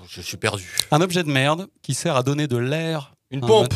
Je 0.10 0.20
suis 0.20 0.36
perdu. 0.36 0.70
Un 0.92 1.00
objet 1.00 1.24
de 1.24 1.30
merde 1.32 1.68
qui 1.82 1.94
sert 1.94 2.18
à 2.18 2.24
donner 2.24 2.48
de 2.48 2.58
l'air. 2.58 3.14
Une 3.32 3.40
pompe 3.40 3.74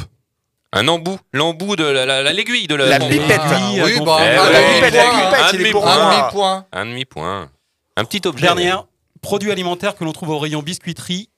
Un 0.78 0.88
embout. 0.88 1.18
L'embout 1.34 1.76
de 1.76 1.84
la- 1.84 2.06
la- 2.06 2.22
la- 2.24 2.34
l'aiguille 2.34 2.68
de 2.68 2.76
la. 2.76 2.86
La 2.86 3.00
pipette. 3.00 3.40
Ah, 3.44 3.70
oui, 3.84 3.98
à 4.00 4.04
bah, 4.04 4.18
Eh 4.22 4.36
un 4.38 4.46
ouais. 4.46 4.82
demi-point. 4.82 4.82
La 4.82 4.90
pipette, 4.90 5.42
Un 5.42 5.52
il 5.54 5.66
est 5.66 5.72
pour 5.72 5.82
demi-point. 5.82 5.98
moi. 5.98 6.06
Un 6.14 6.20
demi-point. 6.20 6.66
Un 6.72 6.86
demi-point. 6.86 7.50
Un 7.98 8.06
petit 8.06 8.28
objet. 8.28 8.44
Dernière, 8.44 8.86
produit 9.22 9.52
alimentaire 9.52 9.96
que 9.96 10.04
l'on 10.04 10.12
trouve 10.14 10.30
au 10.30 10.40
rayon 10.40 10.62
biscuiterie. 10.62 11.30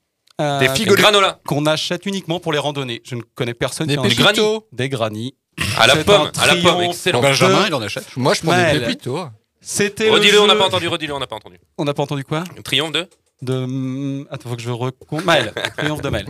euh, 0.41 0.59
Des 0.59 0.67
Le 0.67 0.73
figolets. 0.73 1.01
granola. 1.01 1.39
qu'on 1.45 1.65
achète 1.65 2.05
uniquement 2.05 2.39
pour 2.39 2.53
les 2.53 2.59
randonnées. 2.59 3.01
Je 3.03 3.15
ne 3.15 3.21
connais 3.35 3.53
personne 3.53 3.87
Des 3.87 3.93
qui 3.95 3.99
en 3.99 4.03
achète. 4.03 4.17
pépitos. 4.19 4.67
Des 4.71 4.87
grannies. 4.89 5.35
À 5.77 5.87
la 5.87 5.95
C'est 5.95 6.05
pomme. 6.05 6.29
un 6.33 6.41
À 6.41 6.47
la 6.47 6.55
pomme. 6.55 6.81
Excellent. 6.83 7.19
Benjamin, 7.21 7.65
il 7.67 7.73
en 7.73 7.81
achète. 7.81 8.05
Moi, 8.15 8.33
je 8.33 8.41
prends 8.41 8.51
des 8.55 8.57
Maël. 8.61 8.79
pépitos. 8.85 9.19
C'était 9.61 10.05
le 10.05 10.11
Redis-le, 10.13 10.39
on 10.39 10.47
n'a 10.47 10.55
pas 10.55 10.67
entendu. 10.67 10.87
Redis-le, 10.87 11.13
on 11.13 11.19
n'a 11.19 11.27
pas 11.27 11.35
entendu. 11.35 11.59
On 11.77 11.83
n'a 11.83 11.93
pas 11.93 12.03
entendu 12.03 12.23
quoi? 12.23 12.45
Triomphe 12.63 12.93
de? 12.93 13.07
De 13.41 13.53
hum, 13.53 14.27
attends, 14.31 14.49
faut 14.49 14.55
que 14.55 14.61
je 14.61 14.69
recompte. 14.69 15.25
Maël, 15.25 15.53
triomphe 15.77 16.01
de 16.01 16.09
Maël. 16.09 16.27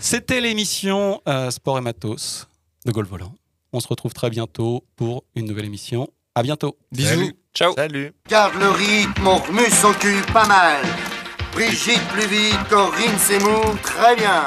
C'était 0.00 0.40
l'émission 0.40 1.20
euh, 1.28 1.50
Sport 1.50 1.78
et 1.78 1.80
Matos 1.80 2.48
de 2.84 2.92
Gol 2.92 3.06
Volant. 3.06 3.34
On 3.72 3.80
se 3.80 3.88
retrouve 3.88 4.12
très 4.12 4.30
bientôt 4.30 4.84
pour 4.96 5.24
une 5.34 5.46
nouvelle 5.46 5.66
émission. 5.66 6.08
À 6.34 6.42
bientôt. 6.42 6.76
Bisous. 6.92 7.32
Ciao. 7.54 7.72
Salut. 7.74 8.12
Garde 8.28 8.54
le 8.60 8.68
rythme, 8.70 9.26
on 9.26 9.36
remue 9.36 9.70
son 9.70 9.92
cul 9.94 10.22
pas 10.32 10.46
mal. 10.46 10.82
Brigitte 11.52 12.06
plus 12.08 12.26
vite, 12.26 12.58
Corinne 12.68 13.18
Seymour, 13.18 13.76
très 13.82 14.14
bien. 14.16 14.44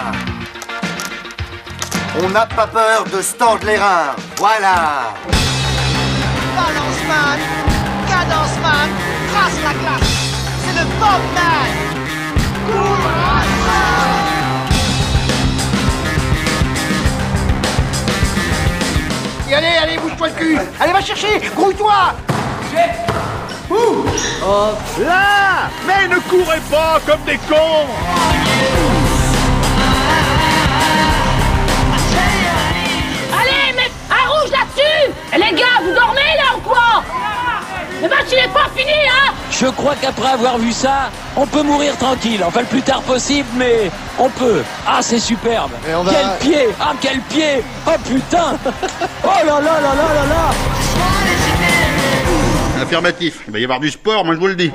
On 2.21 2.29
n'a 2.29 2.45
pas 2.45 2.67
peur 2.67 3.05
de 3.05 3.21
se 3.21 3.33
tordre 3.35 3.65
les 3.65 3.77
reins, 3.77 4.15
voilà. 4.37 5.13
Balance 6.55 7.03
man, 7.07 7.39
cadence 8.07 8.59
man, 8.61 8.89
trace 9.31 9.63
la 9.63 9.73
classe. 9.73 10.09
C'est 10.63 10.73
le 10.79 10.85
Bob 10.99 11.21
man. 11.33 11.89
Allez, 19.51 19.77
allez, 19.81 19.97
bouge-toi 19.97 20.27
le 20.27 20.33
cul. 20.33 20.57
Allez, 20.79 20.93
va 20.93 21.01
chercher, 21.01 21.39
grouille-toi. 21.55 22.13
Oh, 23.71 24.05
là. 24.99 25.69
Mais 25.87 26.07
ne 26.07 26.19
courez 26.19 26.59
pas 26.71 26.99
comme 27.05 27.21
des 27.25 27.37
cons. 27.37 27.87
Allez, 33.33 33.73
mais 33.75 33.91
un 34.09 34.29
rouge 34.29 34.51
là-dessus. 34.51 35.11
Les 35.33 35.55
gars, 35.57 35.79
vous 35.83 35.93
dormez 35.93 36.35
là 36.37 36.55
ou 36.55 36.61
quoi? 36.61 37.03
Le 38.01 38.07
match 38.07 38.27
il 38.31 38.37
est 38.37 38.53
pas 38.53 38.69
fini, 38.75 38.91
hein 38.91 39.33
Je 39.51 39.65
crois 39.67 39.95
qu'après 39.95 40.29
avoir 40.29 40.57
vu 40.57 40.71
ça, 40.71 41.09
on 41.35 41.45
peut 41.45 41.63
mourir 41.63 41.97
tranquille. 41.97 42.41
Enfin, 42.45 42.61
le 42.61 42.65
plus 42.65 42.81
tard 42.81 43.01
possible, 43.01 43.47
mais 43.55 43.91
on 44.17 44.29
peut. 44.29 44.63
Ah, 44.87 44.99
c'est 45.01 45.19
superbe. 45.19 45.71
on 45.93 46.03
va- 46.03 46.11
Quel 46.39 46.49
pied 46.49 46.69
Ah, 46.79 46.93
quel 47.01 47.19
pied 47.21 47.63
Oh 47.85 47.91
putain 48.07 48.57
Oh 49.23 49.27
là 49.27 49.43
là 49.45 49.59
là 49.61 49.81
là 49.81 50.13
là 50.13 50.25
là 50.29 50.51
Affirmatif. 52.81 53.39
Il 53.47 53.53
va 53.53 53.59
y 53.59 53.63
avoir 53.63 53.79
du 53.79 53.89
sport, 53.91 54.23
moi 54.23 54.33
je 54.35 54.39
vous 54.39 54.47
le 54.47 54.55
dis. 54.55 54.71